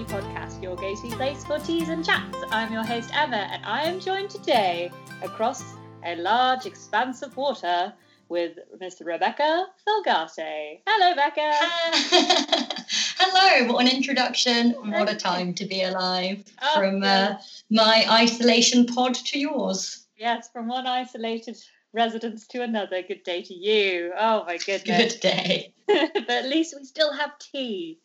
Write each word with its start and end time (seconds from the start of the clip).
Tea 0.00 0.06
Podcast, 0.06 0.62
your 0.62 0.76
go 0.76 0.94
to 0.94 1.16
place 1.16 1.44
for 1.44 1.58
teas 1.58 1.90
and 1.90 2.02
chats. 2.02 2.38
I'm 2.50 2.72
your 2.72 2.82
host, 2.82 3.10
Emma, 3.12 3.36
and 3.36 3.62
I 3.66 3.82
am 3.82 4.00
joined 4.00 4.30
today 4.30 4.90
across 5.20 5.62
a 6.06 6.16
large 6.16 6.64
expanse 6.64 7.20
of 7.20 7.36
water 7.36 7.92
with 8.30 8.56
Miss 8.80 9.02
Rebecca 9.02 9.66
Felgate. 9.86 10.80
Hello, 10.86 11.14
Becca. 11.14 11.50
Hello, 13.18 13.74
what 13.74 13.84
an 13.84 13.94
introduction. 13.94 14.70
What 14.70 15.10
a 15.10 15.16
time 15.16 15.52
to 15.52 15.66
be 15.66 15.82
alive. 15.82 16.44
Oh, 16.62 16.80
From 16.80 17.02
uh, 17.02 17.36
my 17.70 18.06
isolation 18.08 18.86
pod 18.86 19.16
to 19.16 19.38
yours. 19.38 20.06
Yes, 20.16 20.48
from 20.50 20.68
one 20.68 20.86
isolated 20.86 21.58
residence 21.92 22.46
to 22.46 22.62
another. 22.62 23.02
Good 23.02 23.22
day 23.22 23.42
to 23.42 23.52
you. 23.52 24.14
Oh 24.18 24.44
my 24.46 24.56
goodness. 24.56 25.12
Good 25.12 25.20
day. 25.20 25.74
but 25.86 26.30
at 26.30 26.46
least 26.46 26.74
we 26.78 26.86
still 26.86 27.12
have 27.12 27.38
tea. 27.38 27.98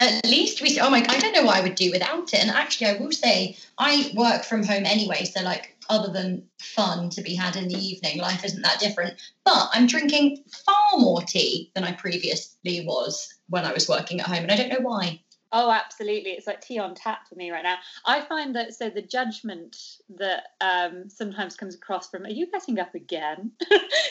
At 0.00 0.26
least 0.26 0.60
we, 0.60 0.78
oh 0.80 0.90
my, 0.90 0.98
I 1.08 1.18
don't 1.18 1.32
know 1.32 1.44
what 1.44 1.56
I 1.56 1.60
would 1.60 1.76
do 1.76 1.90
without 1.90 2.34
it. 2.34 2.40
And 2.40 2.50
actually, 2.50 2.88
I 2.88 2.96
will 2.98 3.12
say, 3.12 3.56
I 3.78 4.10
work 4.14 4.44
from 4.44 4.64
home 4.64 4.84
anyway. 4.84 5.24
So, 5.24 5.42
like, 5.42 5.76
other 5.88 6.12
than 6.12 6.44
fun 6.60 7.10
to 7.10 7.22
be 7.22 7.34
had 7.34 7.56
in 7.56 7.68
the 7.68 7.78
evening, 7.78 8.18
life 8.18 8.44
isn't 8.44 8.62
that 8.62 8.80
different. 8.80 9.14
But 9.44 9.70
I'm 9.72 9.86
drinking 9.86 10.44
far 10.66 10.98
more 10.98 11.22
tea 11.22 11.70
than 11.74 11.84
I 11.84 11.92
previously 11.92 12.84
was 12.86 13.32
when 13.48 13.64
I 13.64 13.72
was 13.72 13.88
working 13.88 14.20
at 14.20 14.26
home. 14.26 14.38
And 14.38 14.52
I 14.52 14.56
don't 14.56 14.70
know 14.70 14.80
why. 14.80 15.20
Oh, 15.56 15.70
absolutely. 15.70 16.32
It's 16.32 16.48
like 16.48 16.60
tea 16.60 16.80
on 16.80 16.96
tap 16.96 17.28
for 17.28 17.36
me 17.36 17.52
right 17.52 17.62
now. 17.62 17.76
I 18.04 18.22
find 18.22 18.56
that 18.56 18.74
so 18.74 18.90
the 18.90 19.00
judgment 19.00 19.76
that 20.18 20.46
um, 20.60 21.08
sometimes 21.08 21.54
comes 21.54 21.76
across 21.76 22.10
from, 22.10 22.24
are 22.24 22.30
you 22.30 22.50
getting 22.50 22.80
up 22.80 22.92
again? 22.96 23.52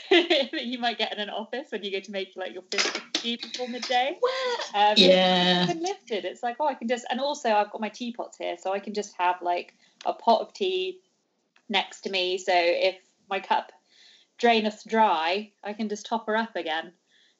that 0.09 0.49
you 0.63 0.79
might 0.79 0.97
get 0.97 1.11
in 1.11 1.19
an 1.19 1.29
office 1.29 1.67
when 1.69 1.83
you 1.83 1.91
go 1.91 1.99
to 1.99 2.11
make 2.11 2.29
like 2.37 2.53
your 2.53 2.63
fifth 2.71 3.01
tea 3.15 3.35
before 3.35 3.67
midday. 3.67 4.17
Um, 4.73 4.93
Yeah. 4.95 5.65
It's 5.69 5.81
lifted. 5.81 6.23
It's 6.23 6.43
like, 6.43 6.55
oh, 6.61 6.67
I 6.67 6.75
can 6.75 6.87
just, 6.87 7.05
and 7.09 7.19
also 7.19 7.51
I've 7.51 7.71
got 7.71 7.81
my 7.81 7.89
teapots 7.89 8.37
here, 8.37 8.55
so 8.57 8.71
I 8.71 8.79
can 8.79 8.93
just 8.93 9.13
have 9.17 9.35
like 9.41 9.73
a 10.05 10.13
pot 10.13 10.39
of 10.39 10.53
tea 10.53 11.01
next 11.67 12.01
to 12.01 12.09
me. 12.09 12.37
So 12.37 12.53
if 12.55 12.95
my 13.29 13.41
cup 13.41 13.73
draineth 14.37 14.85
dry, 14.87 15.51
I 15.61 15.73
can 15.73 15.89
just 15.89 16.05
top 16.05 16.25
her 16.27 16.37
up 16.37 16.55
again. 16.55 16.93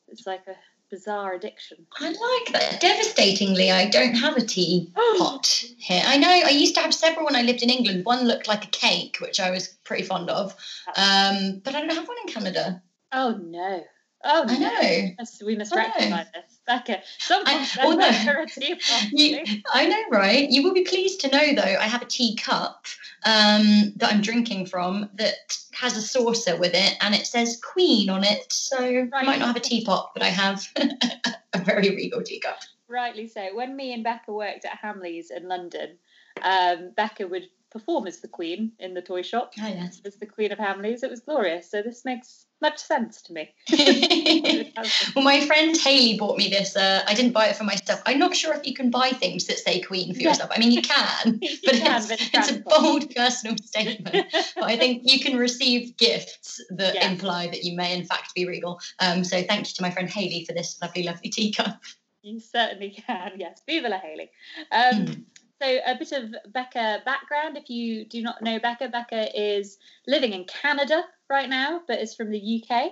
It's 0.10 0.28
like 0.28 0.46
a 0.48 0.56
bizarre 0.90 1.34
addiction. 1.34 1.86
I 2.00 2.08
like 2.08 2.54
that. 2.54 2.82
Devastatingly, 2.82 3.72
I 3.72 3.90
don't 3.90 4.16
have 4.16 4.38
a 4.38 4.42
tea 4.46 4.92
pot 5.18 5.64
here. 5.78 6.04
I 6.06 6.18
know 6.18 6.30
I 6.30 6.50
used 6.50 6.76
to 6.76 6.82
have 6.82 6.94
several 6.94 7.26
when 7.26 7.36
I 7.36 7.42
lived 7.42 7.64
in 7.64 7.70
England. 7.70 8.06
One 8.06 8.28
looked 8.28 8.48
like 8.48 8.66
a 8.66 8.70
cake, 8.70 9.18
which 9.20 9.40
I 9.40 9.52
was 9.52 9.70
pretty 9.84 10.04
fond 10.04 10.30
of. 10.30 10.56
Um, 10.96 11.62
but 11.64 11.76
I 11.76 11.82
don't 11.82 11.96
have 11.96 12.08
one 12.08 12.18
in 12.26 12.34
Canada. 12.34 12.82
Oh 13.12 13.40
no. 13.42 13.84
Oh 14.24 14.46
I 14.48 14.58
no. 14.58 14.68
know. 14.68 14.80
Yes, 14.82 15.42
We 15.46 15.56
must 15.56 15.76
rectify 15.76 16.24
this. 16.34 16.60
Becca, 16.66 17.00
I- 17.00 17.66
send 17.66 17.86
oh, 17.86 17.96
no. 17.96 18.08
A 18.08 18.46
teapot. 18.46 19.04
You. 19.12 19.44
I 19.74 19.86
know, 19.86 20.02
right? 20.12 20.50
You 20.50 20.64
will 20.64 20.74
be 20.74 20.86
pleased 20.86 21.20
to 21.22 21.28
know, 21.30 21.54
though, 21.56 21.62
I 21.62 21.88
have 21.88 22.02
a 22.02 22.06
tea 22.06 22.36
cup 22.38 22.86
um, 23.26 23.94
that 23.98 24.12
I'm 24.12 24.22
drinking 24.22 24.66
from 24.66 25.10
that 25.16 25.58
has 25.74 25.98
a 25.98 26.02
saucer 26.02 26.58
with 26.58 26.74
it, 26.74 26.98
and 27.02 27.16
it 27.16 27.26
says 27.26 27.60
Queen 27.62 28.10
on 28.10 28.24
it. 28.24 28.52
So 28.52 28.78
I 29.14 29.24
might 29.24 29.40
not 29.40 29.48
have 29.48 29.56
a 29.56 29.62
teapot, 29.62 30.12
but 30.14 30.24
I 30.24 30.30
have 30.30 30.68
a 31.54 31.60
very 31.60 31.90
regal 31.90 32.22
teacup. 32.22 32.60
Rightly 32.88 33.28
so. 33.28 33.56
When 33.56 33.76
me 33.76 33.94
and 33.94 34.04
Becca 34.04 34.32
worked 34.32 34.66
at 34.66 34.80
Hamleys 34.84 35.32
in 35.36 35.48
London, 35.48 35.98
um, 36.42 36.92
Becca 36.96 37.28
would 37.28 37.48
perform 37.74 38.08
as 38.08 38.22
the 38.22 38.28
queen 38.30 38.72
in 38.80 38.94
the 38.94 39.02
toy 39.02 39.22
shop, 39.24 39.54
Oh 39.62 39.68
yes. 39.68 40.00
as 40.06 40.16
the 40.16 40.26
queen 40.28 40.52
of 40.54 40.60
Hamleys. 40.60 41.04
It 41.04 41.10
was 41.10 41.20
glorious. 41.20 41.70
So 41.70 41.82
this 41.82 42.06
makes 42.06 42.46
much 42.62 42.78
sense 42.78 43.22
to 43.24 43.34
me. 43.34 43.54
well, 45.16 45.26
my 45.26 45.46
friend 45.46 45.76
Haley 45.76 46.18
bought 46.18 46.38
me 46.38 46.48
this. 46.50 46.78
Uh, 46.78 47.04
I 47.06 47.14
didn't 47.14 47.34
buy 47.34 47.48
it 47.48 47.58
for 47.58 47.64
myself. 47.66 48.02
I'm 48.06 48.20
not 48.20 48.36
sure 48.36 48.54
if 48.54 48.66
you 48.66 48.74
can 48.74 48.90
buy 48.90 49.10
things 49.10 49.48
that 49.48 49.58
say 49.60 49.82
Queen 49.82 50.14
for 50.14 50.22
Yeah. 50.22 50.30
yourself. 50.30 50.52
I 50.54 50.60
mean, 50.60 50.72
you 50.72 50.82
can, 50.82 51.40
You 51.42 51.58
but 51.66 51.74
can, 51.76 51.98
it's, 51.98 52.08
but 52.08 52.22
it's 52.22 52.30
it's 52.34 52.52
a 52.52 52.60
bold 52.62 53.14
personal 53.14 53.58
statement. 53.64 54.28
But 54.56 54.64
I 54.64 54.78
think 54.78 55.02
you 55.04 55.20
can 55.20 55.38
receive 55.38 55.98
gifts 55.98 56.64
that 56.70 56.96
imply 57.04 57.48
that 57.48 57.64
you 57.64 57.76
may, 57.76 57.98
in 57.98 58.06
fact, 58.06 58.34
be 58.36 58.48
regal. 58.48 58.80
Um, 59.00 59.24
so 59.24 59.42
thank 59.42 59.68
you 59.68 59.74
to 59.76 59.82
my 59.82 59.92
friend 59.92 60.10
Haley 60.10 60.46
for 60.46 60.54
this 60.54 60.78
lovely, 60.82 61.04
lovely 61.04 61.30
teacup. 61.32 61.82
You 62.22 62.40
certainly 62.40 62.92
can, 63.06 63.34
yes. 63.38 63.62
Viva 63.68 63.90
la 63.90 63.98
Haley. 64.00 64.30
Um, 64.72 65.06
Mm. 65.06 65.24
So, 65.64 65.80
a 65.86 65.96
bit 65.98 66.12
of 66.12 66.36
Becca 66.52 67.04
background. 67.06 67.56
If 67.56 67.70
you 67.70 68.04
do 68.04 68.22
not 68.22 68.42
know 68.42 68.60
Becca, 68.60 68.90
Becca 68.90 69.30
is 69.34 69.78
living 70.06 70.34
in 70.34 70.44
Canada 70.44 71.06
right 71.30 71.48
now, 71.48 71.82
but 71.88 72.02
is 72.02 72.14
from 72.14 72.32
the 72.32 72.64
UK 72.70 72.92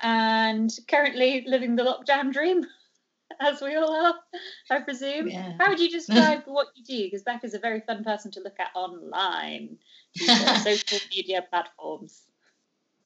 and 0.00 0.70
currently 0.88 1.44
living 1.46 1.76
the 1.76 1.82
lockdown 1.82 2.32
dream, 2.32 2.64
as 3.40 3.60
we 3.60 3.74
all 3.74 3.92
are, 3.92 4.14
I 4.70 4.80
presume. 4.80 5.28
Yeah. 5.28 5.52
How 5.58 5.68
would 5.68 5.78
you 5.78 5.90
describe 5.90 6.44
what 6.46 6.68
you 6.74 6.84
do? 6.84 7.04
Because 7.04 7.22
Becca's 7.22 7.52
a 7.52 7.58
very 7.58 7.80
fun 7.80 8.02
person 8.02 8.30
to 8.30 8.40
look 8.40 8.58
at 8.58 8.70
online, 8.74 9.76
social 10.16 11.00
media 11.10 11.44
platforms. 11.50 12.22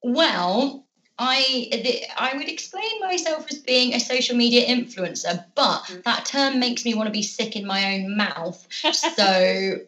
Well, 0.05 0.87
I 1.19 1.69
the, 1.71 2.03
I 2.17 2.37
would 2.37 2.49
explain 2.49 3.01
myself 3.01 3.47
as 3.51 3.59
being 3.61 3.95
a 3.95 4.01
social 4.01 4.37
media 4.37 4.67
influencer, 4.67 5.45
but 5.55 5.83
Mm. 5.85 6.03
that 6.05 6.25
term 6.27 6.59
makes 6.59 6.85
me 6.85 6.95
want 6.95 7.07
to 7.07 7.13
be 7.13 7.23
sick 7.23 7.57
in 7.57 7.67
my 7.67 7.95
own 7.95 8.17
mouth. 8.17 8.67
So 8.93 9.79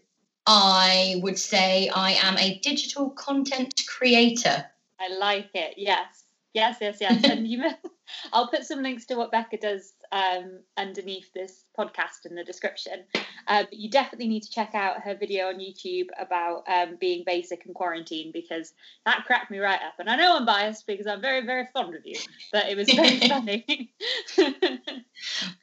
I 0.46 1.16
would 1.22 1.38
say 1.38 1.88
I 1.88 2.12
am 2.12 2.38
a 2.38 2.58
digital 2.58 3.10
content 3.10 3.82
creator. 3.88 4.70
I 5.00 5.08
like 5.08 5.50
it. 5.54 5.74
Yes, 5.76 6.24
yes, 6.54 6.78
yes, 6.80 6.98
yes. 7.00 7.24
and 7.28 7.46
you, 7.48 7.64
I'll 8.32 8.48
put 8.48 8.64
some 8.64 8.82
links 8.82 9.06
to 9.06 9.16
what 9.16 9.32
Becca 9.32 9.56
does 9.58 9.94
um, 10.12 10.60
underneath 10.76 11.32
this 11.34 11.64
podcast 11.78 12.24
in 12.28 12.34
the 12.34 12.44
description. 12.44 13.04
Uh, 13.48 13.62
but 13.64 13.74
you 13.74 13.90
definitely 13.90 14.28
need 14.28 14.42
to 14.42 14.50
check 14.50 14.74
out 14.74 15.00
her 15.02 15.14
video 15.14 15.48
on 15.48 15.56
YouTube 15.56 16.06
about 16.18 16.64
um, 16.68 16.96
being 17.00 17.22
basic 17.24 17.64
and 17.66 17.74
quarantine 17.74 18.30
because 18.32 18.72
that 19.04 19.24
cracked 19.26 19.50
me 19.50 19.58
right 19.58 19.80
up. 19.86 19.94
And 19.98 20.08
I 20.08 20.16
know 20.16 20.36
I'm 20.36 20.46
biased 20.46 20.86
because 20.86 21.06
I'm 21.06 21.20
very, 21.20 21.44
very 21.44 21.68
fond 21.72 21.94
of 21.94 22.04
you, 22.04 22.18
but 22.52 22.66
it 22.68 22.76
was 22.76 22.90
very 22.90 23.18
funny. 23.28 23.92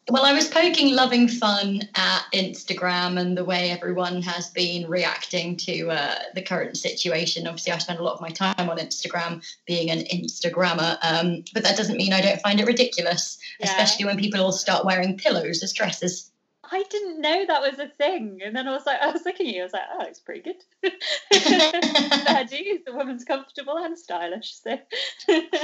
Well, 0.09 0.25
I 0.25 0.33
was 0.33 0.47
poking 0.49 0.93
loving 0.93 1.27
fun 1.27 1.83
at 1.95 2.23
Instagram 2.33 3.19
and 3.19 3.37
the 3.37 3.45
way 3.45 3.71
everyone 3.71 4.21
has 4.21 4.49
been 4.49 4.89
reacting 4.89 5.55
to 5.57 5.91
uh, 5.91 6.15
the 6.35 6.41
current 6.41 6.75
situation. 6.75 7.47
Obviously, 7.47 7.71
I 7.71 7.77
spend 7.77 7.99
a 7.99 8.03
lot 8.03 8.15
of 8.15 8.21
my 8.21 8.29
time 8.29 8.69
on 8.69 8.77
Instagram 8.77 9.43
being 9.65 9.89
an 9.89 9.99
Instagrammer, 9.99 10.97
um, 11.03 11.43
but 11.53 11.63
that 11.63 11.77
doesn't 11.77 11.95
mean 11.97 12.11
I 12.13 12.21
don't 12.21 12.41
find 12.41 12.59
it 12.59 12.67
ridiculous, 12.67 13.37
Yeah. 13.59 13.67
especially 13.67 14.05
when 14.05 14.17
people 14.17 14.32
all 14.39 14.51
start 14.51 14.85
wearing 14.85 15.17
pillows 15.17 15.63
as 15.63 15.73
dresses. 15.73 16.31
I 16.71 16.83
didn't 16.89 17.21
know 17.21 17.45
that 17.45 17.61
was 17.61 17.77
a 17.77 17.87
thing. 17.87 18.39
And 18.43 18.55
then 18.55 18.67
I 18.67 18.71
was 18.73 18.85
like, 18.85 18.99
I 19.01 19.11
was 19.11 19.25
looking 19.25 19.47
at 19.47 19.53
you, 19.53 19.61
I 19.61 19.65
was 19.65 19.73
like, 19.73 19.81
oh, 19.93 20.05
it's 20.05 20.19
pretty 20.19 20.41
good. 20.41 20.91
Fair 22.25 22.45
dues. 22.45 22.81
The 22.85 22.93
woman's 22.93 23.25
comfortable 23.25 23.77
and 23.77 23.97
stylish. 23.97 24.55
So 24.55 24.79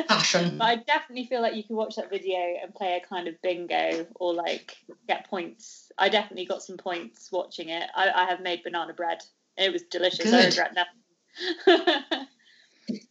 Fashion. 0.07 0.57
But 0.57 0.65
I 0.65 0.75
definitely 0.75 1.25
feel 1.25 1.41
like 1.41 1.55
you 1.55 1.63
could 1.63 1.77
watch 1.77 1.95
that 1.95 2.09
video 2.09 2.37
and 2.61 2.75
play 2.75 3.01
a 3.01 3.07
kind 3.07 3.27
of 3.27 3.41
bingo 3.41 4.05
or 4.15 4.33
like 4.33 4.77
get 5.07 5.27
points. 5.29 5.91
I 5.97 6.09
definitely 6.09 6.45
got 6.45 6.61
some 6.61 6.77
points 6.77 7.31
watching 7.31 7.69
it. 7.69 7.89
I, 7.95 8.11
I 8.11 8.25
have 8.25 8.41
made 8.41 8.63
banana 8.63 8.93
bread. 8.93 9.23
It 9.57 9.71
was 9.71 9.83
delicious. 9.83 10.31
I 10.31 10.45
regret 10.45 10.75
nothing. 10.75 12.27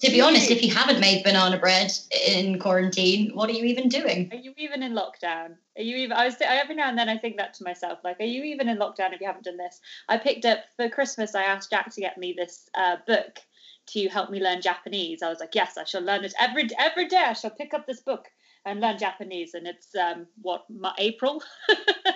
To 0.01 0.11
be 0.11 0.21
honest, 0.21 0.51
if 0.51 0.63
you 0.63 0.75
haven't 0.75 1.01
made 1.01 1.23
banana 1.23 1.59
bread 1.59 1.93
in 2.27 2.59
quarantine, 2.59 3.31
what 3.35 3.49
are 3.49 3.53
you 3.53 3.65
even 3.65 3.89
doing? 3.89 4.29
Are 4.33 4.39
you 4.39 4.53
even 4.57 4.83
in 4.83 4.93
lockdown? 4.93 5.57
Are 5.77 5.83
you 5.83 5.97
even? 5.97 6.17
I 6.17 6.25
was 6.25 6.37
every 6.41 6.75
now 6.75 6.89
and 6.89 6.99
then 6.99 7.09
I 7.09 7.17
think 7.17 7.37
that 7.37 7.55
to 7.55 7.65
myself, 7.65 8.01
like, 8.03 8.19
are 8.21 8.25
you 8.25 8.43
even 8.45 8.69
in 8.69 8.79
lockdown 8.79 9.13
if 9.13 9.21
you 9.21 9.27
haven't 9.27 9.45
done 9.45 9.57
this? 9.57 9.81
I 10.09 10.19
picked 10.19 10.45
up 10.45 10.61
for 10.77 10.89
Christmas. 10.89 11.35
I 11.35 11.45
asked 11.45 11.71
Jack 11.71 11.95
to 11.95 12.01
get 12.01 12.19
me 12.19 12.35
this 12.37 12.69
uh, 12.75 12.97
book 13.07 13.39
to 13.89 14.09
help 14.09 14.31
me 14.31 14.41
learn 14.41 14.61
Japanese. 14.61 15.23
I 15.23 15.29
was 15.29 15.41
like, 15.41 15.55
yes, 15.55 15.77
I 15.79 15.85
shall 15.85 16.03
learn 16.03 16.25
it 16.25 16.35
every 16.39 16.69
every 16.79 17.07
day. 17.09 17.25
I 17.27 17.33
shall 17.33 17.51
pick 17.51 17.75
up 17.75 17.87
this 17.87 18.01
book 18.01 18.27
and 18.65 18.81
learn 18.81 18.99
Japanese. 18.99 19.55
And 19.55 19.67
it's 19.67 19.95
um 19.95 20.27
what 20.43 20.65
my, 20.69 20.93
April. 20.99 21.43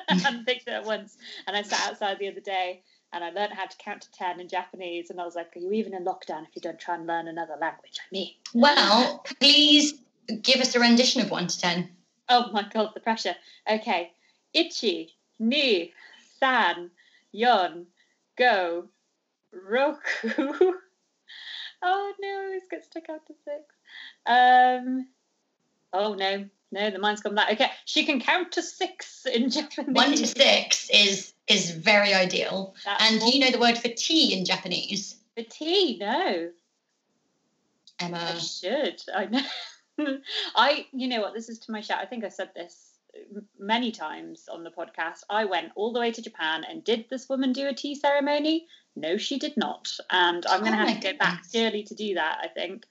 I 0.09 0.15
hadn't 0.15 0.47
picked 0.47 0.69
it 0.69 0.75
up 0.75 0.87
once, 0.87 1.17
and 1.47 1.57
I 1.57 1.63
sat 1.63 1.91
outside 1.91 2.19
the 2.19 2.29
other 2.29 2.41
day. 2.41 2.83
And 3.13 3.23
I 3.23 3.31
learned 3.31 3.53
how 3.53 3.67
to 3.67 3.77
count 3.77 4.03
to 4.03 4.13
10 4.13 4.41
in 4.41 4.49
Japanese. 4.49 5.11
And 5.11 5.21
I 5.21 5.25
was 5.25 5.35
like, 5.35 5.55
Are 5.57 5.61
you 5.61 5.73
even 5.73 5.95
in 5.95 6.05
lockdown 6.05 6.47
if 6.49 6.55
you 6.55 6.63
don't 6.63 6.79
try 6.79 6.95
and 6.95 7.07
learn 7.07 7.29
another 7.29 7.57
language? 7.61 7.99
I 8.01 8.09
mean, 8.11 8.31
Well, 8.55 9.25
please 9.41 9.95
give 10.43 10.61
us 10.61 10.75
a 10.75 10.81
rendition 10.81 11.21
of 11.21 11.31
1 11.31 11.47
to 11.49 11.61
10. 11.61 11.89
Oh 12.29 12.51
my 12.53 12.67
god, 12.73 12.91
the 12.95 13.01
pressure. 13.01 13.35
Okay. 13.71 14.13
Ichi, 14.55 15.15
ni, 15.39 15.93
san, 16.39 16.91
yon, 17.33 17.87
go, 18.37 18.89
roku. 19.53 19.99
oh 21.83 22.13
no, 22.21 22.51
it's 22.53 22.67
got 22.71 22.85
stuck 22.85 23.09
out 23.11 23.27
to 23.27 23.35
six. 23.45 23.75
Um 24.27 25.09
oh 25.93 26.15
no, 26.15 26.47
no, 26.71 26.91
the 26.91 26.99
mind's 26.99 27.21
gone 27.21 27.35
that. 27.35 27.53
Okay, 27.53 27.71
she 27.85 28.05
can 28.05 28.21
count 28.21 28.53
to 28.53 28.63
six 28.63 29.27
in 29.27 29.51
Japanese. 29.51 29.95
1 29.95 30.11
to 30.13 30.27
6 30.27 30.91
is 30.91 31.32
is 31.49 31.71
very 31.71 32.15
ideal. 32.15 32.75
That's 32.85 33.11
And 33.11 33.21
do 33.21 33.31
you 33.31 33.41
know 33.41 33.51
the 33.51 33.59
word 33.59 33.79
for 33.79 33.89
tea 33.89 34.37
in 34.37 34.45
Japanese? 34.45 35.17
for 35.37 35.43
tea, 35.45 35.97
no. 35.99 36.51
Emma. 37.99 38.35
I 38.35 38.39
should. 38.39 39.03
I 39.15 39.27
know. 39.27 39.43
I, 40.57 40.87
you 40.93 41.09
know 41.09 41.21
what? 41.21 41.35
This 41.35 41.49
is 41.49 41.59
to 41.61 41.73
my 41.73 41.81
shout. 41.81 41.99
I 42.01 42.07
think 42.07 42.25
I 42.25 42.29
said 42.29 42.51
this 42.55 42.93
many 43.59 43.93
times 43.93 44.49
on 44.51 44.65
the 44.65 44.71
podcast, 44.71 45.21
I 45.29 45.45
went 45.45 45.73
all 45.75 45.93
the 45.93 46.01
way 46.01 46.11
to 46.13 46.23
Japan 46.23 46.65
and 46.69 46.83
did 46.83 47.07
this 47.11 47.29
woman 47.29 47.53
do 47.53 47.69
a 47.69 47.75
tea 47.75 47.95
ceremony? 47.95 48.67
No, 48.97 49.17
she 49.17 49.39
did 49.39 49.57
not. 49.57 49.89
And 50.11 50.45
I'm 50.47 50.61
going 50.61 50.73
to 50.73 50.83
Oh 50.83 50.87
have 50.87 51.01
to 51.01 51.13
go 51.13 51.19
back 51.19 51.45
purely 51.51 51.83
to 51.85 51.95
do 51.95 52.15
that, 52.15 52.39
I 52.43 52.49
think. 52.49 52.87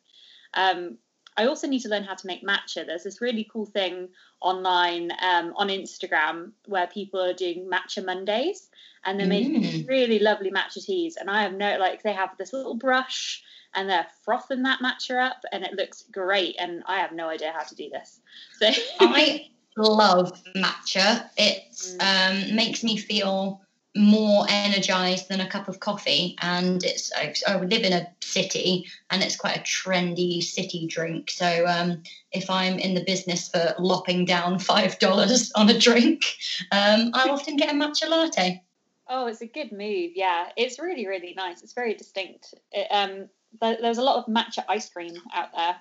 Um, 0.53 0.97
I 1.37 1.45
also 1.45 1.67
need 1.67 1.79
to 1.81 1.89
learn 1.89 2.03
how 2.03 2.15
to 2.15 2.27
make 2.27 2.43
matcha. 2.45 2.85
There's 2.85 3.03
this 3.03 3.21
really 3.21 3.47
cool 3.51 3.65
thing 3.65 4.09
online 4.41 5.11
um, 5.21 5.53
on 5.55 5.69
Instagram 5.69 6.51
where 6.67 6.87
people 6.87 7.21
are 7.21 7.33
doing 7.33 7.69
matcha 7.71 8.03
Mondays 8.05 8.69
and 9.05 9.19
they're 9.19 9.27
making 9.27 9.61
Mm. 9.61 9.87
really 9.87 10.19
lovely 10.19 10.51
matcha 10.51 10.83
teas. 10.85 11.15
And 11.17 11.29
I 11.29 11.43
have 11.43 11.53
no, 11.53 11.77
like, 11.77 12.03
they 12.03 12.13
have 12.13 12.37
this 12.37 12.53
little 12.53 12.75
brush 12.75 13.41
and 13.73 13.89
they're 13.89 14.07
frothing 14.25 14.63
that 14.63 14.79
matcha 14.81 15.17
up 15.25 15.41
and 15.51 15.63
it 15.63 15.73
looks 15.73 16.03
great. 16.11 16.55
And 16.59 16.83
I 16.85 16.99
have 16.99 17.13
no 17.13 17.29
idea 17.29 17.53
how 17.55 17.63
to 17.63 17.75
do 17.75 17.89
this. 17.89 18.19
So, 18.59 18.69
I 18.99 19.49
love 19.77 20.31
matcha. 20.55 21.29
It 21.37 21.63
Mm. 21.97 22.49
um, 22.49 22.55
makes 22.55 22.83
me 22.83 22.97
feel 22.97 23.61
more 23.95 24.45
energized 24.49 25.27
than 25.27 25.41
a 25.41 25.49
cup 25.49 25.67
of 25.67 25.79
coffee. 25.79 26.37
And 26.41 26.83
it's 26.83 27.11
I, 27.13 27.33
I 27.47 27.57
live 27.57 27.83
in 27.83 27.93
a 27.93 28.07
city, 28.21 28.87
and 29.09 29.21
it's 29.21 29.35
quite 29.35 29.57
a 29.57 29.61
trendy 29.61 30.41
city 30.41 30.87
drink. 30.87 31.29
So 31.31 31.65
um, 31.67 32.03
if 32.31 32.49
I'm 32.49 32.79
in 32.79 32.93
the 32.93 33.03
business 33.03 33.49
for 33.49 33.75
lopping 33.79 34.25
down 34.25 34.59
five 34.71 34.97
dollars 34.99 35.51
on 35.55 35.69
a 35.69 35.77
drink, 35.77 36.23
um, 36.71 37.11
I 37.13 37.29
often 37.29 37.57
get 37.57 37.69
a 37.69 37.73
matcha 37.73 38.07
latte. 38.09 38.63
oh, 39.09 39.27
it's 39.27 39.41
a 39.41 39.47
good 39.47 39.71
move. 39.71 40.11
Yeah, 40.15 40.49
it's 40.55 40.79
really, 40.79 41.05
really 41.07 41.33
nice. 41.35 41.61
It's 41.63 41.73
very 41.73 41.93
distinct. 41.93 42.53
It, 42.71 42.87
um, 42.91 43.27
there, 43.59 43.77
there's 43.81 43.97
a 43.97 44.03
lot 44.03 44.17
of 44.17 44.33
matcha 44.33 44.63
ice 44.69 44.89
cream 44.89 45.15
out 45.33 45.49
there, 45.53 45.75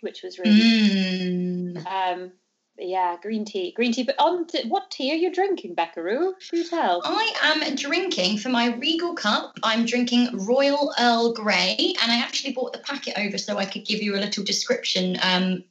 which 0.00 0.22
was 0.22 0.38
really 0.38 0.62
Mm. 0.62 1.86
Yeah, 2.78 3.16
green 3.22 3.44
tea, 3.44 3.72
green 3.72 3.92
tea. 3.92 4.02
But 4.02 4.16
on 4.18 4.46
to, 4.48 4.62
what 4.68 4.90
tea 4.90 5.12
are 5.12 5.16
you 5.16 5.32
drinking, 5.32 5.74
Beckaroo? 5.74 6.32
Do 6.50 6.64
tell. 6.64 7.00
I 7.04 7.32
am 7.42 7.74
drinking 7.74 8.38
for 8.38 8.50
my 8.50 8.74
Regal 8.74 9.14
cup. 9.14 9.58
I'm 9.62 9.86
drinking 9.86 10.46
Royal 10.46 10.92
Earl 10.98 11.32
Grey, 11.32 11.94
and 12.02 12.12
I 12.12 12.18
actually 12.18 12.52
bought 12.52 12.74
the 12.74 12.78
packet 12.80 13.18
over 13.18 13.38
so 13.38 13.56
I 13.56 13.64
could 13.64 13.86
give 13.86 14.02
you 14.02 14.14
a 14.14 14.20
little 14.20 14.44
description 14.44 15.16
um, 15.22 15.64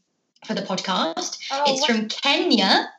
for 0.46 0.56
the 0.56 0.64
podcast. 0.64 1.38
Oh, 1.52 1.64
it's 1.68 1.86
from 1.86 2.08
Kenya, 2.08 2.92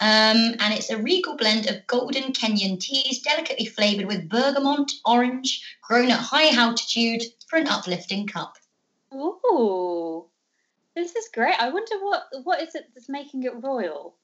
um, 0.00 0.56
and 0.60 0.74
it's 0.74 0.90
a 0.90 0.98
Regal 0.98 1.36
blend 1.36 1.66
of 1.66 1.86
golden 1.86 2.32
Kenyan 2.32 2.78
teas, 2.78 3.20
delicately 3.20 3.66
flavoured 3.66 4.06
with 4.06 4.28
bergamot, 4.28 4.92
orange, 5.06 5.64
grown 5.82 6.10
at 6.10 6.18
high 6.18 6.54
altitude 6.54 7.22
for 7.48 7.58
an 7.58 7.68
uplifting 7.68 8.26
cup. 8.26 8.58
Ooh, 9.14 10.26
this 10.94 11.14
is 11.14 11.28
great. 11.32 11.54
I 11.58 11.70
wonder 11.70 11.98
what 12.00 12.24
what 12.44 12.62
is 12.62 12.74
it 12.74 12.90
that's 12.94 13.08
making 13.08 13.44
it 13.44 13.52
royal. 13.62 14.16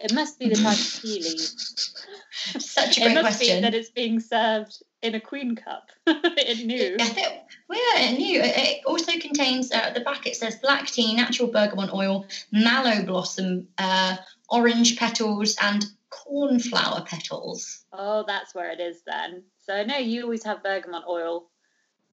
It 0.00 0.12
must 0.12 0.38
be 0.38 0.48
the 0.48 0.56
type 0.56 0.78
of 0.78 1.00
tea 1.00 1.22
leaves. 1.22 1.94
Such 2.58 2.98
a 2.98 3.00
It 3.00 3.04
great 3.04 3.22
must 3.22 3.40
be 3.40 3.48
that 3.48 3.74
it's 3.74 3.88
being 3.90 4.20
served 4.20 4.82
in 5.00 5.14
a 5.14 5.20
queen 5.20 5.56
cup. 5.56 5.90
it 6.06 6.66
new. 6.66 6.96
I 7.00 7.04
think, 7.04 7.32
well, 7.68 7.78
yeah, 7.94 8.10
it. 8.10 8.20
It 8.20 8.58
it 8.58 8.84
also 8.84 9.12
contains, 9.18 9.72
uh, 9.72 9.76
at 9.76 9.94
the 9.94 10.00
back 10.00 10.26
it 10.26 10.36
says 10.36 10.56
black 10.56 10.88
tea, 10.88 11.16
natural 11.16 11.50
bergamot 11.50 11.94
oil, 11.94 12.26
mallow 12.52 13.04
blossom, 13.04 13.68
uh, 13.78 14.16
orange 14.50 14.98
petals, 14.98 15.56
and 15.62 15.86
cornflower 16.10 17.04
petals. 17.06 17.84
Oh, 17.92 18.24
that's 18.26 18.54
where 18.54 18.70
it 18.70 18.80
is 18.80 19.02
then. 19.06 19.44
So 19.64 19.74
I 19.74 19.84
know 19.84 19.98
you 19.98 20.22
always 20.24 20.44
have 20.44 20.62
bergamot 20.62 21.04
oil 21.08 21.48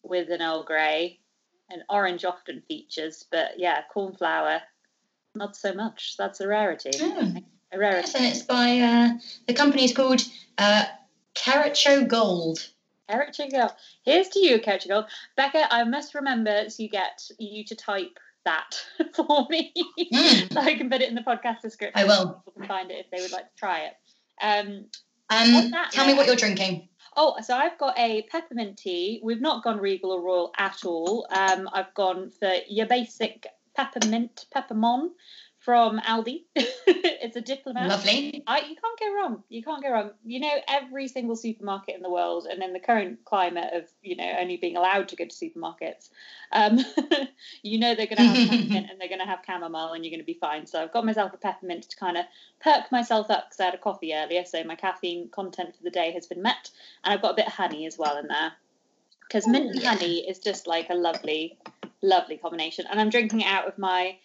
with 0.03 0.29
an 0.29 0.41
Earl 0.41 0.63
Grey, 0.63 1.19
and 1.69 1.83
orange 1.89 2.25
often 2.25 2.61
features, 2.67 3.25
but 3.31 3.51
yeah, 3.57 3.81
cornflower, 3.91 4.61
not 5.35 5.55
so 5.55 5.73
much. 5.73 6.15
That's 6.17 6.41
a 6.41 6.47
rarity. 6.47 6.91
Mm. 6.91 7.43
A 7.71 7.77
rarity. 7.77 8.07
Yes, 8.07 8.15
and 8.15 8.25
it's 8.25 8.41
by, 8.43 8.79
uh, 8.79 9.09
the 9.47 9.53
company 9.53 9.85
is 9.85 9.93
called 9.93 10.21
uh, 10.57 10.85
Kericho 11.35 12.07
Gold. 12.07 12.69
Eric 13.09 13.35
Gold. 13.51 13.71
Here's 14.03 14.29
to 14.29 14.39
you, 14.39 14.61
Eric 14.65 14.81
Chigo. 14.81 15.05
Becca, 15.35 15.73
I 15.73 15.83
must 15.83 16.15
remember 16.15 16.69
so 16.69 16.83
you 16.83 16.89
get 16.89 17.29
you 17.37 17.63
to 17.65 17.75
type 17.75 18.17
that 18.45 18.81
for 19.13 19.47
me. 19.49 19.73
Mm. 20.13 20.53
so 20.53 20.59
I 20.61 20.75
can 20.75 20.89
put 20.89 21.01
it 21.01 21.09
in 21.09 21.15
the 21.15 21.21
podcast 21.21 21.61
description. 21.61 21.93
I 21.95 22.05
will. 22.05 22.41
People 22.45 22.53
can 22.59 22.67
find 22.67 22.91
it 22.91 23.05
if 23.05 23.11
they 23.11 23.21
would 23.21 23.31
like 23.31 23.49
to 23.49 23.57
try 23.57 23.81
it. 23.81 23.93
Um, 24.41 24.85
Um, 25.29 25.71
tell 25.91 26.05
me 26.05 26.13
what 26.13 26.27
you're 26.27 26.35
drinking. 26.35 26.89
Oh, 27.15 27.35
so 27.41 27.55
I've 27.55 27.77
got 27.77 27.97
a 27.97 28.23
peppermint 28.23 28.77
tea. 28.77 29.19
We've 29.23 29.41
not 29.41 29.63
gone 29.63 29.79
Regal 29.79 30.11
or 30.11 30.21
Royal 30.21 30.51
at 30.57 30.85
all. 30.85 31.27
Um, 31.31 31.69
I've 31.71 31.93
gone 31.93 32.29
for 32.29 32.51
your 32.67 32.87
basic 32.87 33.47
peppermint 33.75 34.45
peppermon 34.55 35.09
from 35.63 35.99
Aldi. 35.99 36.43
it's 36.55 37.35
a 37.35 37.41
diplomat. 37.41 37.87
Lovely. 37.87 38.43
I, 38.45 38.59
you 38.59 38.75
can't 38.75 38.99
go 38.99 39.15
wrong. 39.15 39.43
You 39.47 39.63
can't 39.63 39.81
go 39.81 39.91
wrong. 39.91 40.11
You 40.25 40.41
know, 40.41 40.53
every 40.67 41.07
single 41.07 41.35
supermarket 41.35 41.95
in 41.95 42.01
the 42.01 42.09
world, 42.09 42.47
and 42.49 42.61
in 42.61 42.73
the 42.73 42.79
current 42.79 43.23
climate 43.23 43.73
of 43.73 43.85
you 44.01 44.15
know 44.15 44.29
only 44.39 44.57
being 44.57 44.75
allowed 44.75 45.07
to 45.09 45.15
go 45.15 45.25
to 45.25 45.33
supermarkets, 45.33 46.09
um, 46.51 46.79
you 47.63 47.79
know 47.79 47.95
they're 47.95 48.07
going 48.07 48.17
to 48.17 48.23
have 48.23 48.49
peppermint 48.49 48.87
and 48.91 48.99
they're 48.99 49.07
going 49.07 49.19
to 49.19 49.25
have 49.25 49.39
chamomile, 49.45 49.93
and 49.93 50.03
you're 50.03 50.11
going 50.11 50.19
to 50.19 50.25
be 50.25 50.37
fine. 50.39 50.65
So 50.65 50.81
I've 50.81 50.93
got 50.93 51.05
myself 51.05 51.33
a 51.33 51.37
peppermint 51.37 51.89
to 51.89 51.95
kind 51.97 52.17
of 52.17 52.25
perk 52.61 52.91
myself 52.91 53.29
up 53.29 53.49
because 53.49 53.59
I 53.59 53.65
had 53.65 53.73
a 53.73 53.79
coffee 53.79 54.13
earlier, 54.13 54.43
so 54.45 54.63
my 54.63 54.75
caffeine 54.75 55.29
content 55.29 55.75
for 55.75 55.83
the 55.83 55.91
day 55.91 56.11
has 56.11 56.27
been 56.27 56.41
met, 56.41 56.71
and 57.03 57.13
I've 57.13 57.21
got 57.21 57.31
a 57.31 57.35
bit 57.35 57.47
of 57.47 57.53
honey 57.53 57.85
as 57.85 57.97
well 57.97 58.17
in 58.17 58.27
there 58.27 58.53
because 59.21 59.47
mint 59.47 59.67
Oh, 59.67 59.79
and 59.79 59.83
honey 59.83 60.29
is 60.29 60.39
just 60.39 60.67
like 60.67 60.89
a 60.89 60.95
lovely, 60.95 61.57
lovely 62.01 62.37
combination. 62.37 62.85
And 62.89 62.99
I'm 62.99 63.09
drinking 63.09 63.41
it 63.41 63.47
out 63.47 63.67
of 63.67 63.77
my 63.77 64.17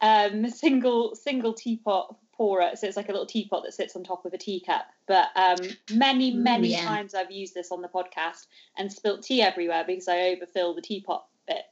um, 0.00 0.48
single 0.50 1.14
single 1.14 1.52
teapot 1.52 2.16
pourer. 2.38 2.70
So 2.76 2.86
it's 2.86 2.96
like 2.96 3.08
a 3.08 3.12
little 3.12 3.26
teapot 3.26 3.64
that 3.64 3.74
sits 3.74 3.96
on 3.96 4.04
top 4.04 4.24
of 4.24 4.32
a 4.32 4.38
teacup. 4.38 4.86
But 5.06 5.28
um, 5.34 5.58
many, 5.92 6.32
many 6.32 6.68
yeah. 6.68 6.84
times 6.84 7.14
I've 7.14 7.32
used 7.32 7.52
this 7.52 7.70
on 7.72 7.82
the 7.82 7.88
podcast 7.88 8.46
and 8.76 8.90
spilt 8.92 9.22
tea 9.24 9.42
everywhere 9.42 9.84
because 9.86 10.08
I 10.08 10.30
overfill 10.30 10.74
the 10.74 10.80
teapot 10.80 11.26
bit. 11.46 11.64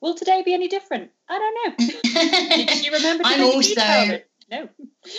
Will 0.00 0.14
today 0.14 0.42
be 0.44 0.52
any 0.52 0.68
different? 0.68 1.10
I 1.28 1.38
don't 1.38 1.78
know. 1.78 2.56
Did 2.66 2.84
you 2.84 2.92
remember? 2.92 3.24
To 3.24 3.28
I'm 3.30 3.40
also- 3.42 4.20
no. 4.50 4.68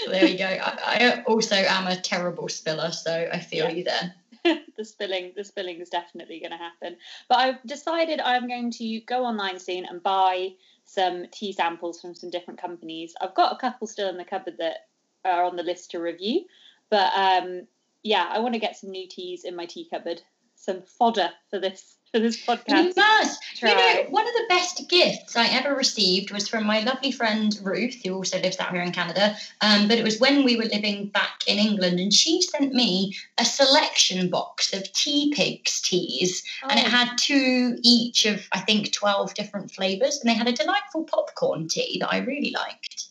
there 0.07 0.25
you 0.25 0.37
go. 0.37 0.45
I, 0.45 0.77
I 0.85 1.23
also 1.23 1.55
am 1.55 1.87
a 1.87 1.99
terrible 1.99 2.47
spiller, 2.47 2.91
so 2.91 3.27
I 3.31 3.39
feel 3.39 3.65
Yeah. 3.65 3.71
you 3.71 3.83
there. 3.83 4.13
the 4.77 4.85
spilling 4.85 5.33
the 5.35 5.43
spilling 5.43 5.79
is 5.79 5.89
definitely 5.89 6.39
going 6.39 6.51
to 6.51 6.57
happen 6.57 6.95
but 7.27 7.39
i've 7.39 7.63
decided 7.65 8.19
i'm 8.19 8.47
going 8.47 8.69
to 8.69 8.99
go 9.01 9.25
online 9.25 9.57
soon 9.59 9.85
and 9.85 10.03
buy 10.03 10.49
some 10.85 11.25
tea 11.31 11.51
samples 11.51 11.99
from 11.99 12.15
some 12.15 12.29
different 12.29 12.61
companies. 12.61 13.13
I've 13.19 13.35
got 13.35 13.53
a 13.53 13.59
couple 13.59 13.87
still 13.87 14.09
in 14.09 14.17
the 14.17 14.25
cupboard 14.25 14.57
that 14.59 14.87
are 15.25 15.43
on 15.43 15.55
the 15.55 15.63
list 15.63 15.91
to 15.91 15.99
review 15.99 16.45
but 16.89 17.11
um 17.15 17.67
yeah 18.03 18.29
i 18.31 18.39
want 18.39 18.53
to 18.53 18.59
get 18.59 18.77
some 18.77 18.91
new 18.91 19.07
teas 19.07 19.43
in 19.43 19.55
my 19.55 19.65
tea 19.65 19.87
cupboard. 19.89 20.21
Some 20.57 20.83
fodder 20.83 21.31
for 21.49 21.59
this 21.59 21.97
this 22.19 22.37
You 22.47 22.55
podcast 22.55 22.95
must. 22.95 23.41
You 23.61 23.67
know, 23.69 24.05
one 24.09 24.27
of 24.27 24.33
the 24.33 24.45
best 24.49 24.87
gifts 24.89 25.35
I 25.35 25.47
ever 25.47 25.75
received 25.75 26.31
was 26.31 26.47
from 26.47 26.65
my 26.65 26.81
lovely 26.81 27.11
friend 27.11 27.57
Ruth, 27.63 28.01
who 28.03 28.13
also 28.15 28.39
lives 28.41 28.59
out 28.59 28.71
here 28.71 28.81
in 28.81 28.91
Canada. 28.91 29.35
Um, 29.61 29.87
but 29.87 29.97
it 29.97 30.03
was 30.03 30.19
when 30.19 30.43
we 30.43 30.55
were 30.57 30.65
living 30.65 31.07
back 31.07 31.41
in 31.47 31.57
England, 31.57 31.99
and 31.99 32.13
she 32.13 32.41
sent 32.41 32.73
me 32.73 33.15
a 33.37 33.45
selection 33.45 34.29
box 34.29 34.73
of 34.73 34.83
Teapigs 34.93 35.81
teas, 35.81 36.43
and 36.69 36.79
it 36.79 36.85
Oh, 36.85 36.89
had 36.89 37.17
two 37.17 37.77
each 37.83 38.25
of 38.25 38.47
I 38.51 38.59
think 38.59 38.91
twelve 38.91 39.33
different 39.33 39.71
flavors, 39.71 40.19
and 40.19 40.29
they 40.29 40.33
had 40.35 40.47
a 40.47 40.53
delightful 40.53 41.03
popcorn 41.05 41.67
tea 41.67 41.97
that 41.99 42.11
I 42.13 42.19
really 42.19 42.51
liked. 42.51 43.07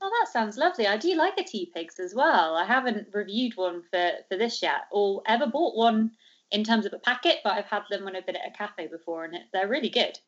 oh 0.00 0.10
that 0.20 0.32
sounds 0.32 0.56
lovely. 0.56 0.86
I 0.86 0.96
do 0.96 1.14
like 1.14 1.38
a 1.38 1.42
teapigs 1.44 1.98
as 1.98 2.14
well. 2.14 2.54
I 2.56 2.64
haven't 2.64 3.08
reviewed 3.12 3.56
one 3.56 3.82
for 3.90 4.10
for 4.28 4.36
this 4.38 4.62
yet 4.62 4.82
or 4.92 5.22
ever 5.26 5.46
bought 5.46 5.76
one 5.76 6.12
in 6.50 6.64
terms 6.64 6.86
of 6.86 6.92
a 6.92 6.98
packet 6.98 7.36
but 7.44 7.52
i've 7.52 7.66
had 7.66 7.82
them 7.90 8.04
when 8.04 8.16
i've 8.16 8.26
been 8.26 8.36
at 8.36 8.48
a 8.48 8.56
cafe 8.56 8.86
before 8.86 9.24
and 9.24 9.34
it, 9.34 9.42
they're 9.52 9.68
really 9.68 9.90
good 9.90 10.18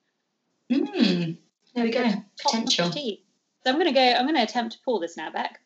Mm, 0.70 1.36
there 1.74 1.84
we 1.84 1.90
go. 1.90 2.02
Top-notch 2.02 2.32
Potential. 2.44 2.90
tea. 2.90 3.24
So 3.64 3.70
I'm 3.70 3.76
going 3.76 3.88
to 3.88 3.92
go. 3.92 4.00
I'm 4.00 4.24
going 4.24 4.36
to 4.36 4.42
attempt 4.42 4.74
to 4.74 4.78
pull 4.84 5.00
this 5.00 5.16
now, 5.16 5.30
Beck. 5.30 5.60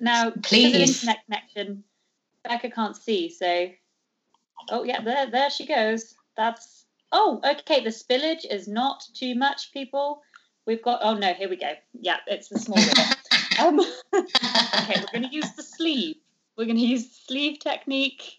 Now, 0.00 0.30
because 0.30 0.36
of 0.36 0.72
Please. 0.72 1.02
internet 1.02 1.24
connection, 1.24 1.84
Becca 2.44 2.70
can't 2.70 2.96
see. 2.96 3.30
So, 3.30 3.68
oh 4.70 4.82
yeah, 4.82 5.00
there, 5.00 5.30
there 5.30 5.50
she 5.50 5.66
goes. 5.66 6.14
That's 6.36 6.84
oh, 7.12 7.40
okay. 7.44 7.82
The 7.82 7.90
spillage 7.90 8.44
is 8.50 8.68
not 8.68 9.04
too 9.14 9.34
much, 9.34 9.72
people. 9.72 10.22
We've 10.66 10.82
got. 10.82 11.00
Oh 11.02 11.14
no, 11.14 11.32
here 11.32 11.48
we 11.48 11.56
go. 11.56 11.72
Yeah, 11.98 12.18
it's 12.26 12.48
the 12.48 12.58
small 12.58 12.76
bit. 12.76 12.98
Um, 13.60 13.80
okay, 14.14 15.00
we're 15.00 15.12
going 15.20 15.28
to 15.28 15.34
use 15.34 15.50
the 15.56 15.64
sleeve. 15.64 16.14
We're 16.56 16.66
going 16.66 16.76
to 16.76 16.82
use 16.82 17.08
the 17.08 17.14
sleeve 17.26 17.58
technique. 17.58 18.37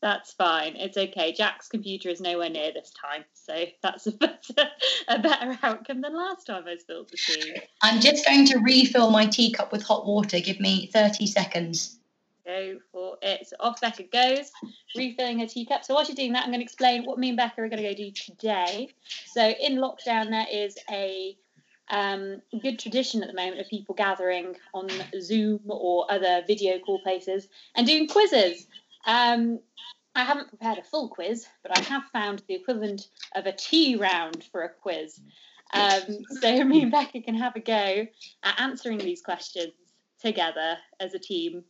That's 0.00 0.32
fine. 0.32 0.76
It's 0.76 0.96
okay. 0.96 1.32
Jack's 1.32 1.68
computer 1.68 2.08
is 2.08 2.20
nowhere 2.20 2.48
near 2.48 2.72
this 2.72 2.90
time, 2.90 3.24
so 3.34 3.64
that's 3.82 4.06
a 4.06 4.12
better, 4.16 4.70
a 5.08 5.18
better 5.18 5.58
outcome 5.62 6.02
than 6.02 6.16
last 6.16 6.46
time 6.46 6.64
I 6.68 6.76
spilled 6.76 7.10
the 7.10 7.16
tea. 7.16 7.56
I'm 7.82 8.00
just 8.00 8.24
going 8.24 8.46
to 8.46 8.58
refill 8.58 9.10
my 9.10 9.26
teacup 9.26 9.72
with 9.72 9.82
hot 9.82 10.06
water. 10.06 10.38
Give 10.38 10.60
me 10.60 10.88
30 10.92 11.26
seconds. 11.26 11.98
Go 12.46 12.78
for 12.92 13.18
it. 13.22 13.48
So 13.48 13.56
off 13.58 13.80
Becca 13.80 14.04
goes, 14.04 14.52
refilling 14.96 15.40
her 15.40 15.46
teacup. 15.46 15.84
So 15.84 15.94
while 15.94 16.04
she's 16.04 16.14
doing 16.14 16.32
that, 16.32 16.44
I'm 16.44 16.50
going 16.50 16.60
to 16.60 16.64
explain 16.64 17.04
what 17.04 17.18
me 17.18 17.30
and 17.30 17.36
Becca 17.36 17.60
are 17.60 17.68
going 17.68 17.82
to 17.82 17.88
go 17.88 17.94
do 17.94 18.12
today. 18.12 18.88
So 19.26 19.48
in 19.48 19.78
lockdown, 19.78 20.30
there 20.30 20.46
is 20.50 20.78
a 20.90 21.36
um, 21.90 22.40
good 22.62 22.78
tradition 22.78 23.22
at 23.22 23.28
the 23.28 23.34
moment 23.34 23.60
of 23.60 23.68
people 23.68 23.94
gathering 23.94 24.54
on 24.74 24.88
Zoom 25.20 25.60
or 25.66 26.10
other 26.10 26.42
video 26.46 26.78
call 26.78 27.00
places 27.00 27.48
and 27.74 27.86
doing 27.86 28.06
quizzes. 28.06 28.66
Um, 29.06 29.60
I 30.14 30.24
haven't 30.24 30.48
prepared 30.48 30.78
a 30.78 30.82
full 30.82 31.08
quiz, 31.08 31.46
but 31.62 31.78
I 31.78 31.80
have 31.82 32.02
found 32.12 32.42
the 32.48 32.54
equivalent 32.54 33.08
of 33.34 33.46
a 33.46 33.52
tea 33.52 33.96
round 33.96 34.44
for 34.50 34.62
a 34.62 34.68
quiz. 34.68 35.20
Um, 35.72 36.24
so 36.40 36.64
me 36.64 36.82
and 36.82 36.90
Becca 36.92 37.20
can 37.20 37.36
have 37.36 37.54
a 37.56 37.60
go 37.60 38.06
at 38.42 38.60
answering 38.60 38.98
these 38.98 39.22
questions 39.22 39.72
together 40.20 40.76
as 40.98 41.14
a 41.14 41.18
team. 41.18 41.64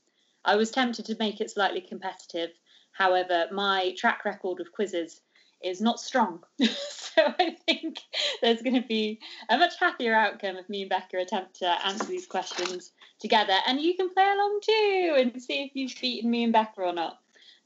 I 0.45 0.57
was 0.57 0.71
tempted 0.71 1.05
to 1.07 1.17
make 1.19 1.41
it 1.41 1.51
slightly 1.51 1.81
competitive. 1.81 2.51
However, 2.93 3.47
my 3.53 3.95
track 3.97 4.25
record 4.25 4.61
of 4.61 4.73
quizzes 4.73 5.21
is 5.63 5.81
not 5.81 6.01
strong. 6.01 6.45
so 6.61 7.23
I 7.39 7.57
think 7.67 7.99
there's 8.43 8.63
going 8.63 8.81
to 8.81 8.87
be 8.87 9.21
a 9.49 9.59
much 9.59 9.79
happier 9.79 10.15
outcome 10.15 10.57
if 10.57 10.69
me 10.69 10.83
and 10.83 10.91
Becca 10.91 11.19
attempt 11.19 11.57
to 11.57 11.87
answer 11.87 12.05
these 12.05 12.27
questions 12.27 12.93
together. 13.21 13.57
And 13.67 13.81
you 13.81 13.95
can 13.95 14.11
play 14.11 14.31
along 14.31 14.61
too 14.63 15.17
and 15.19 15.43
see 15.43 15.65
if 15.65 15.71
you've 15.75 16.01
beaten 16.01 16.31
me 16.31 16.45
and 16.45 16.53
Becca 16.53 16.81
or 16.81 16.93
not. 16.93 17.19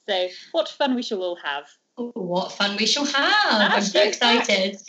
So, 0.07 0.29
what 0.53 0.69
fun 0.69 0.95
we 0.95 1.03
shall 1.03 1.23
all 1.23 1.39
have. 1.45 1.67
Oh, 1.99 2.11
what 2.15 2.53
fun 2.53 2.77
we 2.77 2.87
shall 2.87 3.05
have! 3.05 3.73
I'm 3.73 3.83
so 3.83 4.03
excited. 4.03 4.81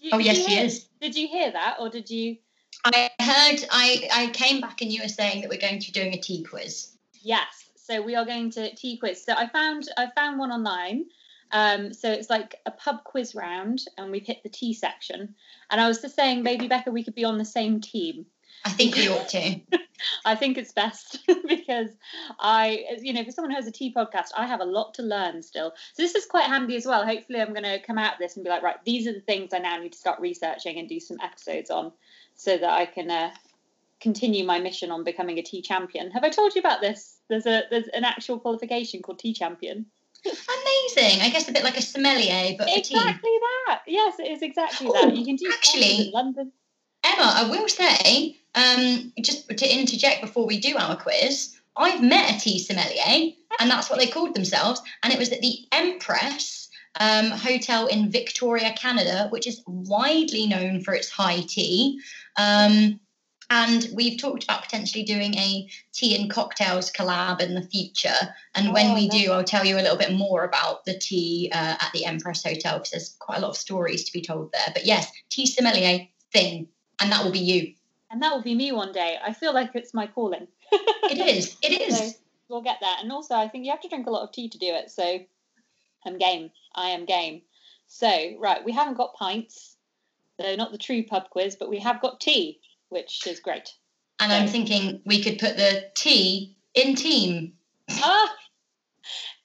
You, 0.00 0.10
oh, 0.12 0.18
yes, 0.18 0.36
she 0.36 0.58
is. 0.58 0.88
Did 1.00 1.16
you 1.16 1.26
hear 1.26 1.50
that, 1.50 1.76
or 1.80 1.88
did 1.88 2.10
you? 2.10 2.36
I 2.84 3.10
heard. 3.18 3.66
I 3.70 4.08
I 4.12 4.26
came 4.32 4.60
back 4.60 4.82
and 4.82 4.92
you 4.92 5.02
were 5.02 5.08
saying 5.08 5.40
that 5.40 5.50
we're 5.50 5.60
going 5.60 5.80
to 5.80 5.86
be 5.86 5.92
doing 5.92 6.14
a 6.14 6.18
tea 6.18 6.44
quiz. 6.44 6.92
Yes. 7.22 7.70
So 7.76 8.02
we 8.02 8.14
are 8.14 8.24
going 8.24 8.50
to 8.52 8.74
tea 8.74 8.98
quiz. 8.98 9.24
So 9.24 9.32
I 9.32 9.48
found 9.48 9.88
I 9.96 10.08
found 10.14 10.38
one 10.38 10.52
online. 10.52 11.06
Um, 11.52 11.92
so 11.92 12.10
it's 12.10 12.30
like 12.30 12.56
a 12.66 12.70
pub 12.70 13.04
quiz 13.04 13.34
round, 13.34 13.84
and 13.98 14.10
we've 14.10 14.26
hit 14.26 14.42
the 14.42 14.48
tea 14.48 14.74
section. 14.74 15.34
And 15.70 15.80
I 15.80 15.88
was 15.88 16.00
just 16.00 16.16
saying, 16.16 16.42
maybe 16.42 16.68
Becca, 16.68 16.90
we 16.90 17.04
could 17.04 17.14
be 17.14 17.24
on 17.24 17.38
the 17.38 17.44
same 17.44 17.80
team. 17.80 18.26
I 18.64 18.70
think 18.70 18.94
we 18.96 19.08
ought 19.08 19.28
to. 19.30 19.60
I 20.24 20.34
think 20.34 20.58
it's 20.58 20.72
best 20.72 21.18
because 21.48 21.90
I, 22.38 22.84
you 23.00 23.12
know, 23.12 23.24
for 23.24 23.30
someone 23.30 23.50
who 23.50 23.56
has 23.56 23.66
a 23.66 23.72
tea 23.72 23.92
podcast, 23.92 24.28
I 24.36 24.46
have 24.46 24.60
a 24.60 24.64
lot 24.64 24.94
to 24.94 25.02
learn 25.02 25.42
still. 25.42 25.72
So 25.94 26.02
this 26.02 26.14
is 26.14 26.26
quite 26.26 26.44
handy 26.44 26.76
as 26.76 26.86
well. 26.86 27.06
Hopefully, 27.06 27.40
I'm 27.40 27.52
going 27.52 27.64
to 27.64 27.80
come 27.80 27.98
out 27.98 28.14
of 28.14 28.18
this 28.18 28.36
and 28.36 28.44
be 28.44 28.50
like, 28.50 28.62
right, 28.62 28.82
these 28.84 29.06
are 29.06 29.12
the 29.12 29.20
things 29.20 29.54
I 29.54 29.58
now 29.58 29.78
need 29.78 29.92
to 29.92 29.98
start 29.98 30.20
researching 30.20 30.78
and 30.78 30.88
do 30.88 31.00
some 31.00 31.18
episodes 31.22 31.70
on, 31.70 31.92
so 32.34 32.56
that 32.56 32.70
I 32.70 32.86
can 32.86 33.10
uh, 33.10 33.30
continue 34.00 34.44
my 34.44 34.58
mission 34.58 34.90
on 34.90 35.04
becoming 35.04 35.38
a 35.38 35.42
tea 35.42 35.62
champion. 35.62 36.10
Have 36.10 36.24
I 36.24 36.30
told 36.30 36.54
you 36.54 36.60
about 36.60 36.80
this? 36.80 37.18
There's 37.28 37.46
a 37.46 37.62
there's 37.70 37.88
an 37.88 38.04
actual 38.04 38.38
qualification 38.38 39.02
called 39.02 39.18
tea 39.18 39.34
champion. 39.34 39.86
Amazing. 40.24 41.22
I 41.22 41.30
guess 41.30 41.48
a 41.48 41.52
bit 41.52 41.64
like 41.64 41.76
a 41.76 41.82
sommelier, 41.82 42.56
but 42.58 42.68
exactly 42.76 43.30
that. 43.66 43.82
Yes, 43.86 44.18
it 44.18 44.30
is 44.30 44.42
exactly 44.42 44.88
that. 44.92 45.16
You 45.16 45.24
can 45.24 45.36
do 45.36 45.50
actually 45.52 46.08
in 46.08 46.12
London. 46.12 46.52
Emma, 47.02 47.32
I 47.34 47.48
will 47.50 47.68
say, 47.68 48.36
um, 48.54 49.12
just 49.22 49.48
to 49.48 49.74
interject 49.74 50.20
before 50.20 50.46
we 50.46 50.60
do 50.60 50.76
our 50.76 50.96
quiz, 50.96 51.56
I've 51.76 52.02
met 52.02 52.36
a 52.36 52.40
tea 52.40 52.58
sommelier, 52.58 53.32
and 53.58 53.70
that's 53.70 53.88
what 53.88 53.98
they 53.98 54.06
called 54.06 54.34
themselves, 54.34 54.82
and 55.02 55.12
it 55.12 55.18
was 55.18 55.30
at 55.30 55.40
the 55.40 55.66
Empress 55.72 56.68
um, 56.98 57.30
Hotel 57.30 57.86
in 57.86 58.10
Victoria, 58.10 58.72
Canada, 58.76 59.28
which 59.30 59.46
is 59.46 59.62
widely 59.66 60.46
known 60.46 60.82
for 60.82 60.92
its 60.92 61.08
high 61.08 61.40
tea. 61.40 62.00
Um, 62.36 63.00
and 63.50 63.88
we've 63.92 64.18
talked 64.18 64.44
about 64.44 64.62
potentially 64.62 65.02
doing 65.04 65.34
a 65.34 65.68
tea 65.92 66.18
and 66.18 66.30
cocktails 66.30 66.92
collab 66.92 67.40
in 67.40 67.54
the 67.54 67.62
future. 67.62 68.14
And 68.54 68.68
oh, 68.68 68.72
when 68.72 68.94
we 68.94 69.08
do, 69.08 69.32
I'll 69.32 69.42
tell 69.42 69.66
you 69.66 69.74
a 69.74 69.82
little 69.82 69.98
bit 69.98 70.12
more 70.12 70.44
about 70.44 70.84
the 70.84 70.96
tea 70.96 71.50
uh, 71.52 71.76
at 71.80 71.90
the 71.92 72.04
Empress 72.04 72.44
Hotel 72.44 72.78
because 72.78 72.90
there's 72.92 73.16
quite 73.18 73.38
a 73.38 73.40
lot 73.40 73.50
of 73.50 73.56
stories 73.56 74.04
to 74.04 74.12
be 74.12 74.22
told 74.22 74.52
there. 74.52 74.72
But 74.72 74.86
yes, 74.86 75.10
tea 75.30 75.46
sommelier 75.46 76.06
thing, 76.32 76.68
and 77.00 77.10
that 77.10 77.24
will 77.24 77.32
be 77.32 77.40
you. 77.40 77.74
And 78.12 78.22
that 78.22 78.32
will 78.32 78.42
be 78.42 78.54
me 78.54 78.70
one 78.70 78.92
day. 78.92 79.18
I 79.22 79.32
feel 79.32 79.52
like 79.52 79.74
it's 79.74 79.92
my 79.92 80.06
calling. 80.06 80.46
it 80.72 81.18
is. 81.18 81.56
It 81.60 81.80
is. 81.88 81.98
So 81.98 82.10
we'll 82.48 82.62
get 82.62 82.78
there. 82.80 82.96
And 83.00 83.10
also, 83.10 83.34
I 83.34 83.48
think 83.48 83.64
you 83.64 83.72
have 83.72 83.80
to 83.80 83.88
drink 83.88 84.06
a 84.06 84.10
lot 84.10 84.22
of 84.22 84.32
tea 84.32 84.48
to 84.48 84.58
do 84.58 84.66
it. 84.66 84.92
So 84.92 85.18
I'm 86.06 86.18
game. 86.18 86.52
I 86.76 86.90
am 86.90 87.04
game. 87.04 87.42
So, 87.88 88.36
right, 88.38 88.64
we 88.64 88.70
haven't 88.70 88.96
got 88.96 89.14
pints. 89.14 89.76
So, 90.40 90.54
not 90.54 90.70
the 90.70 90.78
true 90.78 91.02
pub 91.02 91.28
quiz, 91.30 91.56
but 91.56 91.68
we 91.68 91.80
have 91.80 92.00
got 92.00 92.20
tea 92.20 92.60
which 92.90 93.26
is 93.26 93.40
great. 93.40 93.72
And 94.20 94.30
so, 94.30 94.36
I'm 94.36 94.48
thinking 94.48 95.00
we 95.04 95.22
could 95.22 95.38
put 95.38 95.56
the 95.56 95.90
T 95.96 96.56
in 96.74 96.94
team. 96.94 97.54
Ah, 97.88 98.34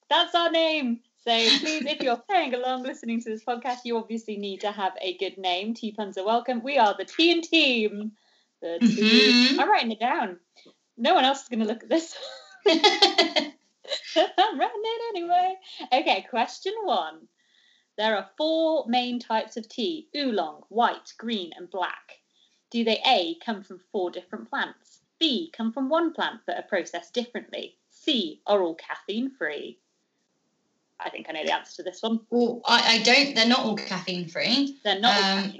that's 0.09 0.35
our 0.35 0.51
name. 0.51 0.99
So 1.25 1.31
please, 1.31 1.85
if 1.85 2.01
you're 2.01 2.17
playing 2.17 2.53
along, 2.53 2.83
listening 2.83 3.19
to 3.21 3.29
this 3.29 3.43
podcast, 3.43 3.79
you 3.83 3.97
obviously 3.97 4.37
need 4.37 4.61
to 4.61 4.71
have 4.71 4.93
a 5.01 5.17
good 5.17 5.39
name. 5.39 5.73
T 5.73 5.91
puns 5.91 6.19
are 6.19 6.25
welcome. 6.25 6.61
We 6.63 6.77
are 6.77 6.93
the 6.95 7.05
T 7.05 7.31
and 7.31 7.43
Team. 7.43 8.11
The 8.61 8.77
mm-hmm. 8.79 9.59
I'm 9.59 9.71
writing 9.71 9.91
it 9.91 9.99
down. 9.99 10.37
No 10.97 11.15
one 11.15 11.25
else 11.25 11.41
is 11.41 11.49
going 11.49 11.61
to 11.61 11.65
look 11.65 11.81
at 11.81 11.89
this. 11.89 12.15
I'm 12.67 14.59
writing 14.59 14.81
it 14.83 15.17
anyway. 15.17 15.55
Okay, 15.91 16.25
question 16.29 16.73
one. 16.83 17.27
There 17.97 18.15
are 18.15 18.29
four 18.37 18.85
main 18.87 19.19
types 19.19 19.57
of 19.57 19.67
tea 19.67 20.07
oolong, 20.15 20.63
white, 20.69 21.13
green, 21.17 21.51
and 21.55 21.69
black. 21.69 22.19
Do 22.75 22.83
they 22.83 22.99
A, 23.07 23.35
come 23.35 23.63
from 23.63 23.79
four 23.93 24.11
different 24.11 24.49
plants? 24.49 24.99
B, 25.17 25.49
come 25.55 25.71
from 25.71 25.87
one 25.87 26.11
plant 26.11 26.41
but 26.45 26.57
are 26.57 26.63
processed 26.63 27.13
differently? 27.13 27.77
C, 27.89 28.41
are 28.45 28.61
all 28.61 28.75
caffeine 28.75 29.31
free? 29.31 29.79
I 30.99 31.09
think 31.09 31.27
I 31.29 31.31
know 31.31 31.45
the 31.45 31.53
answer 31.53 31.77
to 31.77 31.83
this 31.83 32.01
one. 32.01 32.19
Well, 32.29 32.59
I, 32.65 32.97
I 32.97 33.01
don't. 33.01 33.33
They're 33.33 33.47
not 33.47 33.59
all 33.59 33.77
caffeine 33.77 34.27
free. 34.27 34.77
They're 34.83 34.99
not. 34.99 35.15
Um, 35.15 35.53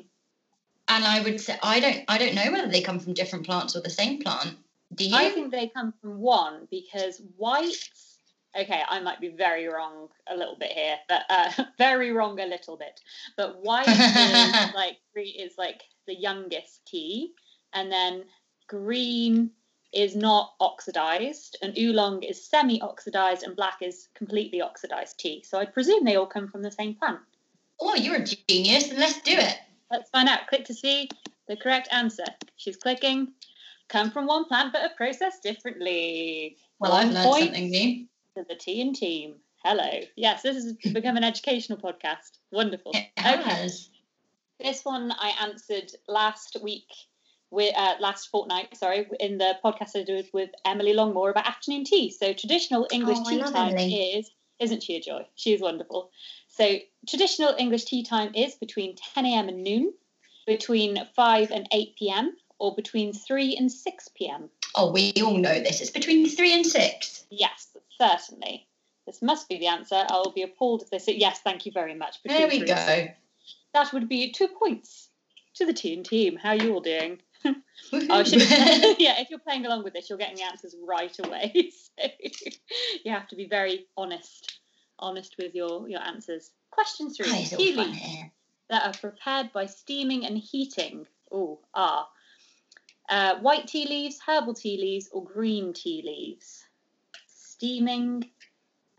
and 0.90 1.06
I 1.06 1.22
would 1.22 1.40
say 1.40 1.58
I 1.64 1.80
don't. 1.80 2.04
I 2.10 2.18
don't 2.18 2.36
know 2.36 2.52
whether 2.52 2.68
they 2.68 2.82
come 2.82 3.00
from 3.00 3.14
different 3.14 3.46
plants 3.46 3.78
or 3.78 3.80
the 3.80 3.90
same 3.90 4.22
plant. 4.22 4.58
Do 4.94 5.06
you? 5.06 5.16
I 5.16 5.30
think 5.30 5.52
they 5.54 5.70
come 5.70 5.94
from 6.02 6.20
one 6.20 6.68
because 6.70 7.22
whites. 7.38 8.18
Okay, 8.60 8.82
I 8.86 9.00
might 9.00 9.22
be 9.22 9.30
very 9.30 9.68
wrong 9.68 10.10
a 10.28 10.36
little 10.36 10.58
bit 10.58 10.74
here, 10.74 10.98
but 11.08 11.22
uh, 11.30 11.64
very 11.78 12.12
wrong 12.12 12.42
a 12.42 12.46
little 12.46 12.76
bit. 12.76 13.00
But 13.38 13.64
white 13.64 13.88
is 13.88 14.74
like 14.76 14.98
is 15.16 15.58
like 15.58 15.82
the 16.06 16.16
youngest 16.16 16.86
tea, 16.86 17.32
and 17.74 17.92
then 17.92 18.26
green 18.68 19.52
is 19.94 20.16
not 20.16 20.54
oxidized, 20.60 21.58
and 21.62 21.78
oolong 21.78 22.22
is 22.24 22.46
semi 22.46 22.82
oxidized, 22.82 23.44
and 23.44 23.56
black 23.56 23.78
is 23.82 24.10
completely 24.14 24.62
oxidized 24.62 25.18
tea. 25.20 25.44
So 25.44 25.58
I 25.58 25.66
presume 25.66 26.04
they 26.04 26.18
all 26.18 26.26
come 26.26 26.48
from 26.48 26.62
the 26.62 26.72
same 26.72 26.96
plant. 26.96 27.20
Oh, 27.80 27.96
you're 27.96 28.18
a 28.18 28.26
genius, 28.26 28.90
and 28.90 29.00
let's 29.00 29.22
do 29.22 29.34
it. 29.34 29.58
Let's 29.92 30.10
find 30.10 30.28
out. 30.28 30.48
Click 30.48 30.66
to 30.66 30.74
see 30.74 31.10
the 31.48 31.56
correct 31.56 31.88
answer. 31.92 32.26
She's 32.56 32.78
clicking. 32.78 33.34
Come 33.88 34.12
from 34.12 34.26
one 34.26 34.46
plant 34.46 34.74
but 34.74 34.82
are 34.82 34.96
processed 34.96 35.44
differently. 35.44 36.58
Well, 36.80 36.92
one 36.92 37.08
I've 37.08 37.14
learned 37.14 37.34
something 37.34 37.70
new. 37.70 38.06
To 38.36 38.46
the 38.48 38.56
tea 38.56 38.82
and 38.82 38.96
team. 38.96 39.36
Hello. 39.64 40.02
Yes, 40.16 40.42
this 40.42 40.56
has 40.56 40.74
become 40.94 41.18
an 41.18 41.24
educational 41.24 41.78
podcast. 41.78 42.40
Wonderful. 42.52 42.92
It 42.94 43.08
has. 43.18 43.88
Okay. 43.90 43.95
This 44.60 44.86
one 44.86 45.12
I 45.12 45.34
answered 45.42 45.92
last 46.08 46.58
week, 46.62 46.88
with, 47.52 47.76
uh, 47.76 47.96
last 48.00 48.30
fortnight, 48.30 48.76
sorry, 48.78 49.08
in 49.20 49.38
the 49.38 49.58
podcast 49.64 49.96
I 49.96 50.04
did 50.04 50.30
with 50.34 50.50
Emily 50.64 50.94
Longmore 50.94 51.32
about 51.32 51.48
afternoon 51.48 51.84
tea. 51.84 52.10
So 52.10 52.34
traditional 52.34 52.88
English 52.92 53.18
oh, 53.22 53.30
tea 53.30 53.42
time 53.42 53.78
Emily. 53.78 53.96
is, 53.96 54.32
isn't 54.60 54.84
she 54.84 54.96
a 54.96 55.02
joy? 55.02 55.28
She 55.36 55.54
is 55.54 55.62
wonderful. 55.62 56.10
So 56.48 56.78
traditional 57.08 57.54
English 57.58 57.86
tea 57.86 58.04
time 58.04 58.34
is 58.34 58.56
between 58.56 58.96
10 58.96 59.26
a.m. 59.26 59.50
and 59.50 59.64
noon, 59.64 59.94
between 60.48 61.06
5 61.16 61.52
and 61.52 61.68
8 61.72 61.96
p.m., 61.98 62.38
or 62.58 62.74
between 62.74 63.12
3 63.12 63.58
and 63.58 63.70
6 63.70 64.10
p.m. 64.16 64.50
Oh, 64.76 64.92
we 64.92 65.12
all 65.22 65.38
know 65.38 65.60
this. 65.60 65.82
It's 65.82 65.92
between 65.92 66.30
3 66.30 66.54
and 66.54 66.66
6. 66.66 67.26
Yes, 67.30 67.76
certainly. 68.00 68.66
This 69.06 69.22
must 69.22 69.50
be 69.50 69.58
the 69.60 69.68
answer. 69.68 70.06
I'll 70.08 70.32
be 70.32 70.42
appalled 70.42 70.82
if 70.82 70.90
they 70.90 71.00
say 71.00 71.16
yes, 71.16 71.42
thank 71.42 71.66
you 71.66 71.74
very 71.74 71.94
much. 71.94 72.24
There 72.24 72.48
we 72.48 72.66
go 72.66 73.08
that 73.76 73.92
would 73.92 74.08
be 74.08 74.32
two 74.32 74.48
points 74.48 75.10
to 75.56 75.66
the 75.66 75.74
team 75.74 76.02
team. 76.04 76.38
How 76.38 76.50
are 76.52 76.56
you 76.56 76.74
all 76.74 76.80
doing? 76.80 77.20
oh, 77.46 78.24
should, 78.24 78.42
yeah, 79.00 79.20
if 79.20 79.30
you're 79.30 79.40
playing 79.40 79.66
along 79.66 79.84
with 79.84 79.94
this, 79.94 80.10
you're 80.10 80.18
getting 80.18 80.38
the 80.38 80.44
answers 80.44 80.76
right 80.82 81.16
away. 81.20 81.72
so 81.98 82.08
you 83.04 83.12
have 83.12 83.28
to 83.28 83.36
be 83.36 83.48
very 83.48 83.86
honest, 83.98 84.60
honest 84.98 85.36
with 85.38 85.54
your 85.54 85.88
your 85.90 86.02
answers. 86.02 86.52
Question 86.72 87.14
three: 87.14 87.44
tea 87.44 87.74
leaves 87.74 88.00
that 88.70 88.86
are 88.88 88.94
prepared 89.00 89.52
by 89.54 89.66
steaming 89.66 90.26
and 90.26 90.38
heating. 90.38 91.06
Oh, 91.30 91.60
are 91.74 92.08
uh, 93.10 93.36
white 93.40 93.68
tea 93.68 93.88
leaves, 93.88 94.20
herbal 94.26 94.54
tea 94.54 94.78
leaves, 94.78 95.10
or 95.12 95.24
green 95.24 95.74
tea 95.74 96.02
leaves? 96.06 96.64
Steaming 97.28 98.24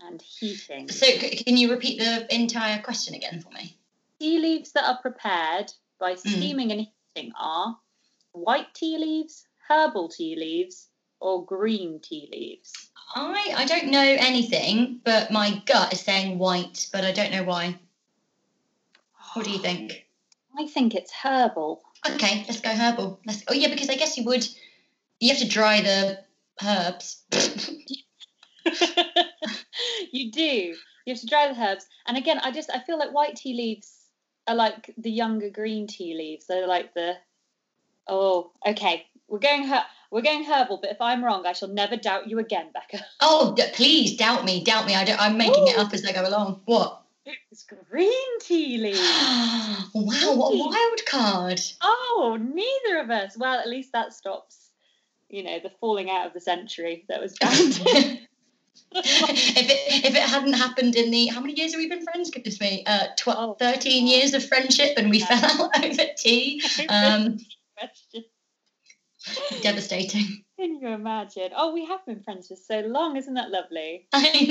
and 0.00 0.21
heating. 0.21 0.90
So, 0.90 1.06
can 1.18 1.56
you 1.56 1.71
repeat 1.71 1.99
the 1.99 2.33
entire 2.35 2.83
question 2.83 3.14
again 3.14 3.40
for 3.40 3.50
me? 3.50 3.76
Tea 4.18 4.38
leaves 4.38 4.73
that 4.73 4.85
are 4.85 4.99
prepared 5.00 5.73
by 5.99 6.12
hmm. 6.12 6.28
steaming 6.28 6.68
mm. 6.68 6.73
and 6.73 6.87
heating 7.14 7.32
are 7.38 7.78
white 8.32 8.73
tea 8.75 8.99
leaves, 8.99 9.46
herbal 9.68 10.08
tea 10.08 10.37
leaves, 10.37 10.88
or 11.20 11.44
green 11.44 12.00
tea 12.00 12.28
leaves? 12.30 12.73
I 13.14 13.54
I 13.56 13.64
don't 13.64 13.90
know 13.90 14.16
anything, 14.18 15.00
but 15.04 15.30
my 15.30 15.62
gut 15.64 15.92
is 15.92 16.00
saying 16.00 16.38
white, 16.38 16.88
but 16.92 17.04
I 17.04 17.12
don't 17.12 17.30
know 17.32 17.44
why. 17.44 17.78
What 19.35 19.44
do 19.44 19.50
you 19.50 19.58
think? 19.58 20.06
I 20.58 20.66
think 20.66 20.94
it's 20.94 21.12
herbal. 21.12 21.82
Okay, 22.08 22.44
let's 22.49 22.61
go 22.61 22.70
herbal. 22.70 23.20
Let's, 23.26 23.44
oh 23.49 23.54
yeah, 23.54 23.68
because 23.68 23.90
I 23.90 23.96
guess 23.96 24.16
you 24.16 24.25
would. 24.25 24.46
You 25.20 25.30
have 25.30 25.38
to 25.38 25.49
dry 25.49 25.80
the 25.80 26.18
herbs. 26.62 27.23
you 30.12 30.30
do. 30.30 30.75
You 31.06 31.14
have 31.14 31.20
to 31.20 31.26
dry 31.26 31.52
the 31.52 31.61
herbs. 31.61 31.87
And 32.06 32.18
again, 32.18 32.38
I 32.38 32.50
just 32.50 32.70
I 32.70 32.80
feel 32.80 32.99
like 32.99 33.14
white 33.14 33.37
tea 33.37 33.54
leaves 33.54 33.95
are 34.46 34.54
like 34.54 34.94
the 34.96 35.10
younger 35.10 35.50
green 35.50 35.86
tea 35.86 36.14
leaves. 36.14 36.46
They're 36.46 36.66
like 36.66 36.94
the 36.94 37.14
oh, 38.06 38.52
okay. 38.66 39.06
We're 39.28 39.40
going 39.40 39.66
her 39.66 39.84
we're 40.10 40.22
going 40.22 40.44
herbal, 40.44 40.78
but 40.80 40.90
if 40.90 41.00
I'm 41.00 41.24
wrong, 41.24 41.46
I 41.46 41.52
shall 41.52 41.68
never 41.68 41.96
doubt 41.96 42.28
you 42.28 42.38
again, 42.38 42.68
Becca. 42.72 43.04
oh, 43.20 43.54
d- 43.56 43.64
please 43.74 44.16
doubt 44.16 44.44
me, 44.44 44.62
doubt 44.62 44.86
me. 44.86 44.94
I 44.94 45.04
don't, 45.04 45.20
I'm 45.20 45.36
making 45.36 45.66
it 45.66 45.78
up 45.78 45.92
as 45.92 46.04
I 46.04 46.12
go 46.12 46.26
along. 46.26 46.60
What? 46.64 47.02
It's 47.50 47.64
green 47.90 48.38
tea 48.40 48.78
leaves. 48.78 49.00
wow, 49.94 50.34
what 50.36 50.54
a 50.54 50.58
wild 50.58 51.06
card. 51.06 51.60
Oh, 51.82 52.38
neither 52.40 53.00
of 53.00 53.10
us. 53.10 53.36
Well, 53.36 53.58
at 53.58 53.68
least 53.68 53.92
that 53.92 54.12
stops, 54.12 54.70
you 55.28 55.42
know, 55.42 55.58
the 55.60 55.72
falling 55.80 56.08
out 56.08 56.28
of 56.28 56.34
the 56.34 56.40
century 56.40 57.04
that 57.08 57.20
was 57.20 57.36
bound. 57.38 57.80
if 59.04 59.70
it 59.70 60.04
if 60.04 60.14
it 60.14 60.22
hadn't 60.22 60.54
happened 60.54 60.96
in 60.96 61.10
the 61.10 61.26
how 61.26 61.40
many 61.40 61.54
years 61.58 61.72
have 61.72 61.78
we 61.78 61.88
been 61.88 62.02
friends? 62.02 62.30
Goodness 62.30 62.60
me, 62.60 62.82
uh, 62.86 63.08
tw- 63.16 63.28
Oh, 63.28 63.56
13 63.58 64.06
years 64.06 64.32
of 64.34 64.44
friendship, 64.46 64.94
and 64.96 65.10
we 65.10 65.18
Yeah. 65.18 65.26
fell 65.38 65.70
out 65.74 65.84
over 65.84 66.04
tea. 66.16 66.62
Um, 66.88 67.38
devastating. 69.62 70.44
Can 70.58 70.80
you 70.80 70.88
imagine? 70.88 71.50
Oh, 71.54 71.72
we 71.74 71.84
have 71.86 72.04
been 72.06 72.22
friends 72.22 72.48
for 72.48 72.56
so 72.56 72.80
long. 72.80 73.16
Isn't 73.16 73.34
that 73.34 73.50
lovely? 73.50 74.08
I 74.12 74.46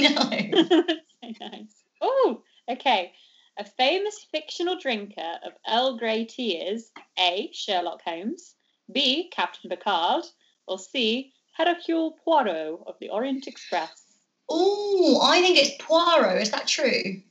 know. 0.52 0.64
so 0.70 1.48
nice. 1.48 1.84
Oh, 2.02 2.44
okay. 2.70 3.14
A 3.58 3.64
famous 3.66 4.26
fictional 4.32 4.78
drinker 4.78 5.40
of 5.44 5.54
Earl 5.68 5.98
Grey 5.98 6.26
tea 6.26 6.58
is 6.58 6.92
A. 7.18 7.50
Sherlock 7.54 8.02
Holmes, 8.04 8.54
B. 8.92 9.30
Captain 9.32 9.70
Picard, 9.70 10.26
or 10.68 10.78
C. 10.78 11.32
Hercule 11.58 12.18
Poirot 12.26 12.82
of 12.86 12.96
the 13.00 13.10
Orient 13.10 13.48
Express. 13.48 14.05
Oh, 14.50 15.20
I 15.24 15.42
think 15.42 15.58
it's 15.58 15.76
Poirot. 15.84 16.42
Is 16.42 16.52
that 16.52 16.68
true? 16.68 17.22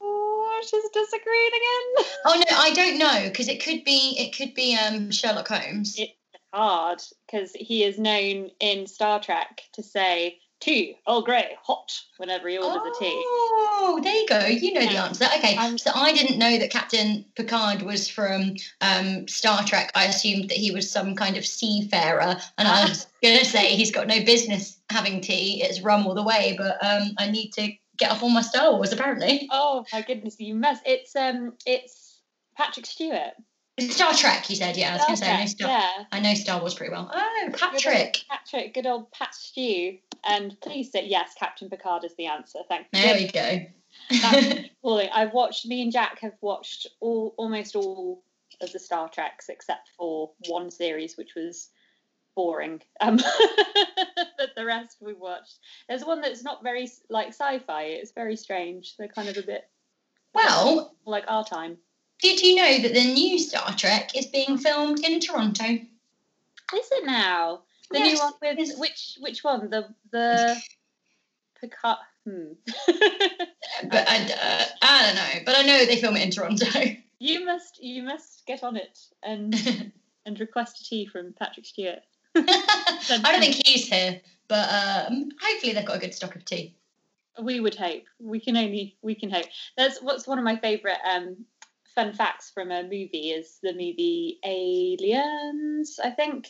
Oh, 0.00 0.60
she's 0.62 0.88
disagreeing 0.92 1.48
again. 1.48 2.06
Oh 2.24 2.34
no, 2.50 2.56
I 2.56 2.72
don't 2.72 2.98
know 2.98 3.28
because 3.28 3.48
it 3.48 3.62
could 3.62 3.84
be 3.84 4.16
it 4.18 4.36
could 4.36 4.54
be 4.54 4.76
um 4.76 5.10
Sherlock 5.10 5.48
Holmes. 5.48 5.98
It- 5.98 6.16
Hard, 6.52 7.02
because 7.26 7.52
he 7.52 7.84
is 7.84 7.98
known 7.98 8.50
in 8.60 8.86
Star 8.86 9.20
Trek 9.20 9.62
to 9.74 9.82
say 9.82 10.38
tea, 10.66 10.98
Earl 11.08 11.22
Grey, 11.22 11.56
hot, 11.62 11.92
whenever 12.18 12.48
he 12.48 12.58
orders 12.58 12.82
a 12.84 12.98
tea. 12.98 13.12
Oh, 13.24 14.00
there 14.02 14.14
you 14.14 14.26
go. 14.26 14.46
You 14.46 14.74
know 14.74 14.80
the 14.80 14.96
answer. 14.98 15.26
Okay, 15.38 15.54
I'm- 15.56 15.78
so 15.78 15.92
I 15.94 16.12
didn't 16.12 16.38
know 16.38 16.58
that 16.58 16.70
Captain 16.70 17.24
Picard 17.36 17.82
was 17.82 18.08
from 18.08 18.56
um, 18.80 19.28
Star 19.28 19.62
Trek. 19.64 19.92
I 19.94 20.06
assumed 20.06 20.50
that 20.50 20.58
he 20.58 20.72
was 20.72 20.90
some 20.90 21.14
kind 21.14 21.36
of 21.36 21.46
seafarer, 21.46 22.36
and 22.58 22.66
I 22.68 22.88
was 22.88 23.06
going 23.22 23.38
to 23.38 23.44
say 23.44 23.76
he's 23.76 23.92
got 23.92 24.08
no 24.08 24.24
business 24.24 24.80
having 24.90 25.20
tea. 25.20 25.62
It's 25.62 25.80
rum 25.82 26.04
all 26.06 26.14
the 26.14 26.24
way, 26.24 26.56
but 26.58 26.82
um, 26.84 27.12
I 27.18 27.30
need 27.30 27.52
to 27.52 27.72
get 27.98 28.10
up 28.10 28.22
on 28.24 28.34
my 28.34 28.42
Star 28.42 28.72
Wars 28.74 28.92
apparently. 28.92 29.48
Oh 29.52 29.84
my 29.92 30.02
goodness, 30.02 30.36
you 30.40 30.54
must. 30.56 30.82
It's 30.84 31.14
um, 31.14 31.54
it's 31.64 32.20
Patrick 32.56 32.86
Stewart. 32.86 33.34
Star 33.80 34.14
Trek, 34.14 34.48
you 34.48 34.56
said. 34.56 34.76
Yeah, 34.76 34.90
I 34.90 34.96
was 34.96 35.02
going 35.02 35.16
to 35.16 35.24
say 35.24 35.30
I 35.30 35.40
know, 35.40 35.46
Star 35.46 35.68
yeah. 35.68 36.04
I 36.12 36.20
know 36.20 36.34
Star 36.34 36.60
Wars 36.60 36.74
pretty 36.74 36.92
well. 36.92 37.10
Oh, 37.12 37.42
Good 37.46 37.58
Patrick. 37.58 38.18
Patrick, 38.28 38.74
good 38.74 38.86
old 38.86 39.10
Pat 39.12 39.34
Stew. 39.34 39.98
And 40.24 40.58
please 40.60 40.90
say 40.90 41.06
yes, 41.06 41.34
Captain 41.38 41.68
Picard 41.68 42.04
is 42.04 42.14
the 42.16 42.26
answer. 42.26 42.60
Thank 42.68 42.86
you. 42.92 43.02
There 43.02 43.14
we 43.14 43.28
go. 43.28 43.66
That's 44.10 44.68
appalling. 44.80 45.08
I've 45.12 45.32
watched. 45.32 45.66
Me 45.66 45.82
and 45.82 45.92
Jack 45.92 46.20
have 46.20 46.36
watched 46.40 46.86
all 47.00 47.34
almost 47.36 47.76
all 47.76 48.22
of 48.60 48.72
the 48.72 48.78
Star 48.78 49.08
Treks 49.08 49.48
except 49.48 49.90
for 49.96 50.30
one 50.48 50.70
series, 50.70 51.16
which 51.16 51.34
was 51.36 51.68
boring. 52.34 52.80
Um, 53.00 53.16
but 54.38 54.50
the 54.56 54.64
rest 54.64 54.98
we 55.00 55.12
watched. 55.12 55.58
There's 55.88 56.04
one 56.04 56.20
that's 56.20 56.42
not 56.42 56.62
very 56.62 56.88
like 57.10 57.28
sci-fi. 57.28 57.82
It's 57.82 58.12
very 58.12 58.36
strange. 58.36 58.96
They're 58.96 59.08
kind 59.08 59.28
of 59.28 59.36
a 59.36 59.42
bit 59.42 59.68
well, 60.34 60.94
like 61.04 61.24
our 61.28 61.44
time. 61.44 61.78
Did 62.20 62.40
you 62.40 62.54
know 62.56 62.78
that 62.78 62.94
the 62.94 63.12
new 63.12 63.38
Star 63.38 63.74
Trek 63.76 64.16
is 64.16 64.26
being 64.26 64.58
filmed 64.58 65.00
in 65.04 65.20
Toronto? 65.20 65.64
Is 65.64 66.88
it 66.92 67.06
now? 67.06 67.62
The 67.90 67.98
Yes, 67.98 68.14
new 68.14 68.18
one 68.18 68.32
with 68.56 68.78
which 68.78 69.18
which 69.20 69.44
one? 69.44 69.70
The 69.70 69.88
the 70.10 70.60
Picard. 71.60 71.98
Hmm. 72.24 72.52
But 73.82 74.08
I, 74.08 74.16
uh, 74.16 74.64
I 74.80 75.06
don't 75.06 75.16
know. 75.16 75.42
But 75.44 75.56
I 75.58 75.62
know 75.62 75.84
they 75.84 75.96
film 75.96 76.16
it 76.16 76.22
in 76.22 76.30
Toronto. 76.30 76.80
you 77.18 77.44
must 77.44 77.82
you 77.82 78.02
must 78.02 78.46
get 78.46 78.62
on 78.62 78.76
it 78.76 78.98
and 79.22 79.54
and 80.26 80.40
request 80.40 80.80
a 80.80 80.84
tea 80.84 81.06
from 81.06 81.34
Patrick 81.38 81.66
Stewart. 81.66 82.00
I 82.34 83.18
don't 83.22 83.40
think 83.40 83.66
he's 83.66 83.86
here, 83.88 84.20
but 84.48 84.68
um, 84.70 85.30
hopefully 85.40 85.72
they've 85.72 85.84
got 85.84 85.96
a 85.96 86.00
good 86.00 86.14
stock 86.14 86.36
of 86.36 86.44
tea. 86.44 86.74
We 87.42 87.60
would 87.60 87.74
hope. 87.74 88.04
We 88.18 88.40
can 88.40 88.56
only 88.56 88.96
we 89.02 89.14
can 89.14 89.30
hope. 89.30 89.46
That's 89.76 90.00
what's 90.00 90.26
one 90.26 90.38
of 90.38 90.44
my 90.44 90.56
favourite 90.56 90.98
um, 91.08 91.44
fun 91.96 92.12
facts 92.12 92.52
from 92.54 92.70
a 92.70 92.84
movie 92.84 93.32
is 93.34 93.58
the 93.62 93.72
movie 93.72 94.38
Aliens. 94.44 95.98
I 96.02 96.10
think. 96.10 96.48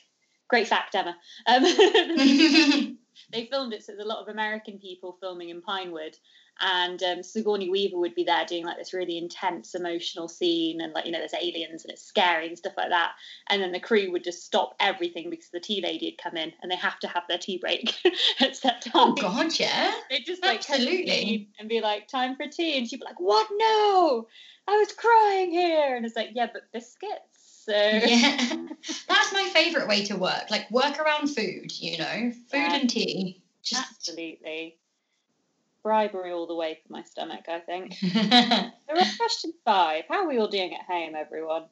Great 0.49 0.69
fact, 0.69 0.95
Emma. 0.95 1.17
Um, 1.47 1.63
they 3.33 3.47
filmed 3.47 3.73
it 3.73 3.83
so 3.83 3.93
there's 3.93 4.05
a 4.05 4.09
lot 4.09 4.23
of 4.23 4.29
American 4.29 4.79
people 4.79 5.17
filming 5.21 5.49
in 5.49 5.63
Pinewood, 5.63 6.17
and 6.61 7.03
um, 7.03 7.23
Sigourney 7.23 7.69
Weaver 7.71 7.99
would 7.99 8.15
be 8.15 8.25
there 8.25 8.45
doing 8.47 8.65
like 8.65 8.77
this 8.79 8.95
really 8.95 9.19
intense 9.19 9.75
emotional 9.75 10.29
scene, 10.29 10.81
and 10.81 10.93
like 10.93 11.07
you 11.07 11.13
know 11.13 11.19
there's 11.19 11.35
aliens 11.35 11.85
and 11.85 11.93
it's 11.93 12.03
scary 12.03 12.49
and 12.49 12.57
stuff 12.59 12.75
like 12.77 12.91
that, 12.91 13.13
and 13.49 13.63
then 13.63 13.73
the 13.73 13.81
crew 13.81 14.11
would 14.13 14.25
just 14.25 14.45
stop 14.45 14.75
everything 14.81 15.31
because 15.31 15.51
the 15.51 15.61
tea 15.61 15.81
lady 15.83 16.07
had 16.11 16.19
come 16.23 16.37
in 16.37 16.53
and 16.63 16.71
they 16.71 16.77
have 16.77 16.99
to 17.01 17.09
have 17.09 17.25
their 17.29 17.39
tea 17.39 17.59
break 17.59 17.95
at 18.41 18.57
set 18.57 18.83
time. 18.83 18.93
oh 18.95 19.13
God, 19.15 19.59
yeah. 19.59 19.93
They 20.11 20.21
just 20.21 20.43
like 20.43 20.59
Absolutely. 20.59 21.49
and 21.59 21.69
be 21.69 21.81
like, 21.81 22.09
"Time 22.09 22.37
for 22.37 22.47
tea," 22.47 22.79
and 22.79 22.89
she'd 22.89 23.01
be 23.01 23.05
like, 23.05 23.21
"What? 23.21 23.49
No, 23.53 24.27
I 24.69 24.77
was 24.79 24.93
crying 24.93 25.51
here." 25.51 25.97
And 25.97 26.07
it's 26.07 26.17
like, 26.17 26.31
"Yeah, 26.35 26.49
but 26.53 26.73
biscuits." 26.73 27.65
So 27.67 27.73
Yeah, 27.73 28.37
that's 29.09 29.33
my 29.33 29.51
favourite 29.53 29.89
way 29.89 30.05
to 30.05 30.17
work. 30.17 30.51
Like 30.51 30.71
work 30.71 30.99
around 31.01 31.27
food, 31.29 31.73
you 31.79 31.99
know, 31.99 32.31
food 32.51 32.59
Yeah. 32.61 32.77
and 32.77 32.89
tea. 32.89 33.43
Just 33.65 33.83
absolutely 33.91 34.77
bribery 35.87 36.33
all 36.33 36.49
the 36.49 36.55
way 36.55 36.81
for 36.85 36.93
my 36.93 37.03
stomach. 37.05 37.45
I 37.49 37.61
think. 37.61 37.95
There 38.03 38.97
are 38.99 39.17
question 39.17 39.53
five. 39.65 40.05
How 40.09 40.25
are 40.25 40.29
we 40.29 40.39
all 40.39 40.49
doing 40.49 40.75
at 40.75 40.85
home, 40.87 41.15
everyone? 41.15 41.63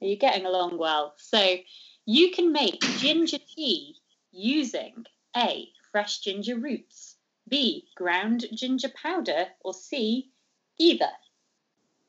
Are 0.00 0.06
you 0.06 0.16
getting 0.16 0.44
along 0.44 0.76
well? 0.76 1.14
So, 1.18 1.56
you 2.04 2.32
can 2.32 2.52
make 2.52 2.80
ginger 2.98 3.38
tea 3.54 3.96
using 4.32 5.04
A. 5.36 5.68
Fresh 5.92 6.20
ginger 6.20 6.56
roots, 6.56 7.16
B. 7.48 7.86
Ground 7.96 8.46
ginger 8.54 8.88
powder, 8.88 9.46
or 9.64 9.72
C. 9.72 10.30
Either. 10.78 11.10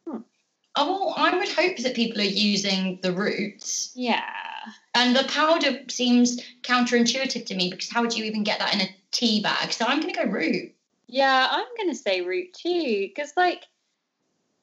Hmm. 0.08 0.18
oh, 0.78 1.06
well, 1.06 1.14
I 1.18 1.36
would 1.38 1.50
hope 1.50 1.78
that 1.78 1.96
people 1.96 2.22
are 2.22 2.38
using 2.52 3.00
the 3.04 3.12
roots, 3.12 3.92
Yeah. 3.96 4.24
and 4.96 5.16
the 5.16 5.26
powder 5.26 5.82
seems 5.90 6.40
counterintuitive 6.64 7.46
to 7.48 7.56
me 7.56 7.70
because 7.70 7.90
how 7.90 8.02
would 8.02 8.16
you 8.16 8.24
even 8.26 8.44
get 8.44 8.60
that 8.60 8.74
in 8.74 8.82
a 8.82 8.96
tea 9.12 9.42
bag? 9.42 9.74
So 9.74 9.86
I'm 9.86 10.00
going 10.02 10.14
to 10.14 10.24
go 10.24 10.30
root. 10.32 10.74
Yeah, 11.08 11.48
I'm 11.50 11.68
going 11.78 11.90
to 11.90 11.96
say 11.96 12.22
root 12.22 12.54
too, 12.54 13.10
because 13.14 13.34
like 13.36 13.66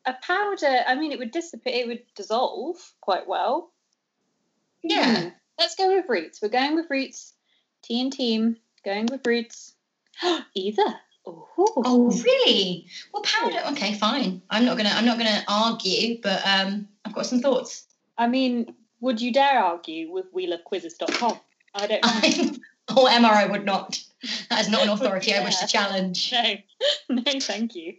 a 0.06 0.14
powder, 0.22 0.80
I 0.86 0.94
mean, 0.94 1.12
it 1.12 1.18
would 1.18 1.30
dissipate, 1.30 1.74
it 1.74 1.88
would 1.88 2.02
dissolve 2.14 2.76
quite 3.00 3.26
well. 3.26 3.72
Yeah. 4.82 5.22
Hmm. 5.22 5.28
Let's 5.58 5.74
go 5.74 5.94
with 5.94 6.06
roots. 6.08 6.40
We're 6.40 6.48
going 6.48 6.76
with 6.76 6.86
roots. 6.88 7.34
Tea 7.82 8.00
and 8.00 8.12
team, 8.12 8.56
going 8.84 9.06
with 9.06 9.26
roots. 9.26 9.74
Either. 10.54 10.94
Ooh. 11.26 11.44
Oh, 11.58 12.10
really? 12.24 12.86
Well, 13.12 13.22
powder. 13.22 13.60
Okay, 13.72 13.94
fine. 13.94 14.40
I'm 14.50 14.64
not 14.64 14.76
gonna. 14.76 14.90
I'm 14.90 15.04
not 15.04 15.18
gonna 15.18 15.44
argue, 15.46 16.20
but 16.22 16.40
um, 16.44 16.88
I've 17.04 17.14
got 17.14 17.26
some 17.26 17.40
thoughts. 17.40 17.86
I 18.16 18.28
mean, 18.28 18.74
would 19.00 19.20
you 19.20 19.32
dare 19.32 19.62
argue 19.62 20.10
with 20.10 20.32
welovequizzes.com? 20.32 21.38
I 21.74 21.86
don't 21.86 22.02
know. 22.02 22.10
I, 22.10 22.50
oh, 22.88 23.06
Emma, 23.06 23.28
I 23.28 23.46
would 23.46 23.64
not. 23.64 24.02
That 24.50 24.60
is 24.62 24.68
not 24.68 24.82
an 24.82 24.88
authority 24.88 25.34
I 25.34 25.44
wish 25.44 25.56
to 25.56 25.66
challenge. 25.66 26.32
No, 27.10 27.20
no, 27.26 27.40
thank 27.40 27.74
you. 27.74 27.94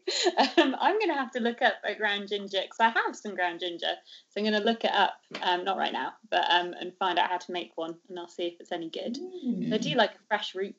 Um, 0.57 0.75
I'm 0.79 0.97
going 0.99 1.09
to 1.09 1.15
have 1.15 1.31
to 1.31 1.39
look 1.39 1.61
up 1.61 1.73
a 1.83 1.95
ground 1.95 2.29
ginger 2.29 2.59
because 2.61 2.79
I 2.79 2.89
have 2.89 3.15
some 3.15 3.35
ground 3.35 3.59
ginger. 3.59 3.93
So 4.29 4.39
I'm 4.39 4.43
going 4.43 4.59
to 4.59 4.65
look 4.65 4.83
it 4.83 4.91
up, 4.93 5.13
um, 5.41 5.63
not 5.65 5.77
right 5.77 5.91
now, 5.93 6.13
but 6.29 6.45
um, 6.49 6.73
and 6.79 6.93
find 6.97 7.17
out 7.19 7.29
how 7.29 7.37
to 7.37 7.51
make 7.51 7.71
one, 7.75 7.95
and 8.09 8.19
I'll 8.19 8.27
see 8.27 8.43
if 8.47 8.59
it's 8.59 8.71
any 8.71 8.89
good. 8.89 9.17
I 9.73 9.77
do 9.77 9.95
like 9.95 10.11
a 10.11 10.19
fresh 10.27 10.55
root, 10.55 10.75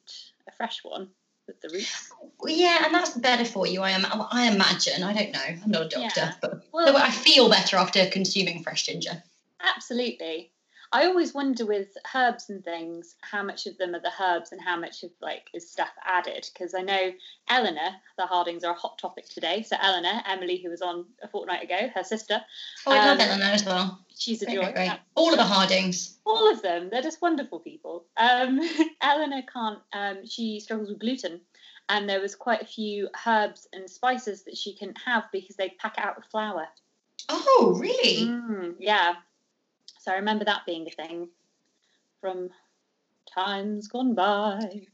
a 0.48 0.53
fresh 0.53 0.81
one 0.85 1.09
with 1.46 1.61
the 1.61 1.68
roots. 1.70 2.11
Well, 2.38 2.55
yeah, 2.55 2.85
and 2.85 2.94
that's 2.94 3.11
better 3.11 3.44
for 3.44 3.66
you. 3.66 3.83
I 3.83 3.90
am. 3.90 4.07
I 4.07 4.50
imagine. 4.50 5.03
I 5.03 5.12
don't 5.12 5.33
know. 5.33 5.62
I'm 5.64 5.70
not 5.70 5.83
a 5.83 5.88
doctor, 5.88 6.20
Yeah. 6.20 6.33
but 6.40 6.62
Well, 6.72 6.96
I 6.96 7.11
feel 7.11 7.48
better 7.48 7.76
after 7.76 8.07
consuming 8.07 8.62
fresh 8.62 8.85
ginger. 8.87 9.22
absolutely. 9.61 10.53
I 10.92 11.07
always 11.07 11.33
wonder 11.33 11.64
with 11.66 11.96
herbs 12.14 12.50
and 12.50 12.64
things 12.64 13.14
how 13.20 13.44
much 13.44 13.66
of 13.66 13.79
them 13.79 13.94
are 13.94 14.00
the 14.00 14.11
herbs 14.20 14.50
and 14.50 14.61
how 14.61 14.76
much 14.79 15.05
of 15.05 15.11
like 15.22 15.48
is 15.55 15.70
stuff 15.70 15.90
added 16.05 16.48
because 16.53 16.74
I 16.74 16.83
know 16.83 17.12
Eleanor, 17.48 17.90
the 18.18 18.26
Hardings 18.26 18.64
are 18.64 18.72
a 18.72 18.79
hot 18.79 18.98
topic 18.98 19.29
today. 19.29 19.62
So 19.62 19.76
Eleanor, 19.81 20.20
Emily, 20.26 20.57
who 20.57 20.68
was 20.68 20.83
on 20.83 21.07
a 21.22 21.29
fortnight 21.29 21.62
ago, 21.62 21.88
her 21.94 22.03
sister. 22.03 22.40
Oh, 22.87 22.92
I 22.92 23.07
love 23.07 23.20
um, 23.20 23.29
Eleanor 23.29 23.53
as 23.53 23.64
well. 23.64 24.05
She's 24.16 24.42
a 24.42 24.46
joy. 24.46 24.92
All 25.14 25.31
of 25.31 25.38
the 25.38 25.44
Hardings. 25.44 26.18
All 26.26 26.50
of 26.50 26.61
them. 26.61 26.88
They're 26.90 27.03
just 27.03 27.22
wonderful 27.22 27.61
people. 27.61 28.07
Um, 28.16 28.61
Eleanor 29.00 29.42
can't. 29.53 29.79
Um, 29.92 30.26
she 30.26 30.59
struggles 30.59 30.88
with 30.88 30.98
gluten, 30.98 31.40
and 31.88 32.09
there 32.09 32.20
was 32.20 32.35
quite 32.35 32.62
a 32.62 32.66
few 32.66 33.09
herbs 33.26 33.68
and 33.72 33.88
spices 33.88 34.42
that 34.42 34.57
she 34.57 34.76
couldn't 34.76 34.98
have 35.07 35.24
because 35.33 35.55
they 35.55 35.68
pack 35.79 35.98
it 35.98 36.05
out 36.05 36.16
with 36.16 36.26
flour. 36.26 36.66
Oh, 37.29 37.76
really? 37.79 38.26
Mm, 38.26 38.74
yeah. 38.81 39.14
So 40.11 40.14
I 40.14 40.18
remember 40.18 40.44
that 40.44 40.66
being 40.66 40.88
a 40.88 40.90
thing 40.90 41.29
from 42.20 42.51
times 43.33 43.87
gone 43.87 44.16
by. 44.16 44.88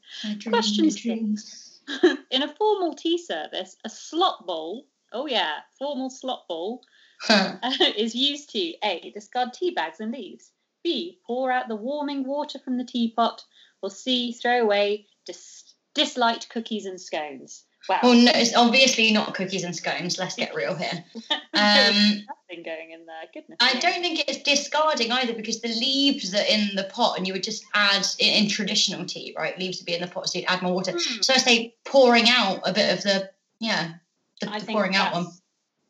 Question 0.46 0.90
six. 0.90 1.80
In 2.30 2.42
a 2.42 2.54
formal 2.54 2.92
tea 2.92 3.16
service, 3.16 3.78
a 3.82 3.88
slop 3.88 4.46
bowl, 4.46 4.84
oh 5.14 5.24
yeah, 5.24 5.60
formal 5.78 6.10
slop 6.10 6.46
bowl, 6.48 6.82
huh. 7.22 7.56
is 7.96 8.14
used 8.14 8.50
to 8.50 8.74
A. 8.84 9.10
Discard 9.14 9.54
tea 9.54 9.70
bags 9.70 10.00
and 10.00 10.12
leaves, 10.12 10.52
B. 10.84 11.18
Pour 11.26 11.50
out 11.50 11.68
the 11.68 11.76
warming 11.76 12.24
water 12.24 12.58
from 12.58 12.76
the 12.76 12.84
teapot, 12.84 13.42
or 13.80 13.90
C. 13.90 14.32
Throw 14.32 14.60
away 14.60 15.06
dis- 15.24 15.72
disliked 15.94 16.50
cookies 16.50 16.84
and 16.84 17.00
scones. 17.00 17.64
Wow. 17.88 18.00
Well, 18.02 18.14
no, 18.14 18.32
it's 18.34 18.54
obviously 18.54 19.12
not 19.12 19.34
cookies 19.34 19.62
and 19.62 19.74
scones. 19.74 20.18
Let's 20.18 20.34
get 20.34 20.54
real 20.54 20.74
here. 20.74 21.04
Um, 21.58 22.26
nothing 22.28 22.62
going 22.64 22.90
in 22.90 23.06
there. 23.06 23.24
Goodness. 23.32 23.56
I 23.62 23.78
don't 23.78 24.02
think 24.02 24.28
it's 24.28 24.42
discarding 24.42 25.10
either 25.10 25.32
because 25.32 25.62
the 25.62 25.68
leaves 25.68 26.34
are 26.34 26.44
in 26.46 26.76
the 26.76 26.84
pot, 26.84 27.16
and 27.16 27.26
you 27.26 27.32
would 27.32 27.42
just 27.42 27.64
add 27.72 28.06
in, 28.18 28.44
in 28.44 28.50
traditional 28.50 29.06
tea, 29.06 29.34
right? 29.38 29.58
Leaves 29.58 29.78
would 29.78 29.86
be 29.86 29.94
in 29.94 30.02
the 30.02 30.06
pot, 30.06 30.28
so 30.28 30.38
you'd 30.38 30.48
add 30.48 30.60
more 30.60 30.74
water. 30.74 30.92
Hmm. 30.92 31.22
So 31.22 31.32
I 31.32 31.38
say 31.38 31.74
pouring 31.86 32.28
out 32.28 32.60
a 32.66 32.74
bit 32.74 32.92
of 32.92 33.02
the 33.02 33.30
yeah, 33.58 33.94
the, 34.42 34.46
the 34.48 34.66
pouring 34.70 34.94
out 34.96 35.14
one. 35.14 35.28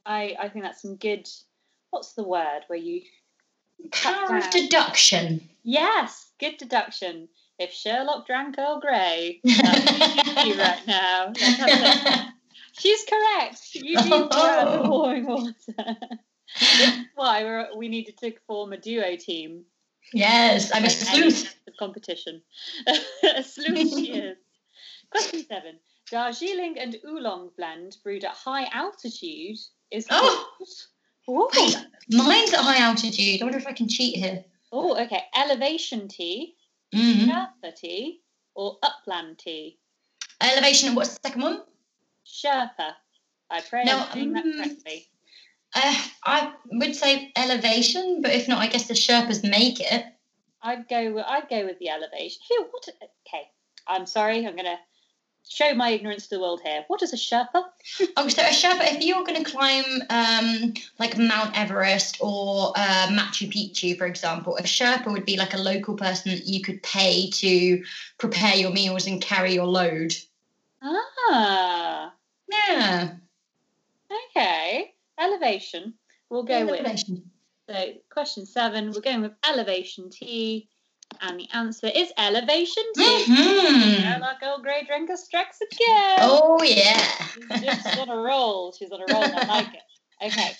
I 0.06 0.36
I 0.38 0.48
think 0.48 0.64
that's 0.64 0.82
some 0.82 0.94
good. 0.94 1.28
What's 1.90 2.12
the 2.12 2.22
word 2.22 2.60
where 2.68 2.78
you? 2.78 3.02
Power 3.90 4.36
of 4.36 4.48
deduction. 4.50 5.48
Yes, 5.64 6.30
good 6.38 6.58
deduction 6.58 7.28
if 7.58 7.72
Sherlock 7.72 8.26
drank 8.26 8.56
Earl 8.58 8.80
Grey, 8.80 9.40
right 9.44 10.80
now. 10.86 11.32
She's 12.78 13.04
correct. 13.04 13.74
You 13.74 13.96
need 13.96 14.10
to 14.10 14.28
add 14.32 14.84
the 14.84 14.88
warming 14.88 15.26
water. 15.26 15.54
Why 17.14 17.44
we're, 17.44 17.68
we 17.76 17.88
needed 17.88 18.18
to 18.18 18.32
form 18.46 18.72
a 18.72 18.76
duo 18.76 19.16
team. 19.16 19.64
Yes, 20.12 20.70
I'm 20.74 20.84
a 20.84 20.90
sleuth. 20.90 21.54
Competition. 21.78 22.42
a 22.86 23.42
sleuth 23.42 23.98
she 23.98 24.12
is. 24.12 24.36
Question 25.10 25.44
seven. 25.48 25.78
Darjeeling 26.10 26.78
and 26.78 26.96
oolong 27.06 27.50
blend 27.56 27.96
brewed 28.02 28.24
at 28.24 28.32
high 28.32 28.68
altitude 28.72 29.56
is 29.90 30.06
oh. 30.10 30.48
Wait, 31.26 31.76
mine's 32.10 32.52
at 32.52 32.60
high 32.60 32.78
altitude. 32.78 33.42
I 33.42 33.44
wonder 33.44 33.58
if 33.58 33.66
I 33.66 33.72
can 33.72 33.88
cheat 33.88 34.16
here. 34.16 34.44
Oh, 34.70 34.96
okay. 35.02 35.22
Elevation 35.34 36.06
tea 36.06 36.54
mm-hmm. 36.94 37.30
Sherpa 37.30 37.74
tea 37.74 38.20
or 38.54 38.78
upland 38.82 39.38
tea? 39.38 39.78
Elevation, 40.40 40.88
and 40.88 40.96
what's 40.96 41.14
the 41.14 41.28
second 41.28 41.42
one? 41.42 41.62
Sherpa. 42.26 42.94
I 43.50 43.60
pray 43.60 43.84
no, 43.84 43.98
I'm 43.98 44.12
doing 44.12 44.32
that 44.32 44.44
correctly. 44.44 45.06
Uh, 45.74 45.94
I 46.24 46.52
would 46.72 46.96
say 46.96 47.32
elevation, 47.36 48.22
but 48.22 48.32
if 48.32 48.48
not, 48.48 48.58
I 48.58 48.66
guess 48.66 48.88
the 48.88 48.94
Sherpas 48.94 49.48
make 49.48 49.80
it. 49.80 50.04
I'd 50.62 50.88
go. 50.88 51.22
I'd 51.26 51.48
go 51.48 51.64
with 51.64 51.78
the 51.78 51.90
elevation. 51.90 52.40
Here, 52.48 52.60
what? 52.70 52.88
Okay, 52.88 53.48
I'm 53.86 54.06
sorry. 54.06 54.46
I'm 54.46 54.56
gonna 54.56 54.78
show 55.48 55.74
my 55.74 55.90
ignorance 55.90 56.26
to 56.28 56.36
the 56.36 56.40
world 56.40 56.60
here. 56.64 56.84
What 56.88 57.02
is 57.02 57.12
a 57.12 57.16
Sherpa? 57.16 57.64
oh, 58.16 58.28
so 58.28 58.42
a 58.42 58.46
Sherpa, 58.46 58.94
if 58.94 59.02
you're 59.02 59.24
going 59.24 59.42
to 59.42 59.50
climb 59.50 59.84
um, 60.10 60.74
like 60.98 61.16
Mount 61.16 61.56
Everest 61.56 62.18
or 62.20 62.72
uh, 62.76 63.08
Machu 63.10 63.50
Picchu, 63.50 63.96
for 63.96 64.06
example, 64.06 64.56
a 64.56 64.62
Sherpa 64.62 65.10
would 65.12 65.24
be 65.24 65.36
like 65.36 65.54
a 65.54 65.58
local 65.58 65.94
person 65.94 66.32
that 66.32 66.46
you 66.46 66.62
could 66.62 66.82
pay 66.82 67.30
to 67.30 67.82
prepare 68.18 68.56
your 68.56 68.70
meals 68.70 69.06
and 69.06 69.20
carry 69.20 69.54
your 69.54 69.66
load. 69.66 70.14
Ah. 70.82 72.12
Yeah. 72.50 73.12
Okay. 74.30 74.94
Elevation. 75.18 75.94
We'll 76.28 76.44
go 76.44 76.54
elevation. 76.54 77.14
with. 77.14 77.22
So, 77.68 77.92
question 78.10 78.46
seven, 78.46 78.92
we're 78.92 79.00
going 79.00 79.22
with 79.22 79.32
elevation 79.48 80.10
tea. 80.10 80.68
And 81.20 81.40
the 81.40 81.48
answer 81.52 81.86
is 81.86 82.12
elevation 82.18 82.84
tea. 82.94 83.24
Mm-hmm. 83.26 84.02
Sherlock 84.02 84.38
Earl 84.42 84.60
Grey 84.62 84.84
drinker 84.86 85.16
strikes 85.16 85.58
again. 85.60 86.18
Oh 86.20 86.62
yeah. 86.62 87.00
She's 87.32 87.64
just 87.64 87.98
on 87.98 88.10
a 88.10 88.16
roll. 88.16 88.72
She's 88.72 88.90
on 88.90 89.00
a 89.00 89.12
roll. 89.12 89.24
I 89.24 89.46
like 89.46 89.74
it. 89.74 90.26
Okay. 90.26 90.52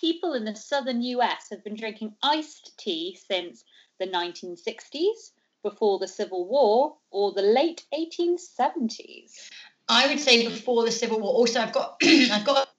People 0.00 0.34
in 0.34 0.44
the 0.44 0.56
southern 0.56 1.02
US 1.02 1.48
have 1.50 1.64
been 1.64 1.76
drinking 1.76 2.14
iced 2.22 2.78
tea 2.78 3.18
since 3.28 3.64
the 3.98 4.06
1960s, 4.06 5.32
before 5.62 5.98
the 5.98 6.08
Civil 6.08 6.46
War, 6.46 6.96
or 7.10 7.32
the 7.32 7.42
late 7.42 7.84
1870s. 7.94 9.50
I 9.88 10.08
would 10.08 10.20
say 10.20 10.46
before 10.46 10.84
the 10.84 10.90
Civil 10.90 11.20
War. 11.20 11.32
Also, 11.34 11.60
I've 11.60 11.72
got 11.72 12.00
I've 12.02 12.44
got 12.44 12.69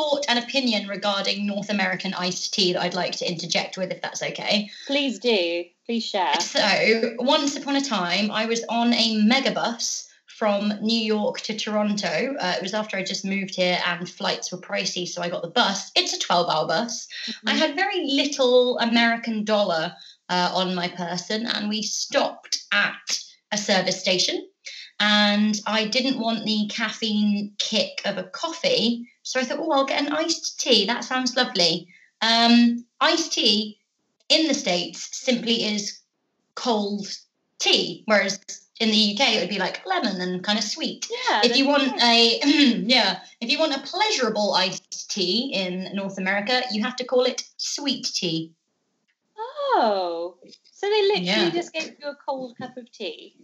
thought 0.00 0.24
and 0.28 0.38
opinion 0.38 0.88
regarding 0.88 1.46
North 1.46 1.68
American 1.68 2.14
iced 2.14 2.54
tea 2.54 2.72
that 2.72 2.82
I'd 2.82 2.94
like 2.94 3.12
to 3.16 3.28
interject 3.28 3.76
with, 3.76 3.90
if 3.90 4.00
that's 4.00 4.22
okay. 4.22 4.70
Please 4.86 5.18
do. 5.18 5.64
Please 5.84 6.04
share. 6.04 6.40
So, 6.40 7.16
once 7.18 7.56
upon 7.56 7.76
a 7.76 7.80
time, 7.82 8.30
I 8.30 8.46
was 8.46 8.64
on 8.68 8.94
a 8.94 9.16
megabus 9.22 10.06
from 10.26 10.72
New 10.80 10.98
York 10.98 11.40
to 11.42 11.54
Toronto. 11.54 12.34
Uh, 12.40 12.54
it 12.56 12.62
was 12.62 12.72
after 12.72 12.96
I 12.96 13.02
just 13.02 13.26
moved 13.26 13.56
here 13.56 13.78
and 13.86 14.08
flights 14.08 14.50
were 14.50 14.58
pricey, 14.58 15.06
so 15.06 15.20
I 15.20 15.28
got 15.28 15.42
the 15.42 15.48
bus. 15.48 15.90
It's 15.94 16.14
a 16.14 16.18
12 16.18 16.48
hour 16.48 16.66
bus. 16.66 17.06
Mm-hmm. 17.26 17.48
I 17.48 17.52
had 17.52 17.74
very 17.74 18.06
little 18.06 18.78
American 18.78 19.44
dollar 19.44 19.92
uh, 20.30 20.50
on 20.54 20.74
my 20.74 20.88
person, 20.88 21.46
and 21.46 21.68
we 21.68 21.82
stopped 21.82 22.64
at 22.72 23.18
a 23.52 23.58
service 23.58 24.00
station. 24.00 24.46
And 24.98 25.58
I 25.66 25.86
didn't 25.86 26.20
want 26.20 26.44
the 26.44 26.70
caffeine 26.70 27.52
kick 27.58 28.02
of 28.04 28.18
a 28.18 28.24
coffee, 28.24 29.06
so 29.30 29.38
I 29.38 29.44
thought, 29.44 29.60
oh, 29.60 29.70
I'll 29.70 29.84
get 29.84 30.04
an 30.04 30.12
iced 30.12 30.58
tea. 30.58 30.86
That 30.86 31.04
sounds 31.04 31.36
lovely. 31.36 31.86
Um, 32.20 32.84
iced 33.00 33.32
tea 33.32 33.78
in 34.28 34.48
the 34.48 34.54
States 34.54 35.08
simply 35.12 35.62
is 35.62 36.00
cold 36.56 37.06
tea, 37.60 38.02
whereas 38.06 38.40
in 38.80 38.90
the 38.90 39.14
UK 39.14 39.34
it 39.34 39.40
would 39.40 39.48
be 39.48 39.60
like 39.60 39.86
lemon 39.86 40.20
and 40.20 40.42
kind 40.42 40.58
of 40.58 40.64
sweet. 40.64 41.06
Yeah. 41.08 41.42
If 41.44 41.56
you 41.56 41.68
want 41.68 42.02
a 42.02 42.40
yeah, 42.44 43.20
if 43.40 43.52
you 43.52 43.60
want 43.60 43.76
a 43.76 43.86
pleasurable 43.86 44.52
iced 44.54 45.12
tea 45.12 45.52
in 45.54 45.94
North 45.94 46.18
America, 46.18 46.62
you 46.72 46.82
have 46.82 46.96
to 46.96 47.04
call 47.04 47.22
it 47.22 47.44
sweet 47.56 48.06
tea. 48.12 48.52
Oh. 49.38 50.38
So 50.72 50.88
they 50.88 51.02
literally 51.02 51.26
yeah. 51.26 51.50
just 51.50 51.72
gave 51.72 51.94
you 52.00 52.08
a 52.08 52.16
cold 52.26 52.56
cup 52.58 52.76
of 52.76 52.90
tea. 52.90 53.36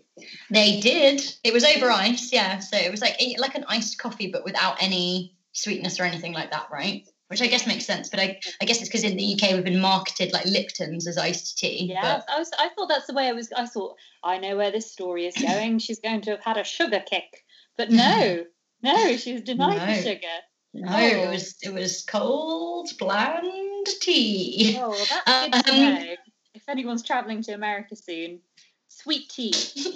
They 0.51 0.81
did. 0.81 1.23
It 1.45 1.53
was 1.53 1.63
over 1.63 1.93
ice, 1.93 2.33
yeah. 2.33 2.59
So 2.59 2.77
it 2.77 2.91
was 2.91 3.01
like 3.01 3.21
like 3.39 3.55
an 3.55 3.65
iced 3.69 3.99
coffee, 3.99 4.33
but 4.33 4.45
without 4.45 4.83
any 4.83 5.36
sweetness 5.57 5.99
or 6.01 6.05
anything 6.05 6.33
like 6.33 6.51
that, 6.53 6.69
right? 6.71 7.07
which 7.29 7.43
I 7.43 7.47
guess 7.47 7.67
makes 7.67 7.85
sense. 7.85 8.09
But 8.09 8.21
I, 8.21 8.39
I 8.61 8.65
guess 8.65 8.81
it's 8.81 8.89
because 8.89 9.05
in 9.05 9.17
the 9.17 9.35
UK 9.35 9.53
we've 9.53 9.65
been 9.65 9.81
marketed 9.81 10.33
like 10.33 10.47
Lipton's 10.47 11.07
as 11.07 11.19
iced 11.19 11.59
tea. 11.59 11.89
Yeah, 11.91 12.03
but... 12.03 12.33
I 12.33 12.39
was. 12.39 12.51
I 12.59 12.69
thought 12.71 12.89
that's 12.89 13.07
the 13.07 13.15
way 13.15 13.29
I 13.29 13.33
was. 13.33 13.51
I 13.57 13.67
thought 13.67 13.97
I 14.23 14.39
know 14.39 14.57
where 14.57 14.71
this 14.71 14.91
story 14.91 15.27
is 15.27 15.37
going. 15.41 15.79
She's 15.79 16.01
going 16.01 16.23
to 16.23 16.33
have 16.33 16.45
had 16.45 16.57
a 16.57 16.65
sugar 16.65 17.03
kick, 17.09 17.45
but 17.77 17.91
no, 17.91 18.45
no, 18.83 19.17
she's 19.17 19.43
denied 19.43 19.79
no. 19.79 19.87
the 19.87 20.03
sugar. 20.03 20.37
No, 20.75 20.95
oh. 20.95 21.01
it 21.01 21.31
was 21.31 21.57
it 21.63 21.73
was 21.73 22.05
cold 22.05 22.91
bland 22.99 23.87
tea. 24.01 24.77
Oh, 24.79 24.91
well, 24.91 25.07
that's 25.27 25.49
good 25.51 25.65
to 25.65 25.73
um, 25.73 25.95
know. 25.95 26.15
If 26.55 26.63
anyone's 26.69 27.03
travelling 27.03 27.43
to 27.45 27.53
America 27.53 27.97
soon, 27.97 28.41
sweet 28.89 29.29
tea. 29.29 29.53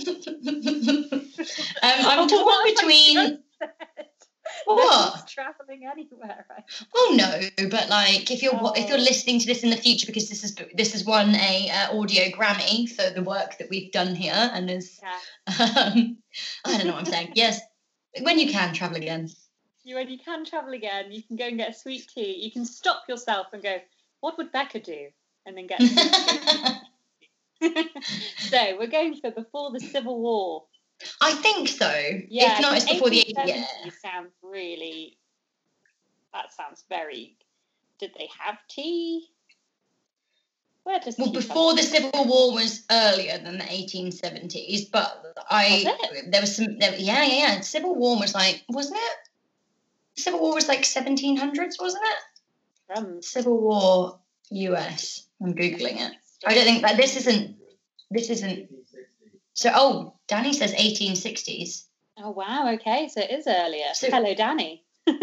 um, 1.10 1.22
I'm 1.82 2.28
torn 2.28 2.74
between. 2.74 3.38
What? 4.64 5.26
traveling 5.26 5.84
anywhere, 5.90 6.46
right? 6.50 6.64
Oh 6.94 7.14
no, 7.16 7.66
but 7.68 7.88
like 7.88 8.30
if 8.30 8.42
you're 8.42 8.54
oh. 8.54 8.72
if 8.74 8.88
you're 8.88 8.98
oh. 8.98 9.02
listening 9.02 9.40
to 9.40 9.46
this 9.46 9.62
in 9.62 9.70
the 9.70 9.76
future 9.76 10.06
because 10.06 10.28
this 10.28 10.44
is 10.44 10.56
this 10.74 10.92
has 10.92 11.04
won 11.04 11.34
a 11.34 11.70
uh, 11.70 11.98
audio 11.98 12.24
Grammy 12.30 12.88
for 12.88 13.10
the 13.10 13.22
work 13.22 13.58
that 13.58 13.68
we've 13.70 13.92
done 13.92 14.14
here 14.14 14.50
and 14.52 14.70
is 14.70 15.00
yeah. 15.02 15.64
um, 15.64 16.16
I 16.64 16.76
don't 16.76 16.86
know 16.86 16.92
what 16.92 17.06
I'm 17.06 17.12
saying. 17.12 17.32
Yes, 17.34 17.60
when 18.22 18.38
you 18.38 18.50
can 18.50 18.74
travel 18.74 18.96
again. 18.96 19.28
You 19.84 19.96
when 19.96 20.08
you 20.08 20.18
can 20.18 20.44
travel 20.44 20.72
again, 20.72 21.10
you 21.10 21.22
can 21.22 21.36
go 21.36 21.46
and 21.46 21.56
get 21.56 21.70
a 21.70 21.74
sweet 21.74 22.06
tea. 22.14 22.38
You 22.42 22.52
can 22.52 22.64
stop 22.64 23.04
yourself 23.08 23.48
and 23.52 23.62
go, 23.62 23.78
"What 24.20 24.36
would 24.38 24.52
Becca 24.52 24.80
do?" 24.80 25.08
and 25.46 25.56
then 25.56 25.66
get. 25.66 25.80
so 28.38 28.76
we're 28.78 28.86
going 28.86 29.16
for 29.16 29.30
before 29.30 29.70
the 29.70 29.80
Civil 29.80 30.20
War. 30.20 30.64
I 31.20 31.32
think 31.32 31.68
so. 31.68 31.90
Yeah, 32.28 32.54
if 32.54 32.60
not, 32.60 32.76
it's 32.76 32.90
before 32.90 33.10
the 33.10 33.24
yeah. 33.26 33.64
Sounds 34.02 34.32
really. 34.42 35.16
That 36.32 36.52
sounds 36.52 36.84
very. 36.88 37.36
Did 37.98 38.12
they 38.18 38.28
have 38.38 38.58
tea? 38.68 39.28
Where 40.84 41.00
does 41.00 41.18
Well, 41.18 41.32
before 41.32 41.74
the 41.74 41.82
Civil 41.82 42.24
War 42.24 42.54
was 42.54 42.84
earlier 42.90 43.38
than 43.38 43.58
the 43.58 43.64
1870s, 43.64 44.90
but 44.90 45.34
I 45.50 45.84
oh, 45.86 46.08
Was 46.10 46.22
there 46.28 46.40
was 46.40 46.56
some 46.56 46.78
there, 46.78 46.94
yeah 46.96 47.24
yeah 47.24 47.54
yeah. 47.54 47.60
Civil 47.60 47.94
War 47.94 48.18
was 48.18 48.34
like 48.34 48.64
wasn't 48.68 48.98
it? 48.98 50.22
Civil 50.22 50.40
War 50.40 50.54
was 50.54 50.68
like 50.68 50.82
1700s, 50.82 51.74
wasn't 51.78 52.04
it? 52.04 52.30
from? 52.94 53.22
Civil 53.22 53.60
War 53.60 54.18
US. 54.50 55.26
I'm 55.42 55.54
googling 55.54 56.00
it. 56.00 56.12
I 56.46 56.54
don't 56.54 56.64
think 56.64 56.82
that 56.82 56.96
this 56.96 57.16
isn't 57.16 57.56
this 58.10 58.30
isn't. 58.30 58.68
So 59.54 59.70
oh, 59.74 60.14
Danny 60.28 60.52
says 60.52 60.72
1860s. 60.74 61.84
Oh 62.18 62.30
wow. 62.30 62.72
Okay, 62.74 63.08
so 63.08 63.20
it 63.20 63.30
is 63.30 63.46
earlier. 63.46 63.86
So- 63.94 64.10
Hello, 64.10 64.34
Danny. 64.34 64.84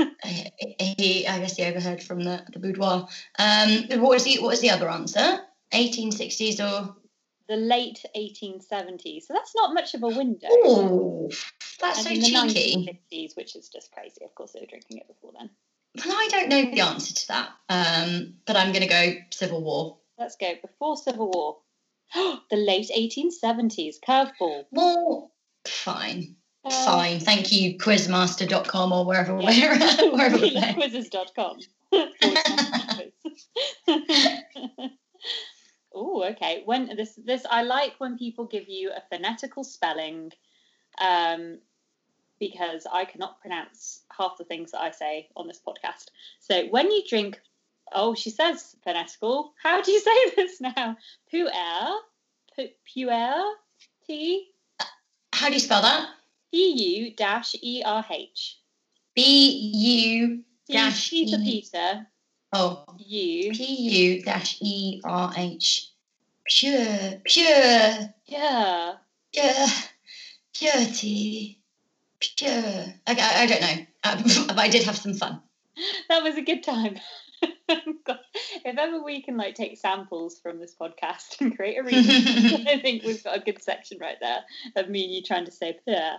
He, 0.97 1.27
I 1.27 1.39
guess 1.39 1.55
he 1.55 1.63
overheard 1.63 2.01
from 2.01 2.23
the, 2.23 2.43
the 2.51 2.59
boudoir. 2.59 3.07
Um, 3.39 3.83
what 4.01 4.09
was 4.09 4.23
the 4.23 4.39
what 4.39 4.49
was 4.49 4.61
the 4.61 4.71
other 4.71 4.89
answer? 4.89 5.39
1860s 5.73 6.59
or 6.59 6.95
The 7.47 7.55
late 7.55 8.03
1870s. 8.15 9.23
So 9.23 9.33
that's 9.33 9.53
not 9.55 9.73
much 9.73 9.93
of 9.93 10.03
a 10.03 10.07
window. 10.07 10.47
oh, 10.51 11.29
that's 11.79 11.99
And 11.99 12.07
so 12.07 12.13
in 12.13 12.19
the 12.19 12.49
cheeky. 12.53 12.99
1950s, 13.11 13.37
which 13.37 13.55
is 13.55 13.69
just 13.69 13.91
crazy. 13.91 14.23
Of 14.25 14.33
course, 14.35 14.53
they 14.53 14.59
were 14.59 14.65
drinking 14.65 14.97
it 14.97 15.07
before 15.07 15.31
then. 15.37 15.49
Well, 16.05 16.15
I 16.17 16.27
don't 16.31 16.49
know 16.49 16.71
the 16.71 16.81
answer 16.81 17.13
to 17.13 17.27
that, 17.29 17.49
um, 17.69 18.35
but 18.45 18.55
I'm 18.55 18.71
going 18.71 18.83
to 18.83 18.87
go 18.89 19.13
Civil 19.31 19.63
War. 19.63 19.97
Let's 20.17 20.35
go 20.35 20.53
before 20.61 20.97
Civil 20.97 21.29
War. 21.31 21.57
the 22.49 22.55
late 22.57 22.89
1870s. 22.95 23.95
Curveball. 24.07 24.65
Well, 24.71 25.31
fine, 25.67 26.35
Uh, 26.63 26.69
fine. 26.85 27.19
Thank 27.19 27.51
you, 27.51 27.77
Quizmaster.com 27.77 28.91
or 28.93 29.05
wherever 29.05 29.39
Yeah. 29.41 29.73
we're 30.05 30.11
wherever 30.15 30.37
we're 30.37 30.51
playing. 30.51 30.75
Quizzes.com. 30.75 31.59
oh, 35.93 36.23
okay. 36.31 36.61
When 36.65 36.95
this 36.95 37.13
this 37.23 37.45
I 37.49 37.63
like 37.63 37.95
when 37.99 38.17
people 38.17 38.45
give 38.45 38.67
you 38.67 38.91
a 38.91 39.01
phonetical 39.09 39.63
spelling, 39.63 40.31
um, 40.99 41.59
because 42.39 42.85
I 42.91 43.05
cannot 43.05 43.41
pronounce 43.41 44.01
half 44.15 44.37
the 44.37 44.43
things 44.45 44.71
that 44.71 44.81
I 44.81 44.91
say 44.91 45.29
on 45.35 45.47
this 45.47 45.61
podcast. 45.65 46.07
So 46.39 46.67
when 46.67 46.91
you 46.91 47.03
drink, 47.07 47.39
oh, 47.93 48.15
she 48.15 48.29
says 48.29 48.75
phonetical. 48.83 49.53
How 49.61 49.81
do 49.81 49.91
you 49.91 49.99
say 50.07 50.29
this 50.35 50.61
now? 50.61 50.97
Puer, 51.31 51.99
pu- 52.55 52.73
puer, 52.85 53.43
t 54.05 54.47
How 55.33 55.47
do 55.47 55.53
you 55.53 55.59
spell 55.59 55.81
that? 55.81 56.09
p 56.51 57.03
u 57.07 57.15
dash 57.15 57.55
e 57.61 57.83
r 57.83 58.05
h. 58.09 58.57
B 59.15 59.21
U 60.17 60.43
Dash 60.69 61.09
P 61.09 61.21
E. 61.23 61.61
Peter. 61.61 62.07
oh 62.53 62.83
U. 62.97 63.51
P 63.51 64.15
U 64.15 64.21
dash 64.23 64.57
E 64.61 65.01
R 65.03 65.33
H. 65.35 65.87
Pure, 66.49 67.21
pure, 67.25 68.13
Yeah. 68.25 68.93
pure, 69.33 69.67
purity, 70.53 71.59
pure. 72.19 72.85
I, 73.05 73.11
I, 73.11 73.41
I 73.43 73.45
don't 73.47 73.61
know, 73.61 73.85
um, 74.03 74.47
but 74.55 74.59
I 74.59 74.69
did 74.69 74.83
have 74.83 74.97
some 74.97 75.13
fun. 75.13 75.41
That 76.09 76.23
was 76.23 76.35
a 76.37 76.41
good 76.41 76.63
time. 76.63 76.97
If 78.65 78.77
ever 78.77 79.01
we 79.01 79.21
can 79.21 79.37
like 79.37 79.55
take 79.55 79.77
samples 79.77 80.39
from 80.39 80.59
this 80.59 80.75
podcast 80.79 81.39
and 81.39 81.55
create 81.55 81.77
a 81.77 81.83
remix, 81.83 82.67
I 82.67 82.79
think 82.79 83.03
we've 83.03 83.23
got 83.23 83.37
a 83.37 83.41
good 83.41 83.61
section 83.61 83.97
right 83.99 84.17
there 84.19 84.39
of 84.75 84.89
me 84.89 85.05
and 85.05 85.13
you 85.13 85.21
trying 85.21 85.45
to 85.45 85.51
say 85.51 85.79
pure. 85.85 86.17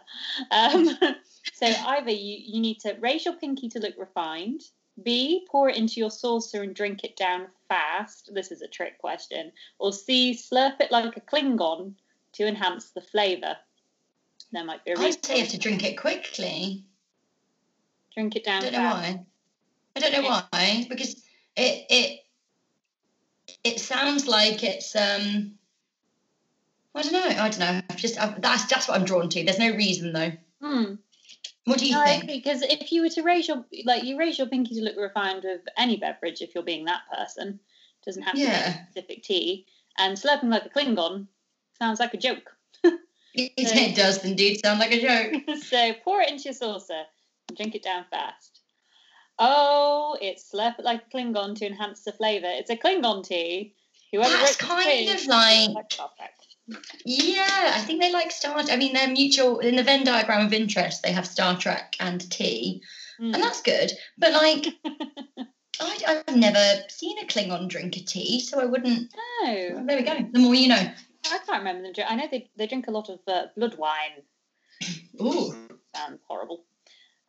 Um, 0.50 0.88
so 1.54 1.66
either 1.66 2.10
you, 2.10 2.38
you 2.42 2.60
need 2.60 2.80
to 2.80 2.96
raise 3.00 3.24
your 3.24 3.34
pinky 3.34 3.68
to 3.70 3.80
look 3.80 3.94
refined. 3.98 4.62
B, 5.02 5.46
pour 5.50 5.68
it 5.68 5.76
into 5.76 6.00
your 6.00 6.10
saucer 6.10 6.62
and 6.62 6.74
drink 6.74 7.04
it 7.04 7.16
down 7.16 7.46
fast. 7.68 8.30
This 8.32 8.50
is 8.50 8.62
a 8.62 8.68
trick 8.68 8.98
question. 8.98 9.52
Or 9.78 9.92
C, 9.92 10.32
slurp 10.32 10.80
it 10.80 10.90
like 10.90 11.16
a 11.16 11.20
Klingon 11.20 11.94
to 12.32 12.46
enhance 12.46 12.90
the 12.90 13.00
flavour. 13.00 13.56
There 14.52 14.64
might 14.64 14.84
be 14.84 14.92
a 14.92 14.94
I'd 14.94 15.04
reason. 15.04 15.22
say 15.22 15.34
you 15.36 15.42
have 15.42 15.50
to 15.52 15.58
drink 15.58 15.84
it 15.84 15.98
quickly. 15.98 16.84
Drink 18.14 18.36
it 18.36 18.44
down 18.44 18.62
don't 18.62 18.72
know 18.72 18.80
why. 18.80 19.20
I 20.04 20.10
don't 20.10 20.22
know 20.22 20.28
why 20.28 20.86
because 20.88 21.14
it 21.56 21.86
it 21.90 22.20
it 23.64 23.80
sounds 23.80 24.26
like 24.26 24.62
it's 24.62 24.94
um. 24.96 25.52
I 26.94 27.02
don't 27.02 27.12
know. 27.12 27.42
I 27.42 27.48
don't 27.48 27.58
know. 27.60 27.80
I've 27.90 27.96
just 27.96 28.20
i 28.20 28.34
that's 28.38 28.66
that's 28.66 28.88
what 28.88 28.98
I'm 28.98 29.04
drawn 29.04 29.28
to. 29.28 29.44
There's 29.44 29.58
no 29.58 29.70
reason 29.70 30.12
though. 30.12 30.32
Hmm. 30.60 30.94
What 31.64 31.78
do 31.78 31.86
you 31.86 31.94
No, 31.94 32.04
think? 32.04 32.26
because 32.26 32.62
if 32.62 32.90
you 32.90 33.02
were 33.02 33.08
to 33.10 33.22
raise 33.22 33.46
your 33.46 33.64
like 33.84 34.02
you 34.04 34.18
raise 34.18 34.38
your 34.38 34.48
pinky 34.48 34.74
to 34.76 34.82
look 34.82 34.96
refined 34.96 35.44
with 35.44 35.60
any 35.76 35.96
beverage, 35.96 36.40
if 36.40 36.54
you're 36.54 36.64
being 36.64 36.86
that 36.86 37.02
person, 37.12 37.60
doesn't 38.04 38.22
have 38.22 38.34
to 38.34 38.40
Yeah. 38.40 38.72
be 38.72 38.78
specific 38.90 39.22
tea. 39.22 39.66
And 39.98 40.16
slurping 40.16 40.44
like 40.44 40.66
a 40.66 40.68
Klingon 40.70 41.26
sounds 41.78 42.00
like 42.00 42.14
a 42.14 42.18
joke. 42.18 42.56
It, 43.34 43.52
it 43.56 43.94
does 43.94 44.24
indeed 44.24 44.60
sound 44.64 44.80
like 44.80 44.90
a 44.90 45.00
joke. 45.00 45.58
so 45.62 45.92
pour 46.02 46.20
it 46.22 46.30
into 46.30 46.44
your 46.44 46.54
saucer 46.54 47.02
and 47.48 47.56
drink 47.56 47.76
it 47.76 47.82
down 47.84 48.04
fast. 48.10 48.62
Oh, 49.38 50.16
it's 50.20 50.50
slurp 50.52 50.78
it 50.78 50.84
like 50.84 51.02
a 51.06 51.16
Klingon 51.16 51.56
to 51.56 51.66
enhance 51.66 52.02
the 52.02 52.12
flavour. 52.12 52.48
It's 52.48 52.70
a 52.70 52.76
Klingon 52.76 53.24
tea. 53.24 53.74
Whoever 54.12 54.30
That's 54.30 54.56
kind 54.56 55.10
of 55.10 55.26
like 55.26 55.74
like 55.74 55.92
Yeah, 57.04 57.72
I 57.74 57.80
think 57.80 58.00
they 58.00 58.12
like 58.12 58.30
Star. 58.30 58.56
I 58.58 58.76
mean, 58.76 58.94
they're 58.94 59.08
mutual 59.08 59.58
in 59.60 59.76
the 59.76 59.82
Venn 59.82 60.04
diagram 60.04 60.46
of 60.46 60.52
interest. 60.52 61.02
They 61.02 61.12
have 61.12 61.26
Star 61.26 61.56
Trek 61.58 61.96
and 62.00 62.28
tea, 62.30 62.82
Mm. 63.20 63.34
and 63.34 63.42
that's 63.42 63.62
good. 63.62 63.90
But 64.16 64.32
like, 64.32 64.66
I, 65.80 66.22
I've 66.28 66.36
never 66.36 66.84
seen 66.88 67.18
a 67.18 67.26
Klingon 67.26 67.68
drink 67.68 67.96
a 67.96 68.00
tea, 68.00 68.40
so 68.40 68.60
I 68.60 68.64
wouldn't. 68.64 69.12
No, 69.42 69.84
There 69.86 69.96
we 69.96 70.02
go. 70.04 70.28
The 70.32 70.38
more 70.38 70.54
you 70.54 70.68
know. 70.68 70.76
I 70.76 71.38
can't 71.44 71.58
remember 71.58 71.82
them. 71.92 72.06
I 72.08 72.14
know 72.14 72.28
they, 72.30 72.48
they 72.56 72.68
drink 72.68 72.86
a 72.86 72.92
lot 72.92 73.08
of 73.08 73.18
uh, 73.26 73.46
blood 73.56 73.76
wine. 73.76 74.22
Ooh, 75.20 75.52
sounds 75.94 76.20
horrible. 76.28 76.64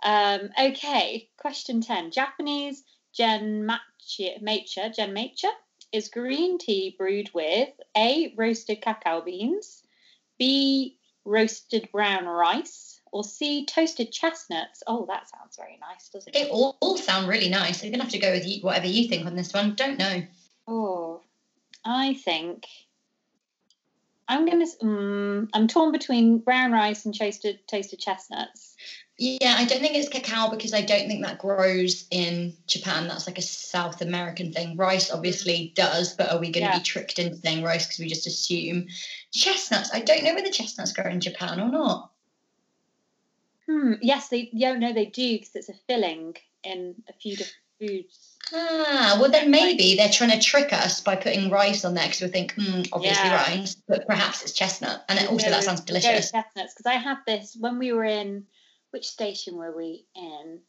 Um, 0.03 0.49
okay, 0.59 1.29
question 1.37 1.81
10. 1.81 2.11
Japanese 2.11 2.83
genmatcha, 3.17 4.41
matcha, 4.41 4.95
genmatcha 4.95 5.49
is 5.91 6.09
green 6.09 6.57
tea 6.57 6.95
brewed 6.97 7.29
with 7.33 7.69
A. 7.97 8.33
Roasted 8.37 8.81
cacao 8.81 9.21
beans, 9.21 9.83
B. 10.37 10.97
Roasted 11.25 11.89
brown 11.91 12.25
rice, 12.25 13.01
or 13.11 13.23
C. 13.23 13.65
Toasted 13.65 14.11
chestnuts. 14.11 14.83
Oh, 14.87 15.05
that 15.07 15.29
sounds 15.29 15.57
very 15.57 15.77
nice, 15.81 16.09
doesn't 16.09 16.35
it 16.35 16.47
it? 16.47 16.51
all, 16.51 16.77
all 16.79 16.97
sound 16.97 17.27
really 17.27 17.49
nice. 17.49 17.83
You're 17.83 17.91
gonna 17.91 18.03
have 18.03 18.13
to 18.13 18.19
go 18.19 18.31
with 18.31 18.47
you, 18.47 18.61
whatever 18.61 18.87
you 18.87 19.09
think 19.09 19.25
on 19.25 19.35
this 19.35 19.53
one. 19.53 19.75
Don't 19.75 19.99
know. 19.99 20.23
Oh, 20.67 21.21
I 21.83 22.13
think 22.13 22.65
I'm 24.27 24.45
gonna. 24.45 24.65
Mm, 24.81 25.49
I'm 25.53 25.67
torn 25.67 25.91
between 25.91 26.37
brown 26.39 26.71
rice 26.71 27.05
and 27.05 27.17
toasted 27.17 27.59
toasted 27.67 27.99
chestnuts. 27.99 28.75
Yeah, 29.21 29.55
I 29.57 29.65
don't 29.65 29.81
think 29.81 29.95
it's 29.97 30.07
cacao 30.07 30.49
because 30.49 30.73
I 30.73 30.79
don't 30.79 31.09
think 31.09 31.25
that 31.25 31.39
grows 31.39 32.05
in 32.09 32.55
Japan. 32.67 33.09
That's 33.09 33.27
like 33.27 33.37
a 33.37 33.41
South 33.41 34.01
American 34.01 34.53
thing. 34.53 34.77
Rice 34.77 35.11
obviously 35.11 35.73
does, 35.75 36.15
but 36.15 36.31
are 36.31 36.39
we 36.39 36.51
going 36.51 36.65
to 36.65 36.71
Yeah. 36.71 36.77
be 36.77 36.83
tricked 36.83 37.19
into 37.19 37.35
saying 37.35 37.61
rice 37.61 37.85
because 37.85 37.99
we 37.99 38.07
just 38.07 38.27
assume 38.27 38.87
chestnuts? 39.33 39.89
I 39.93 39.99
don't 39.99 40.23
know 40.23 40.33
whether 40.35 40.49
chestnuts 40.49 40.93
grow 40.93 41.11
in 41.11 41.19
Japan 41.19 41.59
or 41.59 41.67
not. 41.67 42.11
Hmm. 43.65 43.95
Yes, 44.01 44.29
they. 44.29 44.49
Yeah, 44.53 44.75
no, 44.75 44.93
they 44.93 45.07
do 45.07 45.33
because 45.33 45.53
it's 45.53 45.69
a 45.69 45.73
filling 45.85 46.37
in 46.63 46.95
a 47.09 47.13
few 47.13 47.35
different 47.35 47.55
foods. 47.77 48.37
Ah, 48.53 49.17
well 49.19 49.29
then 49.29 49.51
maybe 49.51 49.97
they're 49.97 50.07
trying 50.07 50.31
to 50.31 50.39
trick 50.39 50.71
us 50.71 51.01
by 51.01 51.17
putting 51.17 51.49
rice 51.49 51.83
on 51.83 51.93
there 51.93 52.05
because 52.05 52.21
we 52.21 52.29
think, 52.29 52.55
mm, 52.55 52.87
obviously 52.93 53.27
Yeah. 53.27 53.35
rice, 53.35 53.75
but 53.85 54.07
perhaps 54.07 54.41
it's 54.43 54.53
chestnut, 54.53 55.03
and 55.09 55.19
also 55.27 55.49
that 55.49 55.63
sounds 55.65 55.81
we'll 55.81 55.87
go 55.87 55.93
with 55.95 56.03
delicious. 56.03 56.31
Chestnuts, 56.31 56.73
because 56.73 56.85
I 56.85 56.95
had 56.95 57.17
this 57.27 57.57
when 57.59 57.77
we 57.79 57.91
were 57.91 58.05
in. 58.05 58.47
Which 58.91 59.07
station 59.07 59.55
were 59.55 59.75
we 59.75 60.05
in? 60.15 60.59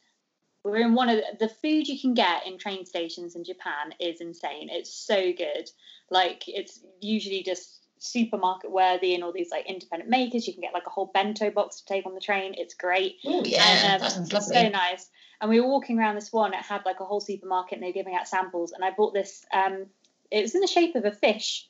We 0.64 0.70
were 0.72 0.76
in 0.78 0.94
one 0.94 1.08
of 1.08 1.16
the, 1.16 1.46
the 1.46 1.54
food 1.54 1.88
you 1.88 1.98
can 1.98 2.14
get 2.14 2.46
in 2.46 2.58
train 2.58 2.84
stations 2.84 3.34
in 3.34 3.44
Japan 3.44 3.94
is 3.98 4.20
insane. 4.20 4.68
It's 4.70 4.92
so 4.92 5.32
good. 5.32 5.70
Like 6.10 6.44
it's 6.46 6.80
usually 7.00 7.42
just 7.42 7.80
supermarket 8.00 8.70
worthy 8.70 9.14
and 9.14 9.22
all 9.22 9.32
these 9.32 9.50
like 9.50 9.66
independent 9.68 10.10
makers. 10.10 10.46
You 10.46 10.54
can 10.54 10.62
get 10.62 10.74
like 10.74 10.86
a 10.86 10.90
whole 10.90 11.10
bento 11.12 11.50
box 11.50 11.76
to 11.76 11.84
take 11.84 12.06
on 12.06 12.14
the 12.14 12.20
train. 12.20 12.54
It's 12.56 12.74
great. 12.74 13.18
Oh 13.24 13.44
yeah, 13.44 13.64
and, 13.64 13.94
um, 13.94 14.00
that 14.00 14.12
sounds 14.12 14.32
lovely. 14.32 14.56
so 14.56 14.68
nice. 14.68 15.08
And 15.40 15.48
we 15.48 15.60
were 15.60 15.68
walking 15.68 15.98
around 15.98 16.16
this 16.16 16.32
one. 16.32 16.52
It 16.52 16.60
had 16.60 16.84
like 16.84 17.00
a 17.00 17.04
whole 17.04 17.20
supermarket, 17.20 17.74
and 17.74 17.82
they 17.82 17.88
were 17.88 17.92
giving 17.92 18.14
out 18.14 18.26
samples. 18.26 18.72
And 18.72 18.84
I 18.84 18.90
bought 18.90 19.14
this. 19.14 19.44
Um, 19.52 19.86
it 20.30 20.42
was 20.42 20.54
in 20.54 20.60
the 20.60 20.66
shape 20.66 20.96
of 20.96 21.04
a 21.04 21.12
fish. 21.12 21.68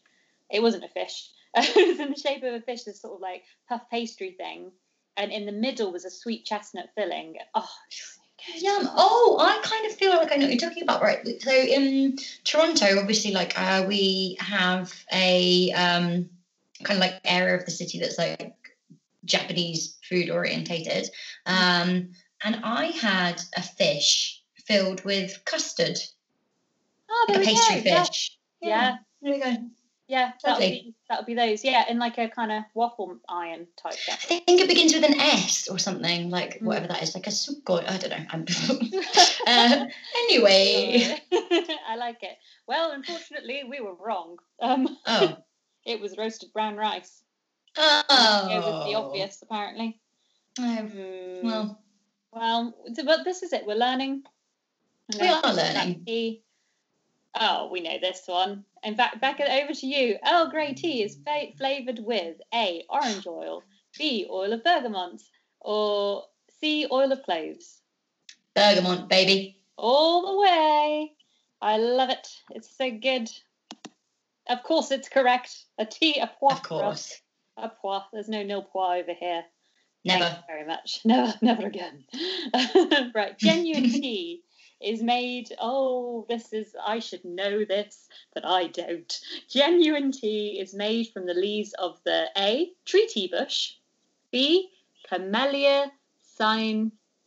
It 0.50 0.62
wasn't 0.62 0.84
a 0.84 0.88
fish. 0.88 1.30
it 1.54 1.88
was 1.88 2.00
in 2.00 2.10
the 2.10 2.18
shape 2.18 2.42
of 2.42 2.54
a 2.54 2.60
fish. 2.60 2.84
This 2.84 3.00
sort 3.00 3.14
of 3.14 3.20
like 3.20 3.44
puff 3.68 3.82
pastry 3.90 4.32
thing, 4.32 4.72
and 5.16 5.32
in 5.32 5.46
the 5.46 5.52
middle 5.52 5.92
was 5.92 6.04
a 6.04 6.10
sweet 6.10 6.44
chestnut 6.44 6.90
filling. 6.94 7.36
Oh, 7.54 7.68
it's 7.88 8.16
so 8.16 8.52
good. 8.52 8.62
Yum. 8.62 8.88
Oh, 8.96 9.38
I 9.40 9.60
kind 9.62 9.86
of 9.86 9.92
feel 9.96 10.10
like 10.16 10.32
I 10.32 10.36
know 10.36 10.46
what 10.46 10.60
you're 10.60 10.68
talking 10.68 10.82
about, 10.82 11.02
right? 11.02 11.26
So 11.40 11.52
in 11.52 12.16
Toronto, 12.44 12.98
obviously, 12.98 13.32
like 13.32 13.58
uh, 13.58 13.84
we 13.86 14.36
have 14.40 14.92
a 15.12 15.72
um, 15.72 16.30
kind 16.84 16.96
of 16.96 16.98
like 16.98 17.20
area 17.24 17.56
of 17.56 17.64
the 17.64 17.70
city 17.70 18.00
that's 18.00 18.18
like 18.18 18.54
Japanese 19.24 19.98
food 20.08 20.30
orientated. 20.30 21.08
Um, 21.46 22.10
and 22.42 22.60
I 22.64 22.86
had 22.86 23.40
a 23.56 23.62
fish 23.62 24.42
filled 24.66 25.04
with 25.04 25.42
custard, 25.44 25.98
Oh, 27.10 27.26
like 27.28 27.38
a 27.38 27.40
pastry 27.40 27.80
go. 27.82 27.90
Yeah. 27.90 28.02
fish. 28.04 28.38
Yeah. 28.62 28.96
There 29.20 29.32
we 29.32 29.40
go. 29.40 29.56
Yeah, 30.10 30.32
that'll 30.42 30.58
be 30.58 30.92
that'll 31.08 31.24
be 31.24 31.34
those. 31.34 31.62
Yeah, 31.62 31.84
in 31.88 32.00
like 32.00 32.18
a 32.18 32.28
kind 32.28 32.50
of 32.50 32.64
waffle 32.74 33.16
iron 33.28 33.68
type 33.80 33.94
thing. 33.94 34.40
I 34.40 34.44
think 34.44 34.60
it 34.60 34.66
begins 34.66 34.92
with 34.92 35.04
an 35.04 35.14
S 35.20 35.68
or 35.68 35.78
something, 35.78 36.30
like 36.30 36.58
Mm. 36.58 36.62
whatever 36.62 36.88
that 36.88 37.00
is, 37.04 37.14
like 37.14 37.28
a 37.28 37.30
sugoi. 37.30 37.88
I 37.88 37.96
don't 37.96 38.10
know. 38.10 38.26
I'm 38.30 38.44
uh, 39.46 39.86
anyway. 40.24 41.16
I 41.88 41.94
like 41.94 42.24
it. 42.24 42.36
Well, 42.66 42.90
unfortunately, 42.90 43.62
we 43.70 43.78
were 43.80 43.94
wrong. 43.94 44.38
Um, 44.60 44.98
Oh. 45.06 45.36
it 45.86 46.00
was 46.00 46.16
roasted 46.18 46.52
brown 46.52 46.74
rice. 46.76 47.22
Oh. 47.76 48.48
It 48.50 48.58
was 48.58 48.86
the 48.86 48.96
obvious, 48.96 49.40
apparently. 49.42 50.00
Oh, 50.58 50.62
Hmm. 50.64 51.46
well, 51.46 51.80
Well, 52.32 52.74
but 53.04 53.22
this 53.24 53.44
is 53.44 53.52
it. 53.52 53.64
We're 53.64 53.76
learning. 53.76 54.24
We 55.20 55.28
are 55.28 55.52
learning. 55.54 56.04
Oh, 57.38 57.68
we 57.70 57.80
know 57.80 57.98
this 58.00 58.22
one. 58.26 58.64
In 58.82 58.96
fact, 58.96 59.20
Becca, 59.20 59.50
over 59.62 59.72
to 59.72 59.86
you. 59.86 60.16
Earl 60.26 60.50
Grey 60.50 60.74
tea 60.74 61.02
is 61.02 61.16
fa- 61.24 61.52
flavoured 61.56 62.00
with 62.00 62.36
A. 62.52 62.84
Orange 62.88 63.26
oil, 63.26 63.62
B. 63.96 64.26
Oil 64.28 64.52
of 64.52 64.64
bergamot, 64.64 65.22
or 65.60 66.24
C. 66.60 66.86
Oil 66.90 67.12
of 67.12 67.22
cloves. 67.22 67.80
Bergamot, 68.54 69.08
baby. 69.08 69.56
All 69.76 70.26
the 70.26 70.38
way. 70.40 71.12
I 71.62 71.76
love 71.76 72.10
it. 72.10 72.28
It's 72.50 72.76
so 72.76 72.90
good. 72.90 73.30
Of 74.48 74.62
course, 74.64 74.90
it's 74.90 75.08
correct. 75.08 75.64
A 75.78 75.86
tea, 75.86 76.18
a 76.18 76.26
poire. 76.26 76.54
Of 76.54 76.62
course. 76.62 77.20
A 77.56 77.68
poire. 77.68 78.06
There's 78.12 78.28
no 78.28 78.42
nil 78.42 78.62
poire 78.62 78.98
over 78.98 79.12
here. 79.12 79.44
Never. 80.04 80.24
Thank 80.24 80.36
you 80.36 80.42
very 80.48 80.66
much. 80.66 81.00
Never, 81.04 81.34
never 81.42 81.66
again. 81.66 82.04
right, 83.14 83.38
genuine 83.38 83.90
tea 83.90 84.42
is 84.80 85.02
made. 85.02 85.52
Oh, 85.60 86.26
this 86.28 86.52
is. 86.52 86.74
I 86.84 86.98
should 86.98 87.24
know 87.24 87.64
this, 87.64 88.08
but 88.34 88.44
I 88.44 88.68
don't. 88.68 89.20
Genuine 89.48 90.12
tea 90.12 90.58
is 90.60 90.74
made 90.74 91.08
from 91.08 91.26
the 91.26 91.34
leaves 91.34 91.72
of 91.74 91.98
the 92.04 92.28
A. 92.36 92.72
tree 92.84 93.06
treaty 93.06 93.28
bush, 93.28 93.74
B. 94.30 94.70
Camellia 95.08 95.90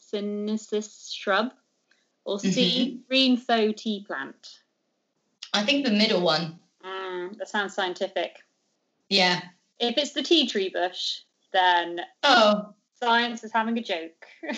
sinensis 0.10 1.12
shrub, 1.12 1.54
or 2.26 2.40
C. 2.40 3.02
green 3.08 3.38
faux 3.38 3.82
tea 3.82 4.04
plant. 4.06 4.60
I 5.54 5.64
think 5.64 5.86
the 5.86 5.92
middle 5.92 6.22
one. 6.22 6.60
Mm, 6.84 7.38
that 7.38 7.50
sounds 7.50 7.74
scientific. 7.76 8.44
Yeah. 9.10 9.42
If 9.80 9.98
it's 9.98 10.14
the 10.14 10.24
tea 10.24 10.48
tree 10.48 10.70
bush, 10.70 11.20
then 11.52 12.02
Oh. 12.24 12.74
science 13.00 13.44
is 13.44 13.52
having 13.52 13.78
a 13.78 13.84
joke. 13.84 14.26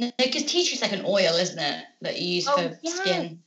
No, 0.00 0.10
because 0.16 0.44
tea 0.44 0.66
tree's 0.66 0.80
like 0.80 0.92
an 0.92 1.04
oil, 1.04 1.34
isn't 1.34 1.58
it? 1.58 1.84
That 2.00 2.18
you 2.18 2.36
use 2.36 2.48
Oh, 2.48 2.56
for 2.56 2.78
yeah. 2.82 2.90
skin. 2.90 3.42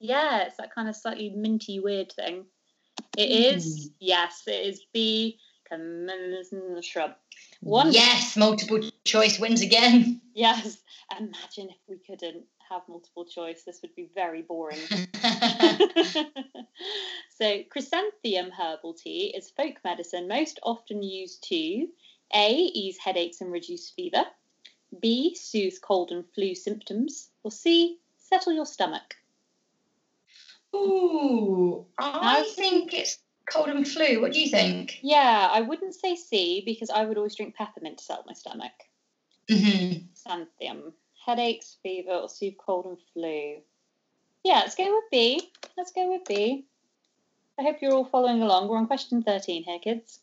Yeah, 0.00 0.44
it's 0.44 0.56
that 0.56 0.74
kind 0.74 0.88
of 0.88 0.96
slightly 0.96 1.28
minty 1.28 1.80
weird 1.80 2.10
thing. 2.12 2.46
It 3.16 3.28
hmm. 3.28 3.56
is, 3.56 3.90
yes, 4.00 4.42
it 4.46 4.66
is 4.66 4.86
B. 4.94 5.38
Camellia 5.68 6.82
shrub. 6.82 7.14
One- 7.60 7.92
Yes, 7.92 8.38
multiple 8.38 8.80
choice 9.04 9.38
wins 9.38 9.60
again. 9.60 10.22
Yes, 10.34 10.78
imagine 11.18 11.70
if 11.70 11.78
we 11.88 11.96
couldn't 12.06 12.44
have 12.70 12.82
multiple 12.88 13.24
choice. 13.24 13.64
This 13.64 13.80
would 13.82 13.96
be 13.96 14.08
very 14.14 14.42
boring. 14.42 14.78
so, 17.36 17.62
chrysanthemum 17.68 18.52
herbal 18.52 18.94
tea 18.94 19.34
is 19.36 19.50
folk 19.50 19.74
medicine 19.84 20.28
most 20.28 20.60
often 20.62 21.02
used 21.02 21.42
to 21.48 21.88
A. 22.32 22.52
Ease 22.54 22.98
headaches 22.98 23.40
and 23.40 23.50
reduce 23.50 23.90
fever, 23.90 24.24
B. 25.00 25.34
Soothe 25.34 25.80
cold 25.82 26.10
and 26.10 26.24
flu 26.34 26.54
symptoms, 26.54 27.30
or 27.42 27.50
C. 27.50 27.98
Settle 28.16 28.52
your 28.52 28.66
stomach. 28.66 29.16
Ooh, 30.74 31.86
I 31.98 32.42
think 32.54 32.92
it's 32.92 33.18
cold 33.50 33.68
and 33.68 33.88
flu. 33.88 34.20
What 34.20 34.32
do 34.32 34.40
you 34.40 34.48
think? 34.50 34.98
Yeah, 35.02 35.48
I 35.50 35.62
wouldn't 35.62 35.94
say 35.94 36.14
C 36.14 36.62
because 36.64 36.90
I 36.90 37.04
would 37.04 37.16
always 37.16 37.36
drink 37.36 37.54
peppermint 37.54 37.98
to 37.98 38.04
settle 38.04 38.24
my 38.26 38.34
stomach. 38.34 38.72
hmm 39.50 40.04
Xanthium, 40.14 40.92
headaches, 41.24 41.78
fever, 41.82 42.12
or 42.12 42.28
soothe 42.28 42.58
cold 42.58 42.86
and 42.86 42.98
flu. 43.12 43.62
Yeah, 44.44 44.60
let's 44.60 44.74
go 44.74 44.84
with 44.84 45.04
B. 45.10 45.50
Let's 45.76 45.92
go 45.92 46.10
with 46.12 46.22
B. 46.26 46.66
I 47.58 47.62
hope 47.62 47.76
you're 47.80 47.92
all 47.92 48.04
following 48.04 48.42
along. 48.42 48.68
We're 48.68 48.78
on 48.78 48.86
question 48.86 49.22
13 49.22 49.64
here, 49.64 49.78
kids. 49.78 50.20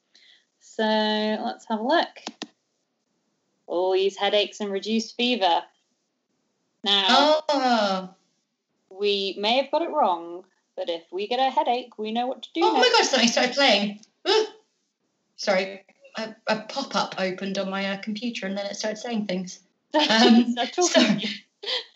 So 0.59 0.83
let's 0.83 1.65
have 1.67 1.79
a 1.79 1.83
look. 1.83 2.07
All 3.67 3.93
these 3.93 4.15
headaches 4.17 4.59
and 4.59 4.71
reduce 4.71 5.11
fever. 5.11 5.63
Now, 6.83 7.41
Oh. 7.49 8.09
we 8.89 9.35
may 9.39 9.57
have 9.57 9.71
got 9.71 9.81
it 9.81 9.89
wrong, 9.89 10.45
but 10.75 10.89
if 10.89 11.03
we 11.11 11.27
get 11.27 11.39
a 11.39 11.49
headache, 11.49 11.97
we 11.97 12.11
know 12.11 12.27
what 12.27 12.43
to 12.43 12.49
do 12.53 12.61
Oh 12.63 12.73
my 12.73 12.79
next. 12.81 12.91
god, 12.91 13.05
something 13.05 13.29
started 13.29 13.55
playing. 13.55 13.99
Ooh. 14.27 14.45
Sorry, 15.37 15.83
a, 16.17 16.35
a 16.47 16.61
pop 16.61 16.95
up 16.95 17.15
opened 17.17 17.57
on 17.57 17.69
my 17.69 17.91
uh, 17.93 17.97
computer 18.01 18.45
and 18.47 18.57
then 18.57 18.65
it 18.67 18.75
started 18.75 18.97
saying 18.97 19.25
things. 19.25 19.59
Um, 19.95 20.53
So 20.55 20.65
talking 20.65 20.83
sorry. 20.83 21.23
you. 21.23 21.29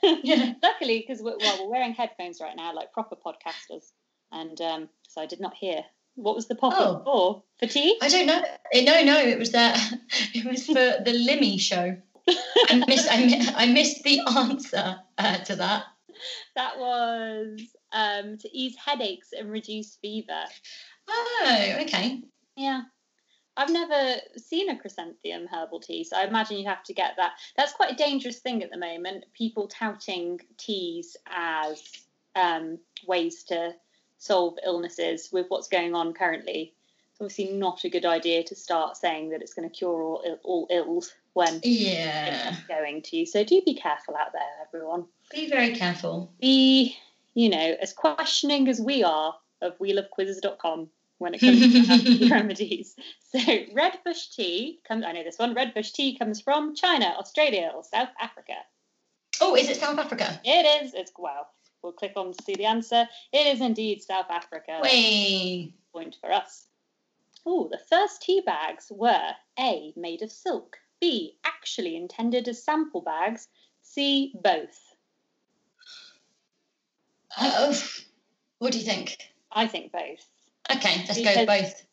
Yeah. 0.23 0.53
Luckily, 0.63 1.05
because 1.05 1.21
we're, 1.21 1.37
well, 1.37 1.57
we're 1.63 1.69
wearing 1.71 1.93
headphones 1.93 2.41
right 2.41 2.55
now, 2.55 2.73
like 2.73 2.91
proper 2.91 3.15
podcasters, 3.15 3.91
and 4.31 4.59
um, 4.61 4.89
so 5.07 5.21
I 5.21 5.27
did 5.27 5.39
not 5.39 5.53
hear. 5.53 5.83
What 6.21 6.35
was 6.35 6.47
the 6.47 6.55
pop 6.55 6.73
up 6.73 7.03
Oh. 7.05 7.43
for? 7.59 7.67
For 7.67 7.71
tea? 7.71 7.97
I 8.01 8.09
don't 8.09 8.25
know. 8.27 8.41
Eh, 8.73 8.83
No, 8.83 9.03
no, 9.03 9.19
it 9.19 9.39
was 9.39 9.53
uh, 9.53 9.77
it 10.33 10.45
was 10.45 10.65
for 10.65 10.73
the 10.73 11.13
Limmy 11.27 11.59
show. 11.59 11.97
I 12.69 12.83
missed, 12.87 13.07
I, 13.11 13.25
mi- 13.25 13.49
I 13.55 13.65
missed 13.71 14.03
the 14.03 14.19
answer 14.37 14.99
uh, 15.17 15.37
to 15.39 15.55
that. 15.55 15.83
That 16.55 16.77
was 16.77 17.59
um, 17.91 18.37
to 18.37 18.49
ease 18.57 18.75
headaches 18.75 19.29
and 19.37 19.49
reduce 19.49 19.95
fever. 19.95 20.43
Oh, 21.07 21.75
okay. 21.81 22.21
Yeah. 22.55 22.81
I've 23.57 23.71
never 23.71 24.17
seen 24.37 24.69
a 24.69 24.77
chrysanthemum 24.79 25.47
herbal 25.47 25.79
tea, 25.81 26.03
so 26.03 26.15
I 26.17 26.25
imagine 26.25 26.57
you 26.57 26.67
have 26.67 26.83
to 26.83 26.93
get 26.93 27.13
that. 27.17 27.33
That's 27.57 27.73
quite 27.73 27.91
a 27.91 27.95
dangerous 27.95 28.39
thing 28.39 28.63
at 28.63 28.71
the 28.71 28.77
moment. 28.77 29.25
People 29.33 29.67
touting 29.67 30.39
teas 30.57 31.17
as 31.27 31.81
um, 32.35 32.77
ways 33.07 33.43
to 33.45 33.73
solve 34.19 34.57
illnesses 34.65 35.29
with 35.31 35.47
what's 35.49 35.67
going 35.67 35.95
on 35.95 36.13
currently. 36.13 36.73
It's 37.11 37.21
obviously 37.21 37.57
not 37.57 37.83
a 37.83 37.89
good 37.89 38.05
idea 38.05 38.43
to 38.43 38.55
start 38.55 38.95
saying 38.97 39.29
that 39.29 39.41
it's 39.41 39.53
going 39.53 39.67
to 39.69 39.75
cure 39.75 40.01
all, 40.01 40.21
ill- 40.25 40.39
all 40.43 40.67
ills 40.69 41.13
when 41.33 41.59
Yeah. 41.63 42.51
it's 42.53 42.61
going 42.67 43.01
to. 43.03 43.25
So 43.25 43.43
do 43.43 43.61
be 43.65 43.73
careful 43.75 44.15
out 44.15 44.31
there, 44.33 44.41
everyone. 44.67 45.05
Be 45.31 45.49
very 45.49 45.75
careful. 45.75 46.31
Be, 46.39 46.95
you 47.33 47.49
know, 47.49 47.75
as 47.81 47.93
questioning 47.93 48.67
as 48.67 48.79
we 48.79 49.03
are 49.03 49.35
of 49.61 49.77
wheelofquizzes.com 49.79 50.89
when 51.17 51.33
it 51.33 51.39
comes 51.39 51.59
to 52.19 52.29
remedies. 52.31 52.95
So 53.31 53.39
red 53.73 53.99
bush 54.05 54.27
tea 54.29 54.79
comes. 54.87 55.03
I 55.05 55.11
know 55.11 55.23
this 55.23 55.37
one. 55.37 55.53
Red 55.53 55.73
bush 55.73 55.91
tea 55.91 56.17
comes 56.17 56.39
from 56.41 56.75
China, 56.75 57.13
Australia, 57.17 57.71
or 57.75 57.83
South 57.83 58.09
Africa. 58.21 58.53
Oh, 59.41 59.55
is 59.55 59.69
it 59.69 59.77
South 59.77 59.99
Africa? 59.99 60.39
It 60.43 60.83
is. 60.85 60.93
It's 60.93 61.11
well. 61.17 61.47
We'll 61.81 61.93
click 61.93 62.13
on 62.15 62.33
to 62.33 62.43
see 62.43 62.55
the 62.55 62.65
answer. 62.65 63.07
It 63.31 63.47
is 63.47 63.61
indeed 63.61 64.01
South 64.03 64.29
Africa. 64.29 64.79
Way. 64.83 65.73
Point 65.93 66.17
for 66.19 66.31
us. 66.31 66.65
Oh, 67.45 67.69
the 67.71 67.79
first 67.89 68.21
tea 68.21 68.41
bags 68.45 68.91
were 68.91 69.31
A. 69.57 69.93
Made 69.95 70.21
of 70.21 70.31
silk. 70.31 70.77
B. 70.99 71.37
Actually 71.45 71.95
intended 71.95 72.47
as 72.47 72.61
sample 72.63 73.01
bags. 73.01 73.47
C. 73.81 74.33
Both. 74.43 74.77
Oh, 77.39 77.77
what 78.57 78.71
do 78.73 78.79
you 78.79 78.85
think? 78.85 79.17
I 79.51 79.67
think 79.67 79.91
both. 79.91 80.25
Okay, 80.71 81.03
let's 81.07 81.17
go 81.17 81.23
Because- 81.23 81.37
with 81.37 81.47
both. 81.47 81.85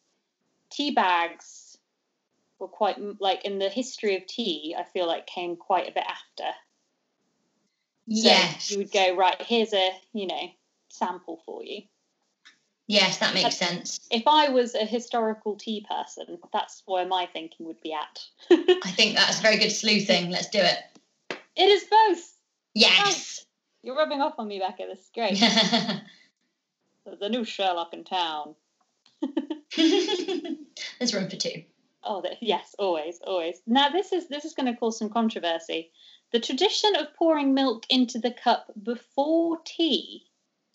tea 0.70 0.90
bags 0.90 1.78
were 2.58 2.68
quite 2.68 2.96
like 3.20 3.44
in 3.44 3.58
the 3.58 3.68
history 3.68 4.16
of 4.16 4.26
tea 4.26 4.74
i 4.78 4.82
feel 4.82 5.06
like 5.06 5.26
came 5.26 5.56
quite 5.56 5.86
a 5.88 5.92
bit 5.92 6.04
after 6.08 6.50
so 8.08 8.28
yes. 8.28 8.70
you 8.70 8.78
would 8.78 8.92
go 8.92 9.14
right 9.16 9.40
here's 9.42 9.72
a 9.72 9.90
you 10.12 10.26
know 10.26 10.48
sample 10.88 11.40
for 11.44 11.62
you 11.64 11.82
Yes, 12.88 13.18
that 13.18 13.34
makes 13.34 13.56
sense. 13.56 13.98
if 14.12 14.22
i 14.28 14.48
was 14.48 14.74
a 14.76 14.84
historical 14.84 15.56
tea 15.56 15.84
person 15.88 16.38
that's 16.52 16.82
where 16.86 17.04
my 17.06 17.26
thinking 17.32 17.66
would 17.66 17.80
be 17.80 17.92
at 17.92 18.20
I 18.50 18.90
think 18.92 19.16
that's 19.16 19.40
very 19.40 19.56
good 19.58 19.70
sleuthing. 19.72 20.30
Let's 20.30 20.48
do 20.50 20.60
it. 20.60 20.78
it 21.56 21.68
is 21.68 21.84
both 21.90 22.32
Yes. 22.74 23.44
you're 23.82 23.96
rubbing 23.96 24.20
off 24.20 24.34
on 24.38 24.46
me 24.46 24.58
becca 24.60 24.84
this 24.88 25.00
is 25.00 25.10
great 25.12 25.38
there's 27.04 27.20
a 27.20 27.28
new 27.28 27.44
sherlock 27.44 27.92
in 27.92 28.04
town 28.04 28.54
There's 29.76 31.14
room 31.14 31.28
for 31.28 31.36
two. 31.36 31.64
Oh, 32.08 32.20
that, 32.22 32.36
yes, 32.40 32.74
always, 32.78 33.18
always. 33.26 33.60
Now 33.66 33.88
this 33.90 34.12
is 34.12 34.28
this 34.28 34.44
is 34.44 34.54
going 34.54 34.72
to 34.72 34.78
cause 34.78 34.98
some 34.98 35.10
controversy. 35.10 35.90
The 36.32 36.40
tradition 36.40 36.94
of 36.96 37.14
pouring 37.14 37.52
milk 37.54 37.84
into 37.90 38.18
the 38.18 38.30
cup 38.32 38.70
before 38.82 39.58
tea 39.64 40.24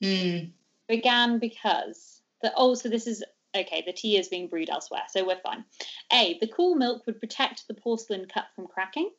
Mm. 0.01 0.51
began 0.87 1.37
because 1.37 2.21
the 2.41 2.51
oh, 2.55 2.73
so 2.73 2.89
this 2.89 3.05
is 3.07 3.23
okay. 3.55 3.83
The 3.85 3.93
tea 3.93 4.17
is 4.17 4.27
being 4.29 4.47
brewed 4.47 4.69
elsewhere, 4.69 5.03
so 5.09 5.25
we're 5.25 5.39
fine. 5.41 5.63
A, 6.11 6.37
the 6.39 6.47
cool 6.47 6.75
milk 6.75 7.05
would 7.05 7.19
protect 7.19 7.67
the 7.67 7.75
porcelain 7.75 8.25
cup 8.25 8.47
from 8.55 8.67
cracking. 8.67 9.11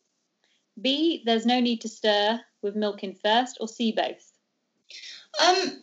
B, 0.80 1.22
there's 1.24 1.46
no 1.46 1.60
need 1.60 1.82
to 1.82 1.88
stir 1.88 2.40
with 2.62 2.74
milk 2.74 3.04
in 3.04 3.14
first, 3.14 3.58
or 3.60 3.68
C, 3.68 3.92
both. 3.92 4.32
Um, 5.40 5.82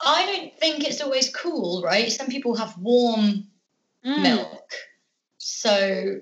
I 0.00 0.26
don't 0.26 0.58
think 0.58 0.84
it's 0.84 1.00
always 1.00 1.28
cool, 1.34 1.82
right? 1.82 2.10
Some 2.10 2.28
people 2.28 2.56
have 2.56 2.76
warm 2.78 3.48
Mm. 4.04 4.22
milk. 4.22 4.70
So 5.46 6.20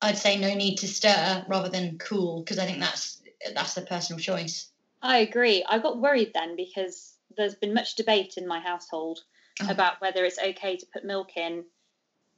I'd 0.00 0.16
say 0.16 0.38
no 0.38 0.54
need 0.54 0.76
to 0.76 0.88
stir 0.88 1.44
rather 1.46 1.68
than 1.68 1.98
cool 1.98 2.40
because 2.42 2.58
I 2.58 2.64
think 2.64 2.80
that's 2.80 3.22
that's 3.54 3.74
the 3.74 3.82
personal 3.82 4.18
choice. 4.18 4.70
I 5.02 5.18
agree. 5.18 5.62
I 5.68 5.78
got 5.78 6.00
worried 6.00 6.30
then 6.32 6.56
because 6.56 7.18
there's 7.36 7.54
been 7.54 7.74
much 7.74 7.96
debate 7.96 8.38
in 8.38 8.48
my 8.48 8.60
household 8.60 9.20
Oh. 9.60 9.68
about 9.70 10.00
whether 10.00 10.24
it's 10.24 10.38
okay 10.38 10.78
to 10.78 10.86
put 10.86 11.04
milk 11.04 11.36
in 11.36 11.66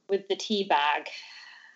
with 0.09 0.26
the 0.26 0.35
tea 0.35 0.64
bag. 0.64 1.07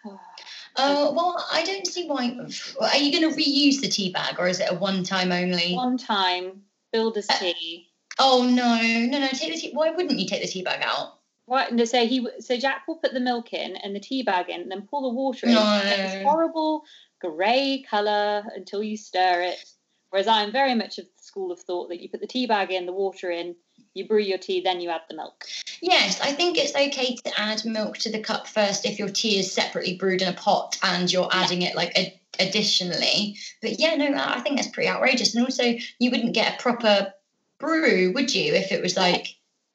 Oh 0.05 1.13
well, 1.13 1.47
I 1.53 1.63
don't 1.63 1.87
see 1.87 2.09
why. 2.09 2.37
Are 2.81 2.97
you 2.97 3.13
going 3.17 3.33
to 3.33 3.41
reuse 3.41 3.81
the 3.81 3.89
tea 3.89 4.11
bag 4.11 4.41
or 4.41 4.49
is 4.49 4.59
it 4.59 4.73
a 4.73 4.75
one 4.75 5.05
time 5.05 5.31
only? 5.31 5.75
One 5.77 5.99
time, 5.99 6.63
builder's 6.93 7.29
Uh, 7.31 7.39
tea. 7.39 7.91
Oh 8.19 8.43
no, 8.43 8.83
no, 9.07 9.21
no! 9.21 9.29
Take 9.29 9.55
the 9.55 9.61
tea. 9.61 9.71
Why 9.73 9.91
wouldn't 9.91 10.19
you 10.19 10.27
take 10.27 10.43
the 10.43 10.49
tea 10.49 10.63
bag 10.63 10.83
out? 10.83 11.18
Right, 11.49 11.71
and 11.71 11.89
so 11.89 12.07
he, 12.07 12.29
so 12.41 12.59
Jack 12.59 12.87
will 12.87 12.97
put 12.97 13.15
the 13.15 13.21
milk 13.21 13.55
in 13.55 13.77
and 13.77 13.97
the 13.97 14.01
tea 14.01 14.23
bag 14.23 14.51
in, 14.51 14.61
and 14.61 14.71
then 14.71 14.83
pour 14.83 15.01
the 15.01 15.09
water 15.09 15.47
in. 15.47 15.55
No. 15.55 15.81
this 15.83 16.23
horrible 16.23 16.85
grey 17.21 17.85
colour 17.89 18.45
until 18.55 18.83
you 18.83 18.97
stir 18.97 19.43
it. 19.43 19.65
Whereas 20.11 20.27
I'm 20.27 20.53
very 20.53 20.75
much 20.75 20.99
of 20.99 21.05
the 21.05 21.23
school 21.23 21.53
of 21.53 21.61
thought 21.61 21.89
that 21.89 22.01
you 22.01 22.09
put 22.09 22.21
the 22.21 22.27
tea 22.27 22.47
bag 22.47 22.71
in, 22.71 22.87
the 22.87 22.93
water 22.93 23.31
in, 23.31 23.57
you 23.95 24.07
brew 24.07 24.21
your 24.21 24.39
tea, 24.39 24.61
then 24.61 24.81
you 24.81 24.91
add 24.91 25.03
the 25.09 25.17
milk. 25.17 25.45
Yes, 25.81 26.21
I 26.21 26.33
think 26.33 26.57
it's 26.57 26.75
okay 26.75 27.15
to 27.17 27.41
add 27.41 27.65
milk 27.65 27.99
to 27.99 28.11
the 28.11 28.21
cup 28.21 28.47
first 28.47 28.87
if 28.87 28.99
your 28.99 29.09
tea 29.09 29.39
is 29.39 29.53
separately 29.53 29.97
brewed 29.97 30.23
in 30.23 30.29
a 30.29 30.33
pot 30.33 30.79
and 30.83 31.13
you're 31.13 31.29
adding 31.31 31.63
it 31.63 31.77
like 31.77 31.97
a, 31.97 32.19
additionally. 32.39 33.37
But 33.61 33.79
yeah, 33.79 33.97
no, 33.97 34.15
I 34.17 34.41
think 34.41 34.57
that's 34.57 34.71
pretty 34.71 34.89
outrageous. 34.89 35.35
And 35.35 35.45
also, 35.45 35.75
you 35.99 36.11
wouldn't 36.11 36.35
get 36.35 36.55
a 36.59 36.63
proper 36.63 37.13
brew, 37.59 38.13
would 38.13 38.35
you? 38.35 38.55
If 38.55 38.73
it 38.73 38.83
was 38.83 38.97
like, 38.97 39.29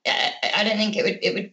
uh, 0.08 0.30
I 0.56 0.64
don't 0.64 0.78
think 0.78 0.98
it 0.98 1.04
would. 1.04 1.20
It 1.22 1.34
would 1.34 1.52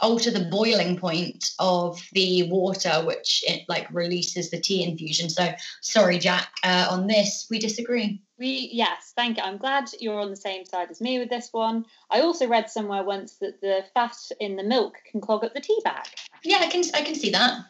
alter 0.00 0.30
the 0.30 0.44
boiling 0.50 0.96
point 0.98 1.50
of 1.58 2.00
the 2.12 2.44
water, 2.50 3.02
which 3.04 3.44
it 3.46 3.62
like 3.68 3.86
releases 3.92 4.50
the 4.50 4.60
tea 4.60 4.84
infusion. 4.84 5.28
So 5.30 5.52
sorry, 5.80 6.18
Jack. 6.18 6.48
Uh, 6.64 6.88
on 6.90 7.06
this, 7.06 7.46
we 7.50 7.58
disagree. 7.58 8.22
We 8.38 8.70
yes, 8.72 9.12
thank 9.16 9.36
you. 9.38 9.42
I'm 9.42 9.56
glad 9.58 9.90
you're 10.00 10.20
on 10.20 10.30
the 10.30 10.36
same 10.36 10.64
side 10.64 10.90
as 10.90 11.00
me 11.00 11.18
with 11.18 11.28
this 11.30 11.48
one. 11.52 11.84
I 12.10 12.20
also 12.20 12.46
read 12.46 12.70
somewhere 12.70 13.02
once 13.02 13.34
that 13.38 13.60
the 13.60 13.84
fat 13.94 14.16
in 14.40 14.56
the 14.56 14.62
milk 14.62 14.98
can 15.10 15.20
clog 15.20 15.44
up 15.44 15.54
the 15.54 15.60
tea 15.60 15.80
bag. 15.84 16.06
Yeah, 16.44 16.58
I 16.60 16.68
can. 16.68 16.82
I 16.94 17.02
can 17.02 17.14
see 17.14 17.30
that. 17.30 17.64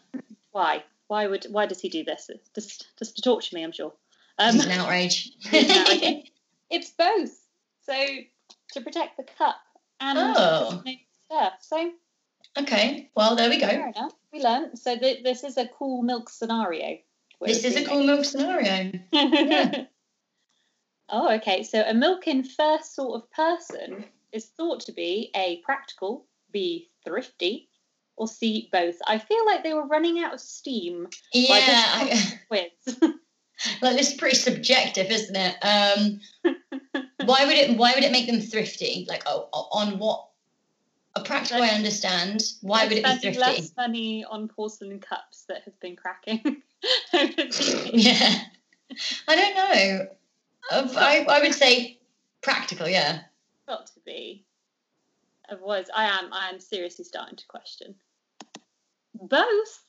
Why? 0.52 0.84
Why 1.06 1.26
would? 1.26 1.46
Why 1.50 1.64
does 1.66 1.80
he 1.80 1.88
do 1.88 2.04
this? 2.04 2.30
Just, 2.54 2.88
just 2.98 3.16
to 3.16 3.22
torture 3.22 3.56
me, 3.56 3.62
I'm 3.64 3.72
sure. 3.72 3.94
Um, 4.38 4.54
He's 4.54 4.66
an 4.66 4.72
outrage. 4.72 5.32
It's 6.70 6.90
both. 6.90 7.34
So 7.86 7.94
to 8.72 8.80
protect 8.82 9.16
the 9.16 9.22
cup 9.22 9.56
and 10.00 10.18
Oh. 10.20 10.82
stuff. 11.24 11.52
So 11.62 11.90
okay. 12.56 13.10
Well, 13.16 13.36
there 13.36 13.48
we 13.48 13.60
go. 13.60 13.68
fair 13.68 13.88
enough. 13.88 14.12
We 14.32 14.42
learned. 14.42 14.78
So 14.78 14.96
th- 14.96 15.22
this 15.22 15.44
is 15.44 15.56
a 15.56 15.68
cool 15.68 16.02
milk 16.02 16.28
scenario. 16.28 16.98
This 17.40 17.64
is 17.64 17.76
a 17.76 17.84
cool 17.84 18.04
milk 18.04 18.24
scenario. 18.24 18.92
oh, 21.08 21.34
okay. 21.36 21.62
So 21.62 21.82
a 21.82 21.94
milk 21.94 22.26
in 22.26 22.42
first 22.42 22.94
sort 22.94 23.22
of 23.22 23.30
person 23.30 24.04
is 24.32 24.46
thought 24.46 24.80
to 24.80 24.92
be 24.92 25.30
A, 25.36 25.62
practical, 25.64 26.26
B, 26.50 26.90
thrifty, 27.04 27.68
or 28.16 28.26
C, 28.26 28.68
both. 28.72 28.96
I 29.06 29.18
feel 29.18 29.46
like 29.46 29.62
they 29.62 29.74
were 29.74 29.86
running 29.86 30.18
out 30.18 30.34
of 30.34 30.40
steam 30.40 31.08
Yeah, 31.32 31.54
I, 31.60 32.40
with. 32.50 33.02
like 33.82 33.96
this 33.96 34.10
is 34.12 34.16
pretty 34.16 34.36
subjective, 34.36 35.10
isn't 35.10 35.36
it? 35.36 35.56
Um, 35.62 36.20
why 37.24 37.44
would 37.44 37.56
it? 37.56 37.76
Why 37.76 37.92
would 37.94 38.04
it 38.04 38.12
make 38.12 38.26
them 38.26 38.40
thrifty? 38.40 39.06
Like, 39.08 39.22
oh, 39.26 39.48
on 39.52 39.98
what? 39.98 40.28
A 41.18 41.24
practical, 41.24 41.62
I 41.62 41.68
understand. 41.68 42.42
Why 42.60 42.84
would 42.84 42.92
it 42.92 43.04
be 43.04 43.18
thrifty? 43.18 43.40
less 43.40 43.72
money 43.76 44.24
on 44.24 44.48
porcelain 44.48 45.00
cups 45.00 45.44
that 45.48 45.62
have 45.64 45.78
been 45.80 45.96
cracking. 45.96 46.40
over 47.14 47.32
the 47.32 47.42
years. 47.92 48.06
Yeah, 48.06 48.40
I 49.26 49.36
don't 49.36 49.54
know. 49.54 50.06
I, 50.98 51.24
I 51.28 51.40
would 51.40 51.54
say 51.54 51.98
practical. 52.42 52.88
Yeah. 52.88 53.20
got 53.66 53.86
to 53.86 54.00
be. 54.04 54.44
Otherwise, 55.48 55.86
I 55.94 56.04
am. 56.04 56.32
I 56.32 56.50
am 56.50 56.60
seriously 56.60 57.04
starting 57.04 57.36
to 57.36 57.46
question 57.46 57.94
both. 59.14 59.84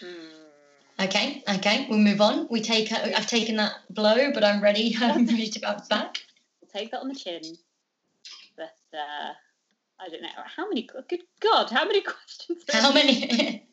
Hmm. 0.00 1.04
Okay. 1.04 1.42
Okay. 1.48 1.86
We'll 1.88 1.98
move 1.98 2.20
on. 2.20 2.48
We 2.50 2.60
take. 2.60 2.92
I've 2.92 3.26
taken 3.26 3.56
that 3.56 3.74
blow, 3.90 4.32
but 4.32 4.44
I'm 4.44 4.62
ready. 4.62 4.96
I'm 5.00 5.26
ready 5.26 5.48
to 5.48 5.60
bounce 5.60 5.86
back. 5.88 6.22
We'll 6.60 6.70
take 6.70 6.90
that 6.90 7.00
on 7.00 7.08
the 7.08 7.14
chin. 7.14 7.42
But 8.56 8.76
uh, 8.96 9.32
I 10.00 10.08
don't 10.08 10.22
know 10.22 10.28
how 10.56 10.68
many. 10.68 10.88
Good 11.08 11.22
God, 11.40 11.70
how 11.70 11.84
many 11.86 12.00
questions? 12.12 12.62
How 12.70 12.92
many? 12.92 13.66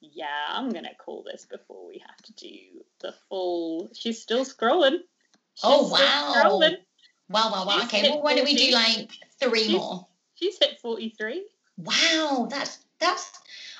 Yeah, 0.00 0.26
I'm 0.48 0.70
gonna 0.70 0.90
call 0.98 1.22
this 1.24 1.46
before 1.46 1.86
we 1.86 2.02
have 2.06 2.16
to 2.24 2.32
do 2.34 2.56
the 3.00 3.14
full. 3.28 3.90
She's 3.94 4.20
still 4.20 4.44
scrolling. 4.44 4.98
She's 5.54 5.62
Oh, 5.62 5.86
still 5.86 5.90
wow. 6.06 6.32
Scrolling. 6.36 6.76
wow. 7.28 7.50
Wow. 7.52 7.66
Wow. 7.66 7.74
She's 7.78 7.84
Okay. 7.84 8.10
Well, 8.10 8.22
why 8.22 8.34
don't 8.34 8.44
we 8.44 8.56
do 8.56 8.72
like 8.72 9.10
three 9.40 9.60
She's- 9.64 9.72
more? 9.80 10.06
She's 10.34 10.58
hit 10.58 10.80
43. 10.80 11.46
Wow, 11.78 12.48
that's 12.50 12.78
that's. 12.98 13.30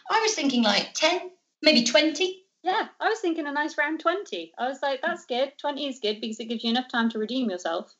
I 0.08 0.20
was 0.20 0.34
thinking 0.34 0.62
like 0.62 0.94
ten, 0.94 1.30
maybe 1.60 1.84
twenty. 1.84 2.44
Yeah, 2.62 2.86
I 3.00 3.08
was 3.08 3.18
thinking 3.18 3.48
a 3.48 3.52
nice 3.52 3.76
round 3.76 3.98
20. 3.98 4.52
I 4.56 4.68
was 4.68 4.80
like, 4.80 5.02
that's 5.02 5.26
good. 5.26 5.52
20 5.58 5.88
is 5.88 5.98
good 5.98 6.20
because 6.20 6.38
it 6.38 6.44
gives 6.44 6.62
you 6.62 6.70
enough 6.70 6.86
time 6.88 7.10
to 7.10 7.18
redeem 7.18 7.50
yourself. 7.50 7.92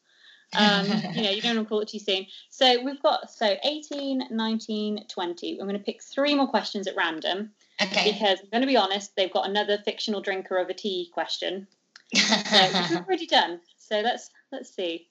Um, 0.55 0.86
you 1.14 1.22
know, 1.22 1.30
you 1.30 1.42
don't 1.42 1.57
want 1.57 1.66
to 1.66 1.68
call 1.68 1.80
it 1.80 1.88
too 1.88 1.98
soon. 1.98 2.26
So 2.50 2.82
we've 2.84 3.03
got 3.03 3.30
so 3.30 3.57
18, 3.64 4.28
19, 4.30 5.07
20. 5.09 5.59
I'm 5.59 5.66
going 5.66 5.78
to 5.78 5.84
pick 5.84 6.03
three 6.03 6.34
more 6.34 6.48
questions 6.48 6.86
at 6.86 6.96
random 6.96 7.53
okay. 7.80 8.12
because 8.12 8.40
I'm 8.40 8.50
going 8.50 8.62
to 8.62 8.66
be 8.66 8.76
honest, 8.76 9.16
they've 9.16 9.32
got 9.32 9.48
another 9.48 9.78
fictional 9.84 10.20
drinker 10.20 10.57
of 10.59 10.68
a 10.68 10.74
tea 10.74 11.11
question. 11.12 11.66
So 12.14 12.36
we've 12.90 12.98
already 12.98 13.26
done. 13.26 13.61
So 13.78 14.00
let's 14.00 14.30
let's 14.50 14.74
see. 14.74 15.09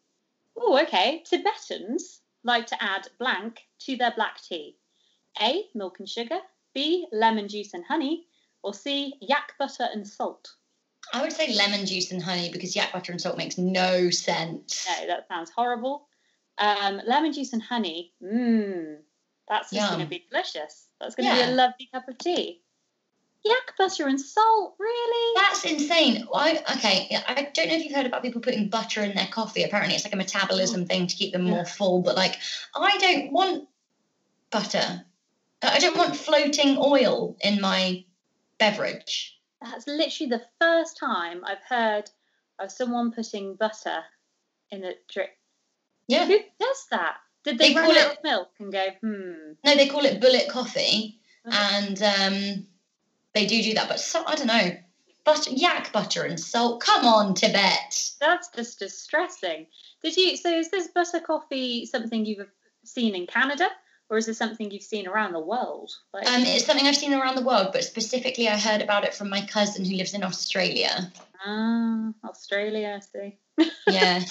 Oh, 0.56 0.82
okay. 0.84 1.24
Tibetans 1.26 2.22
like 2.44 2.68
to 2.68 2.84
add 2.84 3.08
blank 3.20 3.62
to 3.80 3.96
their 3.96 4.14
black 4.16 4.42
tea. 4.42 4.78
A. 5.42 5.66
Milk 5.74 6.00
and 6.00 6.10
sugar. 6.10 6.39
B. 6.74 7.08
Lemon 7.12 7.48
juice 7.48 7.74
and 7.74 7.86
honey. 7.86 8.26
Or 8.64 8.74
C. 8.74 9.14
Yak 9.22 9.54
butter 9.58 9.88
and 9.92 10.08
salt. 10.08 10.56
I 11.14 11.22
would 11.22 11.34
say 11.34 11.54
lemon 11.54 11.86
juice 11.86 12.12
and 12.12 12.22
honey 12.22 12.49
because 12.52 12.76
yak 12.76 12.93
butter 12.93 13.12
and 13.12 13.22
salt 13.22 13.38
makes 13.38 13.58
no 13.58 14.10
sense. 14.10 14.88
No, 14.88 15.08
that 15.08 15.28
sounds 15.28 15.49
horrible. 15.49 16.08
Um, 16.58 17.02
lemon 17.06 17.34
juice 17.34 17.54
and 17.54 17.62
honey. 17.62 18.14
Mmm. 18.24 18.97
That's 19.52 19.70
just 19.70 19.89
going 19.89 20.04
to 20.04 20.10
be 20.10 20.26
delicious. 20.30 20.88
That's 21.02 21.16
going 21.16 21.30
to 21.30 21.36
be 21.36 21.52
a 21.52 21.54
lovely 21.54 21.89
cup 21.91 22.08
of 22.08 22.18
tea. 22.18 22.62
Yak 23.43 23.76
butter 23.78 24.08
and 24.08 24.22
salt, 24.22 24.76
really? 24.80 25.41
That's 25.41 25.66
insane. 25.66 26.26
I 26.34 26.64
okay. 26.78 27.18
I 27.28 27.49
don't 27.54 27.68
know 27.68 27.76
if 27.76 27.84
you've 27.84 27.95
heard 27.95 28.06
about 28.06 28.22
people 28.22 28.39
putting 28.39 28.70
butter 28.70 29.02
in 29.02 29.16
their 29.16 29.28
coffee. 29.28 29.64
Apparently, 29.64 29.95
it's 29.95 30.06
like 30.06 30.14
a 30.14 30.18
metabolism 30.18 30.86
thing 30.86 31.08
to 31.08 31.16
keep 31.16 31.34
them 31.34 31.43
more 31.43 31.66
full. 31.66 32.02
But 32.02 32.16
like, 32.16 32.38
I 32.76 32.97
don't 32.99 33.34
want 33.34 33.68
butter. 34.52 35.04
I 35.64 35.80
don't 35.80 35.97
want 35.97 36.16
floating 36.16 36.78
oil 36.78 37.36
in 37.41 37.60
my 37.60 38.06
beverage. 38.58 39.39
That's 39.62 39.88
literally 39.88 40.30
the 40.30 40.41
first 40.59 40.97
time 40.97 41.41
I've 41.45 41.62
heard 41.68 42.09
of 42.59 42.72
someone 42.72 43.12
putting 43.12 43.55
butter 43.55 44.03
in 44.72 44.84
a 44.84 44.93
drink. 45.12 45.32
Yeah. 46.07 46.26
Who 46.26 46.39
does 46.59 46.88
that? 46.91 47.18
Did 47.43 47.57
they, 47.57 47.70
They 47.70 47.76
run 47.76 47.86
call 47.86 47.97
out 47.97 48.12
it- 48.12 48.18
of 48.18 48.24
milk 48.24 48.49
and 48.59 48.72
go, 48.72 48.86
hmm? 49.01 49.51
No, 49.64 49.76
they 49.76 49.88
call 49.88 50.05
it 50.05 50.20
bullet 50.22 50.47
coffee, 50.49 51.20
Mhm. 51.45 51.53
and 51.53 52.03
um, 52.03 52.68
they 53.34 53.45
do 53.47 53.62
do 53.64 53.74
that. 53.76 53.88
But 53.89 53.99
so, 53.99 54.24
I 54.26 54.36
don't 54.36 54.47
know. 54.47 54.78
Butter, 55.24 55.51
yak 55.51 55.91
butter 55.93 56.24
and 56.24 56.39
salt. 56.39 56.82
Come 56.82 57.05
on, 57.05 57.34
Tibet. 57.36 58.12
That's 58.20 58.49
just 58.49 58.80
distressing. 58.80 59.68
Did 60.03 60.18
you? 60.18 60.36
So 60.38 60.49
is 60.51 60.70
this 60.72 60.88
butter 60.88 61.20
coffee 61.20 61.86
something 61.86 62.26
you've 62.26 62.49
seen 62.84 63.14
in 63.16 63.28
Canada, 63.28 63.70
or 64.12 64.18
is 64.18 64.26
this 64.26 64.38
something 64.38 64.70
you've 64.70 64.84
seen 64.84 65.07
around 65.07 65.32
the 65.32 65.39
world? 65.39 65.89
Like, 66.14 66.28
Um, 66.28 66.43
it's 66.43 66.66
something 66.66 66.86
I've 66.86 66.97
seen 66.97 67.14
around 67.14 67.36
the 67.36 67.43
world, 67.43 67.70
but 67.72 67.86
specifically 67.86 68.49
I 68.49 68.57
heard 68.57 68.82
about 68.82 69.05
it 69.05 69.16
from 69.16 69.30
my 69.30 69.41
cousin 69.45 69.86
who 69.86 69.95
lives 69.95 70.14
in 70.14 70.22
Australia. 70.22 71.12
ah, 71.45 72.12
Australia, 72.26 72.99
I 72.99 72.99
see. 72.99 73.72
Yeah. 73.88 74.22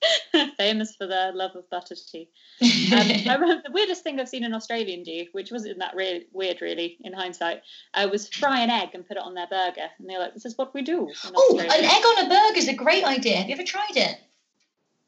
Famous 0.56 0.96
for 0.96 1.06
their 1.06 1.32
love 1.32 1.54
of 1.54 1.68
butter 1.68 1.94
tea. 1.94 2.28
Um, 2.62 2.68
I 3.28 3.36
remember 3.38 3.62
the 3.66 3.72
weirdest 3.72 4.02
thing 4.02 4.18
I've 4.18 4.28
seen 4.28 4.44
an 4.44 4.54
Australian 4.54 5.02
do, 5.02 5.26
which 5.32 5.50
wasn't 5.52 5.80
that 5.80 5.94
really 5.94 6.26
weird, 6.32 6.62
really, 6.62 6.96
in 7.02 7.12
hindsight, 7.12 7.62
uh, 7.92 8.08
was 8.10 8.28
fry 8.28 8.60
an 8.60 8.70
egg 8.70 8.90
and 8.94 9.06
put 9.06 9.18
it 9.18 9.22
on 9.22 9.34
their 9.34 9.48
burger. 9.48 9.88
And 9.98 10.08
they're 10.08 10.18
like, 10.18 10.34
"This 10.34 10.44
is 10.46 10.56
what 10.56 10.72
we 10.74 10.82
do." 10.82 11.10
Oh, 11.34 11.58
an 11.58 11.70
egg 11.70 12.04
on 12.04 12.26
a 12.26 12.28
burger 12.28 12.58
is 12.58 12.68
a 12.68 12.74
great 12.74 13.04
idea. 13.04 13.36
Have 13.36 13.48
you 13.48 13.54
ever 13.54 13.64
tried 13.64 13.96
it? 13.96 14.16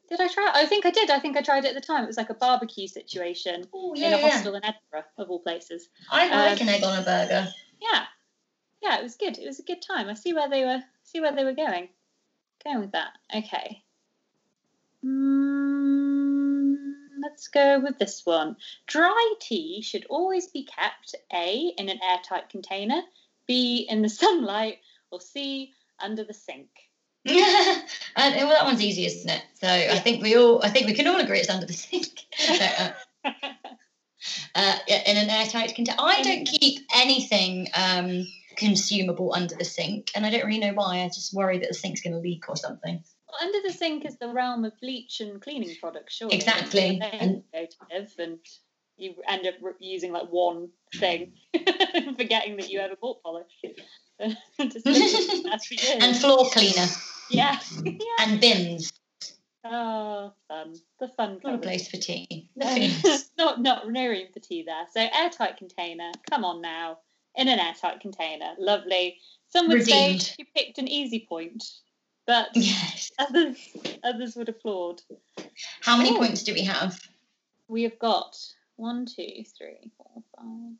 Did 0.09 0.19
I 0.21 0.27
try? 0.27 0.51
I 0.55 0.65
think 0.65 0.85
I 0.85 0.91
did. 0.91 1.09
I 1.11 1.19
think 1.19 1.37
I 1.37 1.41
tried 1.41 1.65
it 1.65 1.69
at 1.69 1.75
the 1.75 1.81
time. 1.81 2.03
It 2.03 2.07
was 2.07 2.17
like 2.17 2.31
a 2.31 2.33
barbecue 2.33 2.87
situation 2.87 3.65
Oh, 3.73 3.93
in 3.93 4.01
a 4.03 4.09
yeah. 4.09 4.17
hostel 4.17 4.55
in 4.55 4.63
Edinburgh, 4.65 5.09
of 5.17 5.29
all 5.29 5.39
places. 5.39 5.87
I 6.11 6.27
like 6.49 6.59
Um, 6.61 6.67
an 6.67 6.73
egg 6.73 6.83
on 6.83 6.97
a 6.99 7.03
burger. 7.03 7.47
Yeah, 7.79 8.05
yeah, 8.81 8.97
it 8.99 9.03
was 9.03 9.15
good. 9.15 9.37
It 9.37 9.45
was 9.45 9.59
a 9.59 9.63
good 9.63 9.81
time. 9.83 10.09
I 10.09 10.15
see 10.15 10.33
where 10.33 10.49
they 10.49 10.65
were. 10.65 10.83
See 11.03 11.21
where 11.21 11.31
they 11.35 11.43
were 11.43 11.53
going. 11.53 11.89
Going 12.63 12.79
with 12.79 12.91
that. 12.93 13.13
Okay. 13.35 13.83
Mm, 15.05 16.75
let's 17.21 17.47
go 17.47 17.79
with 17.79 17.97
this 17.99 18.25
one. 18.25 18.55
Dry 18.87 19.33
tea 19.39 19.81
should 19.81 20.05
always 20.09 20.47
be 20.47 20.65
kept 20.65 21.15
A 21.33 21.73
in 21.77 21.87
an 21.89 21.99
airtight 22.03 22.49
container, 22.49 23.01
B 23.47 23.85
in 23.89 24.01
the 24.01 24.09
sunlight, 24.21 24.79
or 25.11 25.21
C 25.21 25.73
under 25.99 26.23
the 26.23 26.33
sink. 26.33 26.69
and, 27.25 28.35
well, 28.35 28.49
that 28.49 28.65
one's 28.65 28.81
easy, 28.81 29.05
isn't 29.05 29.29
it? 29.29 29.43
So 29.55 29.67
I 29.67 29.99
think 29.99 30.23
we 30.23 30.37
all, 30.37 30.63
I 30.63 30.69
think 30.69 30.87
we 30.87 30.93
can 30.93 31.07
all 31.07 31.19
agree 31.19 31.39
it's 31.39 31.49
under 31.49 31.65
the 31.65 31.73
sink. 31.73 32.25
Uh, 34.53 34.55
uh, 34.55 34.75
in 34.87 35.15
an 35.17 35.29
airtight 35.29 35.75
container. 35.75 35.97
I 35.97 36.21
don't 36.21 36.45
keep 36.45 36.81
anything 36.93 37.69
um, 37.73 38.27
consumable 38.57 39.33
under 39.33 39.55
the 39.55 39.63
sink, 39.63 40.11
and 40.13 40.25
I 40.25 40.29
don't 40.29 40.45
really 40.45 40.59
know 40.59 40.73
why. 40.73 41.03
I 41.03 41.07
just 41.07 41.33
worry 41.33 41.57
that 41.59 41.69
the 41.69 41.73
sink's 41.73 42.01
going 42.01 42.13
to 42.13 42.19
leak 42.19 42.49
or 42.49 42.57
something. 42.57 43.01
Well, 43.27 43.37
under 43.41 43.59
the 43.65 43.73
sink 43.73 44.05
is 44.05 44.17
the 44.17 44.27
realm 44.27 44.65
of 44.65 44.73
bleach 44.81 45.21
and 45.21 45.41
cleaning 45.41 45.73
products, 45.79 46.15
sure. 46.15 46.29
Exactly. 46.31 46.99
And, 47.01 47.43
and 47.53 47.69
you 48.97 49.15
end 49.27 49.47
up 49.47 49.53
using 49.79 50.11
like 50.11 50.27
one 50.29 50.69
thing, 50.95 51.33
forgetting 52.17 52.57
that 52.57 52.69
you 52.69 52.79
ever 52.79 52.95
bought 52.99 53.23
polish. 53.23 53.51
and 54.59 56.17
floor 56.17 56.49
cleaner. 56.51 56.87
Yeah. 57.29 57.59
yeah. 57.83 57.91
And 58.19 58.41
bins. 58.41 58.91
Oh, 59.63 60.33
fun. 60.47 60.75
The 60.99 61.07
fun. 61.09 61.39
Not 61.43 61.55
a 61.55 61.57
place 61.59 61.87
for 61.89 61.97
tea. 61.97 62.49
not 63.37 63.61
not 63.61 63.89
no 63.89 64.07
room 64.07 64.27
for 64.33 64.39
tea 64.39 64.63
there. 64.63 64.85
So 64.93 65.07
airtight 65.13 65.57
container. 65.57 66.11
Come 66.29 66.43
on 66.43 66.61
now. 66.61 66.99
In 67.35 67.47
an 67.47 67.59
airtight 67.59 68.01
container. 68.01 68.55
Lovely. 68.57 69.17
Some 69.49 69.67
would 69.69 69.79
Redeemed. 69.79 70.21
say 70.21 70.35
you 70.39 70.45
picked 70.55 70.77
an 70.77 70.87
easy 70.87 71.25
point, 71.27 71.63
but 72.25 72.49
yes. 72.53 73.11
others 73.19 73.57
others 74.03 74.35
would 74.35 74.49
applaud. 74.49 75.01
How 75.81 75.97
many 75.97 76.11
oh. 76.11 76.17
points 76.17 76.43
do 76.43 76.53
we 76.53 76.63
have? 76.63 76.99
We 77.67 77.83
have 77.83 77.99
got 77.99 78.37
one, 78.75 79.05
two, 79.05 79.43
three, 79.57 79.91
four, 79.97 80.23
five, 80.35 80.75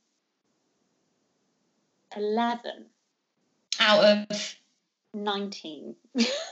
eleven. 2.15 2.85
Out 3.79 4.03
of 4.03 4.55
19. 5.13 5.95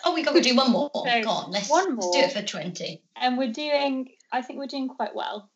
oh, 0.06 0.14
we 0.14 0.24
got 0.24 0.34
to 0.34 0.42
do 0.42 0.56
one 0.56 0.72
more. 0.72 0.90
so 0.94 1.24
Go 1.24 1.30
on, 1.30 1.52
let's, 1.52 1.70
one 1.70 1.96
more. 1.96 2.12
let's 2.12 2.34
do 2.34 2.40
it 2.40 2.46
for 2.46 2.48
20. 2.48 3.02
And 3.16 3.38
we're 3.38 3.52
doing, 3.52 4.10
I 4.32 4.42
think 4.42 4.60
we're 4.60 4.68
doing 4.68 4.88
quite 4.88 5.16
well. 5.16 5.50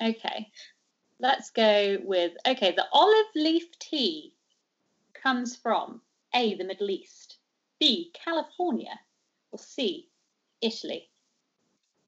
Okay. 0.00 0.50
Let's 1.20 1.50
go 1.50 1.98
with, 2.02 2.32
okay, 2.46 2.72
the 2.72 2.86
olive 2.92 3.26
leaf 3.34 3.64
tea 3.78 4.32
comes 5.20 5.56
from 5.56 6.00
A, 6.34 6.54
the 6.54 6.64
Middle 6.64 6.90
East, 6.90 7.38
B, 7.80 8.12
California, 8.24 8.98
or 9.50 9.58
C, 9.58 10.08
Italy. 10.62 11.08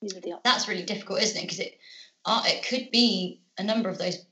These 0.00 0.16
are 0.16 0.20
the 0.20 0.32
options. 0.32 0.42
That's 0.44 0.68
really 0.68 0.84
difficult, 0.84 1.20
isn't 1.22 1.36
it? 1.36 1.42
Because 1.42 1.58
it, 1.60 1.78
uh, 2.24 2.42
it 2.46 2.64
could 2.66 2.90
be 2.90 3.40
a 3.58 3.64
number 3.64 3.88
of 3.88 3.98
those 3.98 4.24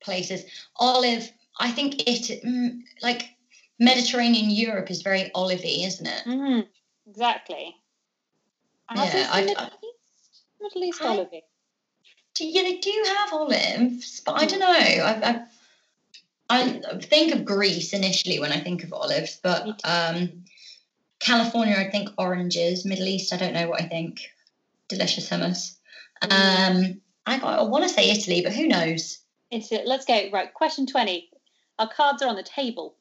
places. 0.00 0.44
Olive, 0.76 1.30
I 1.58 1.70
think 1.70 2.02
it, 2.08 2.42
mm, 2.44 2.80
like, 3.02 3.28
Mediterranean 3.78 4.50
Europe 4.50 4.90
is 4.90 5.02
very 5.02 5.30
olivey, 5.34 5.86
isn't 5.86 6.06
it? 6.06 6.24
Mm-hmm. 6.26 6.60
Exactly. 7.08 7.76
yeah, 8.94 9.28
I, 9.30 9.40
Middle, 9.42 9.62
I, 9.62 9.66
East, 9.66 10.42
Middle 10.60 10.84
East 10.84 11.02
I, 11.02 11.16
olivey. 11.16 11.40
Yeah, 12.38 12.62
they 12.62 12.78
do 12.78 13.04
have 13.06 13.32
olives, 13.32 14.20
but 14.24 14.40
I 14.40 14.46
don't 14.46 14.60
know. 14.60 14.66
I, 14.66 15.44
I, 16.50 16.60
I 16.60 16.98
think 17.00 17.34
of 17.34 17.44
Greece 17.44 17.92
initially 17.92 18.40
when 18.40 18.52
I 18.52 18.60
think 18.60 18.84
of 18.84 18.92
olives, 18.92 19.38
but 19.42 19.80
um, 19.84 20.44
California, 21.20 21.76
I 21.76 21.90
think 21.90 22.10
oranges. 22.18 22.84
Middle 22.84 23.06
East, 23.06 23.32
I 23.32 23.36
don't 23.36 23.54
know 23.54 23.68
what 23.68 23.80
I 23.80 23.86
think. 23.86 24.20
Delicious 24.88 25.30
hummus. 25.30 25.76
Mm. 26.22 26.92
Um, 26.92 27.00
I, 27.26 27.38
I 27.38 27.62
want 27.62 27.84
to 27.84 27.88
say 27.88 28.10
Italy, 28.10 28.42
but 28.42 28.52
who 28.52 28.66
knows? 28.66 29.18
Italy. 29.50 29.82
Let's 29.84 30.04
go. 30.04 30.28
Right, 30.32 30.52
question 30.52 30.86
20. 30.86 31.30
Our 31.78 31.88
cards 31.88 32.22
are 32.22 32.28
on 32.28 32.36
the 32.36 32.42
table. 32.42 32.96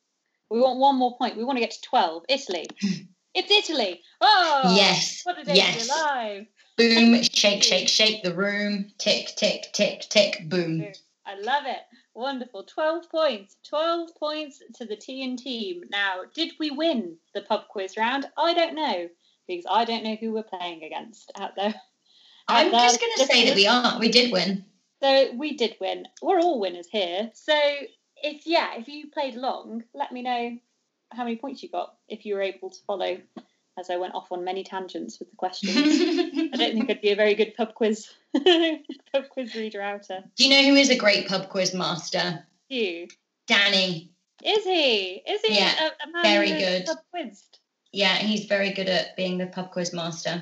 We 0.54 0.62
want 0.62 0.78
one 0.78 0.98
more 0.98 1.18
point. 1.18 1.36
We 1.36 1.44
want 1.44 1.58
to 1.58 1.62
get 1.62 1.72
to 1.72 1.82
12. 1.82 2.26
Italy. 2.30 2.68
it's 3.34 3.50
Italy. 3.50 4.02
Oh, 4.22 4.76
yes. 4.76 5.22
What 5.24 5.40
a 5.40 5.44
day 5.44 5.56
yes. 5.56 5.80
to 5.80 5.84
be 5.86 5.90
alive. 5.90 6.46
Boom, 6.78 7.24
shake, 7.24 7.64
shake, 7.64 7.88
shake 7.88 8.22
the 8.22 8.36
room. 8.36 8.92
Tick, 9.00 9.30
tick, 9.36 9.74
tick, 9.74 10.02
tick, 10.10 10.48
boom. 10.48 10.86
I 11.26 11.40
love 11.40 11.64
it. 11.66 11.80
Wonderful. 12.14 12.66
12 12.66 13.10
points. 13.10 13.58
12 13.68 14.10
points 14.16 14.62
to 14.76 14.86
the 14.86 14.96
TN 14.96 15.38
team. 15.38 15.86
Now, 15.90 16.22
did 16.36 16.52
we 16.60 16.70
win 16.70 17.18
the 17.34 17.42
pub 17.42 17.68
quiz 17.70 17.98
round? 17.98 18.28
I 18.38 18.54
don't 18.54 18.76
know 18.76 19.08
because 19.48 19.66
I 19.68 19.86
don't 19.86 20.04
know 20.04 20.18
who 20.18 20.34
we're 20.34 20.44
playing 20.44 20.84
against 20.84 21.32
out 21.36 21.56
there. 21.56 21.74
I'm 22.48 22.70
just 22.70 23.00
going 23.00 23.14
to 23.18 23.26
say 23.26 23.48
that 23.48 23.56
we 23.56 23.66
are. 23.66 23.98
We 24.00 24.10
did 24.10 24.32
win. 24.32 24.66
So 25.02 25.34
we 25.36 25.58
did 25.58 25.78
win. 25.82 26.06
We're 26.22 26.42
all 26.42 26.60
winners 26.60 26.88
here. 26.92 27.32
So 27.34 27.60
if 28.24 28.48
yeah, 28.48 28.76
if 28.78 28.88
you 28.88 29.08
played 29.12 29.36
along, 29.36 29.84
let 29.94 30.12
me 30.12 30.22
know 30.22 30.58
how 31.12 31.24
many 31.24 31.36
points 31.36 31.62
you 31.62 31.70
got 31.70 31.96
if 32.08 32.26
you 32.26 32.34
were 32.36 32.42
able 32.42 32.70
to 32.72 32.80
follow 32.88 33.18
as 33.78 33.90
I 33.90 33.98
went 33.98 34.16
off 34.16 34.32
on 34.32 34.44
many 34.44 34.64
tangents 34.64 35.20
with 35.20 35.30
the 35.30 35.36
questions. 35.36 35.76
I 35.76 36.58
don't 36.58 36.74
think 36.74 36.90
I'd 36.90 37.02
be 37.02 37.12
a 37.12 37.16
very 37.16 37.36
good 37.36 37.56
pub 37.56 37.74
quiz 37.74 38.10
pub 38.34 39.30
quiz 39.30 39.56
reader 39.56 39.82
outer. 39.82 40.24
Do 40.36 40.44
you 40.44 40.50
know 40.50 40.70
who 40.70 40.76
is 40.76 40.90
a 40.90 40.98
great 40.98 41.28
pub 41.28 41.50
quiz 41.50 41.74
master? 41.74 42.46
You. 42.70 43.08
Danny. 43.48 44.12
Is 44.44 44.64
he? 44.64 45.22
Is 45.28 45.42
he 45.42 45.56
yeah, 45.56 45.90
a, 45.90 46.20
a 46.20 46.22
very 46.22 46.50
good. 46.50 46.86
pub 46.86 46.98
quizzed? 47.12 47.60
Yeah, 47.92 48.16
he's 48.16 48.46
very 48.46 48.72
good 48.72 48.90
at 48.90 49.16
being 49.16 49.38
the 49.38 49.48
pub 49.48 49.72
quiz 49.72 49.94
master. 49.94 50.42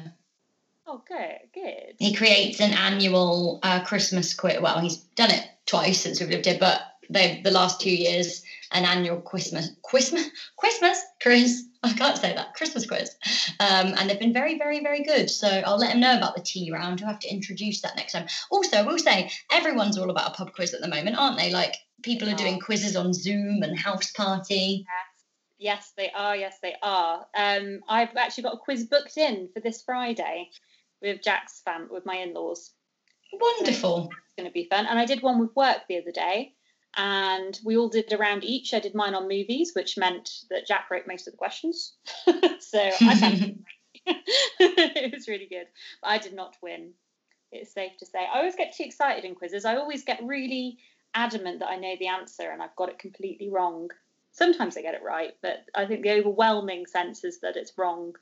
Oh, 0.88 1.02
good, 1.08 1.40
good. 1.54 1.96
He 2.00 2.14
creates 2.14 2.60
an 2.60 2.74
annual 2.74 3.60
uh, 3.64 3.84
Christmas 3.84 4.34
quiz. 4.34 4.60
Well, 4.60 4.80
he's 4.80 4.98
done 4.98 5.32
it 5.32 5.48
twice 5.66 6.02
since 6.02 6.20
we've 6.20 6.30
lived 6.30 6.46
here, 6.46 6.58
but 6.60 6.82
they 7.10 7.42
the 7.44 7.52
last 7.52 7.82
two 7.82 7.94
years 7.94 8.44
an 8.72 8.86
annual 8.86 9.20
Christmas 9.22 9.70
Christmas 9.84 10.30
Christmas 10.58 11.02
quiz. 11.22 11.68
I 11.84 11.94
can't 11.94 12.18
say 12.18 12.34
that 12.36 12.54
Christmas 12.54 12.86
quiz, 12.86 13.16
um, 13.60 13.96
and 13.98 14.10
they've 14.10 14.20
been 14.20 14.34
very, 14.34 14.58
very, 14.58 14.82
very 14.82 15.04
good. 15.04 15.30
So 15.30 15.48
I'll 15.48 15.80
let 15.80 15.92
them 15.92 16.00
know 16.00 16.16
about 16.16 16.36
the 16.36 16.42
tea 16.42 16.72
round. 16.72 17.02
We'll 17.02 17.10
have 17.10 17.20
to 17.22 17.30
introduce 17.30 17.82
that 17.82 17.96
next 17.96 18.14
time. 18.14 18.28
Also, 18.52 18.78
I 18.78 18.84
will 18.84 19.00
say 19.00 19.32
everyone's 19.52 19.98
all 19.98 20.12
about 20.12 20.32
a 20.32 20.34
pub 20.36 20.54
quiz 20.54 20.74
at 20.74 20.82
the 20.82 20.88
moment, 20.88 21.18
aren't 21.18 21.38
they? 21.38 21.52
Like 21.52 21.76
people 22.04 22.30
are 22.30 22.36
doing 22.36 22.60
quizzes 22.60 22.96
on 22.96 23.14
Zoom 23.14 23.64
and 23.64 23.78
House 23.78 24.12
Party. 24.12 24.86
Yes, 25.60 25.74
yes, 25.80 25.94
they 25.98 26.12
are. 26.12 26.36
Yes, 26.36 26.60
they 26.62 26.76
are. 26.84 27.26
Um, 27.36 27.80
I've 27.90 28.16
actually 28.16 28.44
got 28.44 28.54
a 28.54 28.58
quiz 28.58 28.86
booked 28.86 29.18
in 29.18 29.50
for 29.54 29.60
this 29.60 29.82
Friday 29.82 30.50
with 31.02 31.24
Jack's 31.24 31.62
fam 31.66 31.88
with 31.90 32.06
my 32.06 32.18
in-laws. 32.18 32.72
Wonderful. 33.34 34.04
So 34.04 34.10
it's 34.26 34.36
going 34.38 34.48
to 34.48 34.54
be 34.54 34.68
fun. 34.70 34.86
And 34.86 35.00
I 35.00 35.06
did 35.06 35.24
one 35.24 35.40
with 35.40 35.56
work 35.56 35.80
the 35.88 35.98
other 35.98 36.12
day 36.12 36.54
and 36.98 37.60
we 37.64 37.78
all 37.78 37.90
did 37.90 38.12
a 38.12 38.18
round 38.18 38.44
each. 38.44 38.74
I 38.74 38.80
did 38.80 38.96
mine 38.96 39.16
on 39.16 39.28
movies, 39.28 39.72
which 39.76 39.98
meant 39.98 40.30
that 40.50 40.68
Jack 40.68 40.90
wrote 40.92 41.08
most 41.08 41.28
of 41.28 41.34
the 41.34 41.38
questions. 41.38 41.94
so 42.60 42.80
I 42.80 43.16
found 43.20 43.64
it 44.06 45.14
was 45.14 45.28
really 45.28 45.48
good. 45.48 45.68
But 46.02 46.10
I 46.10 46.18
did 46.18 46.34
not 46.34 46.58
win. 46.62 46.92
It's 47.52 47.74
safe 47.74 47.98
to 48.00 48.06
say. 48.06 48.20
I 48.20 48.40
always 48.40 48.56
get 48.56 48.76
too 48.76 48.84
excited 48.84 49.26
in 49.26 49.36
quizzes. 49.36 49.66
I 49.66 49.76
always 49.76 50.04
get 50.04 50.24
really 50.24 50.78
adamant 51.14 51.60
that 51.60 51.70
I 51.70 51.76
know 51.76 51.96
the 52.00 52.08
answer 52.08 52.50
and 52.50 52.62
I've 52.62 52.76
got 52.76 52.90
it 52.90 53.00
completely 53.00 53.50
wrong. 53.50 53.90
Sometimes 54.32 54.78
I 54.78 54.82
get 54.82 54.96
it 54.96 55.04
right, 55.04 55.34
but 55.42 55.66
I 55.76 55.86
think 55.86 56.04
the 56.04 56.12
overwhelming 56.12 56.86
sense 56.86 57.26
is 57.26 57.42
that 57.42 57.58
it's 57.58 57.78
wrong. 57.78 58.16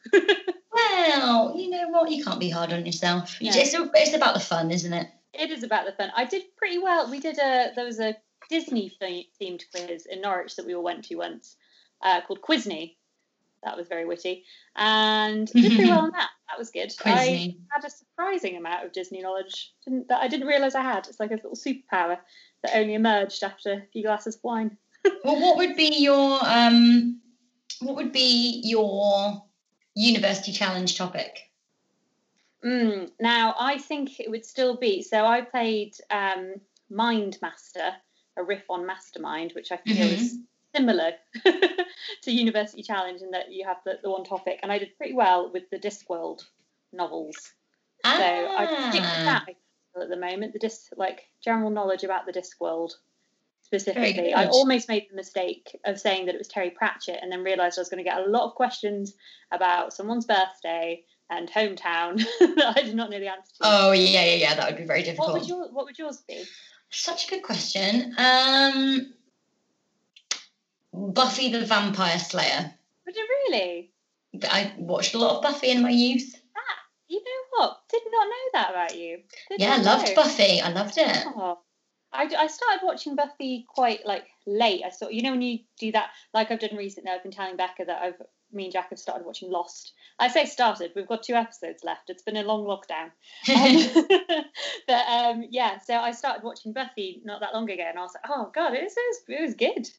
well, 0.73 1.55
you 1.55 1.69
know 1.69 1.89
what? 1.89 2.09
You 2.09 2.23
can't 2.23 2.39
be 2.39 2.49
hard 2.49 2.73
on 2.73 2.85
yourself. 2.85 3.39
Yeah. 3.39 3.51
It's, 3.55 3.75
it's 3.75 4.15
about 4.15 4.33
the 4.33 4.39
fun, 4.39 4.71
isn't 4.71 4.91
it? 4.91 5.07
It 5.33 5.51
is 5.51 5.61
about 5.61 5.85
the 5.85 5.91
fun. 5.91 6.11
I 6.15 6.25
did 6.25 6.43
pretty 6.57 6.79
well. 6.79 7.09
We 7.11 7.19
did 7.19 7.37
a 7.37 7.71
there 7.75 7.85
was 7.85 7.99
a 7.99 8.17
Disney 8.49 8.91
themed 9.01 9.63
quiz 9.71 10.05
in 10.05 10.21
Norwich 10.21 10.55
that 10.55 10.65
we 10.65 10.75
all 10.75 10.83
went 10.83 11.05
to 11.05 11.15
once 11.15 11.55
uh, 12.01 12.21
called 12.21 12.41
Quizney. 12.41 12.95
That 13.63 13.77
was 13.77 13.87
very 13.89 14.05
witty 14.05 14.45
and 14.75 15.47
did 15.47 15.75
pretty 15.75 15.89
well 15.89 16.05
on 16.05 16.11
that. 16.17 16.29
That 16.49 16.57
was 16.57 16.71
good. 16.71 16.89
Quizney. 16.97 17.57
I 17.71 17.75
had 17.75 17.85
a 17.85 17.89
surprising 17.89 18.57
amount 18.57 18.85
of 18.85 18.93
Disney 18.93 19.21
knowledge 19.21 19.73
didn't, 19.83 20.07
that 20.07 20.21
I 20.21 20.27
didn't 20.27 20.47
realise 20.47 20.75
I 20.75 20.81
had. 20.81 21.07
It's 21.07 21.19
like 21.19 21.31
a 21.31 21.35
little 21.35 21.55
superpower 21.55 22.17
that 22.63 22.75
only 22.75 22.93
emerged 22.93 23.43
after 23.43 23.73
a 23.73 23.83
few 23.91 24.03
glasses 24.03 24.35
of 24.35 24.43
wine. 24.43 24.77
well, 25.23 25.39
what 25.41 25.57
would 25.57 25.75
be 25.75 25.97
your 25.97 26.39
um, 26.41 27.19
what 27.81 27.95
would 27.95 28.11
be 28.11 28.61
your 28.63 29.43
university 29.95 30.51
challenge 30.51 30.97
topic? 30.97 31.39
Mm, 32.63 33.09
now, 33.19 33.55
I 33.59 33.77
think 33.77 34.19
it 34.19 34.29
would 34.29 34.45
still 34.45 34.75
be. 34.75 35.01
So 35.01 35.25
I 35.25 35.41
played 35.41 35.95
um, 36.09 36.55
Mind 36.89 37.37
Master 37.41 37.93
a 38.37 38.43
riff 38.43 38.63
on 38.69 38.85
Mastermind, 38.85 39.53
which 39.53 39.71
I 39.71 39.77
feel 39.77 39.95
mm-hmm. 39.95 40.21
is 40.21 40.37
similar 40.75 41.13
to 42.23 42.31
University 42.31 42.83
Challenge 42.83 43.21
in 43.21 43.31
that 43.31 43.51
you 43.51 43.65
have 43.65 43.77
the, 43.85 43.99
the 44.01 44.09
one 44.09 44.23
topic. 44.23 44.59
And 44.63 44.71
I 44.71 44.79
did 44.79 44.97
pretty 44.97 45.13
well 45.13 45.51
with 45.51 45.69
the 45.69 45.79
Discworld 45.79 46.43
novels. 46.93 47.35
Ah. 48.03 48.15
So 48.17 48.23
I 48.23 48.89
stick 48.89 49.01
with 49.01 49.25
that 49.25 49.45
at 50.01 50.09
the 50.09 50.17
moment. 50.17 50.53
The 50.53 50.59
disc, 50.59 50.91
like 50.95 51.27
general 51.43 51.69
knowledge 51.69 52.03
about 52.03 52.25
the 52.25 52.33
Discworld 52.33 52.91
specifically. 53.61 54.33
I 54.33 54.47
almost 54.47 54.89
made 54.89 55.07
the 55.09 55.15
mistake 55.15 55.77
of 55.85 55.99
saying 55.99 56.25
that 56.25 56.35
it 56.35 56.39
was 56.39 56.47
Terry 56.47 56.71
Pratchett 56.71 57.19
and 57.21 57.31
then 57.31 57.43
realised 57.43 57.77
I 57.77 57.81
was 57.81 57.89
going 57.89 58.03
to 58.03 58.09
get 58.09 58.19
a 58.19 58.29
lot 58.29 58.47
of 58.47 58.55
questions 58.55 59.13
about 59.51 59.93
someone's 59.93 60.25
birthday, 60.25 61.03
and 61.29 61.49
hometown 61.49 62.17
that 62.39 62.73
I 62.77 62.81
did 62.81 62.95
not 62.95 63.09
know 63.09 63.19
the 63.19 63.27
answer 63.27 63.51
to. 63.55 63.59
Oh 63.61 63.91
yeah, 63.91 64.23
yeah, 64.23 64.35
yeah. 64.35 64.55
That 64.55 64.69
would 64.69 64.77
be 64.77 64.85
very 64.85 65.03
difficult. 65.03 65.33
What 65.33 65.39
would 65.39 65.49
your 65.49 65.71
What 65.71 65.85
would 65.85 65.99
yours 65.99 66.23
be? 66.27 66.43
Such 66.89 67.27
a 67.27 67.29
good 67.29 67.43
question. 67.43 68.15
Um, 68.17 69.13
Buffy 70.91 71.51
the 71.51 71.65
Vampire 71.65 72.17
Slayer. 72.17 72.73
Would 73.05 73.15
you 73.15 73.27
really? 73.45 73.91
I 74.43 74.73
watched 74.77 75.13
a 75.13 75.17
lot 75.17 75.37
of 75.37 75.43
Buffy 75.43 75.69
in 75.69 75.81
my 75.81 75.89
youth. 75.89 76.35
You 77.09 77.19
know 77.19 77.57
what? 77.57 77.79
Did 77.89 78.03
not 78.11 78.27
know 78.27 78.31
that 78.53 78.69
about 78.69 78.95
you. 78.95 79.21
Did 79.49 79.59
yeah, 79.59 79.77
not 79.77 79.85
loved 79.85 80.09
know. 80.09 80.15
Buffy. 80.15 80.61
I 80.61 80.69
loved 80.69 80.97
it. 80.97 81.17
Oh. 81.25 81.57
I, 82.13 82.23
I 82.23 82.47
started 82.47 82.81
watching 82.83 83.15
Buffy 83.15 83.65
quite 83.67 84.05
like 84.05 84.27
late. 84.45 84.83
I 84.85 84.89
saw 84.89 85.09
you 85.09 85.23
know 85.23 85.31
when 85.31 85.41
you 85.41 85.59
do 85.79 85.91
that 85.91 86.09
like 86.33 86.51
I've 86.51 86.59
done 86.59 86.75
recently. 86.75 87.11
I've 87.11 87.23
been 87.23 87.31
telling 87.31 87.57
Becca 87.57 87.85
that 87.85 88.01
I've 88.01 88.21
me 88.51 88.65
and 88.65 88.73
Jack 88.73 88.89
have 88.89 88.99
started 88.99 89.25
watching 89.25 89.51
Lost. 89.51 89.93
I 90.17 90.27
say 90.27 90.45
started. 90.45 90.91
We've 90.95 91.07
got 91.07 91.23
two 91.23 91.35
episodes 91.35 91.83
left. 91.83 92.09
It's 92.09 92.23
been 92.23 92.37
a 92.37 92.43
long 92.43 92.65
lockdown. 92.65 93.11
Um, 93.49 94.43
but 94.87 95.05
um, 95.07 95.45
yeah, 95.49 95.79
so 95.79 95.95
I 95.95 96.11
started 96.11 96.43
watching 96.43 96.73
Buffy 96.73 97.21
not 97.23 97.41
that 97.41 97.53
long 97.53 97.69
ago, 97.69 97.83
and 97.87 97.97
I 97.97 98.01
was 98.01 98.13
like, 98.13 98.29
oh 98.29 98.51
god, 98.53 98.73
it 98.73 98.83
was, 98.83 98.95
it 99.27 99.41
was 99.41 99.53
good. 99.55 99.89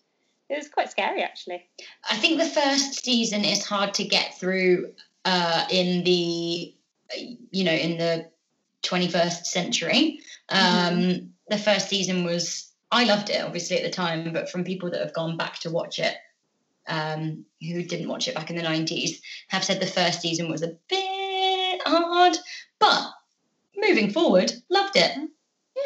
It 0.49 0.57
was 0.57 0.69
quite 0.69 0.91
scary 0.91 1.23
actually. 1.23 1.69
I 2.11 2.17
think 2.17 2.39
the 2.39 2.47
first 2.47 3.05
season 3.05 3.45
is 3.45 3.65
hard 3.65 3.95
to 3.95 4.05
get 4.05 4.39
through 4.39 4.93
uh, 5.25 5.65
in 5.71 6.03
the, 6.05 6.75
you 7.51 7.65
know, 7.65 7.73
in 7.73 7.99
the 7.99 8.31
21st 8.83 9.47
century. 9.47 10.21
Um, 10.49 11.31
The 11.49 11.59
first 11.59 11.89
season 11.89 12.25
was, 12.25 12.71
I 12.91 13.05
loved 13.05 13.31
it 13.31 13.43
obviously 13.43 13.77
at 13.77 13.83
the 13.83 13.91
time, 13.91 14.33
but 14.33 14.51
from 14.51 14.65
people 14.65 14.91
that 14.91 15.01
have 15.01 15.15
gone 15.15 15.37
back 15.37 15.59
to 15.61 15.71
watch 15.71 15.99
it, 15.99 16.17
um, 16.87 17.45
who 17.61 17.83
didn't 17.83 18.09
watch 18.09 18.29
it 18.29 18.35
back 18.35 18.51
in 18.51 18.57
the 18.57 18.63
90s, 18.63 19.21
have 19.49 19.65
said 19.65 19.81
the 19.81 19.87
first 19.87 20.21
season 20.21 20.51
was 20.51 20.63
a 20.63 20.77
bit 20.89 21.83
hard, 21.85 22.37
but 22.79 23.13
moving 23.77 24.11
forward, 24.11 24.53
loved 24.69 24.97
it. 24.97 25.17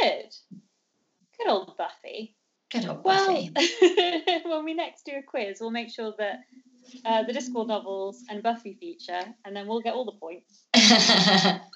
Good. 0.00 0.34
Good 1.38 1.48
old 1.48 1.76
Buffy. 1.76 2.34
Good 2.70 2.86
old 2.86 3.04
Well, 3.04 3.48
Buffy. 3.48 3.52
when 4.44 4.64
we 4.64 4.74
next 4.74 5.04
do 5.04 5.12
a 5.12 5.22
quiz, 5.22 5.58
we'll 5.60 5.70
make 5.70 5.90
sure 5.90 6.12
that 6.18 6.40
uh, 7.04 7.22
the 7.22 7.32
Discworld 7.32 7.68
novels 7.68 8.22
and 8.28 8.42
Buffy 8.42 8.74
feature, 8.74 9.22
and 9.44 9.54
then 9.54 9.66
we'll 9.66 9.80
get 9.80 9.94
all 9.94 10.04
the 10.04 10.12
points. 10.12 10.64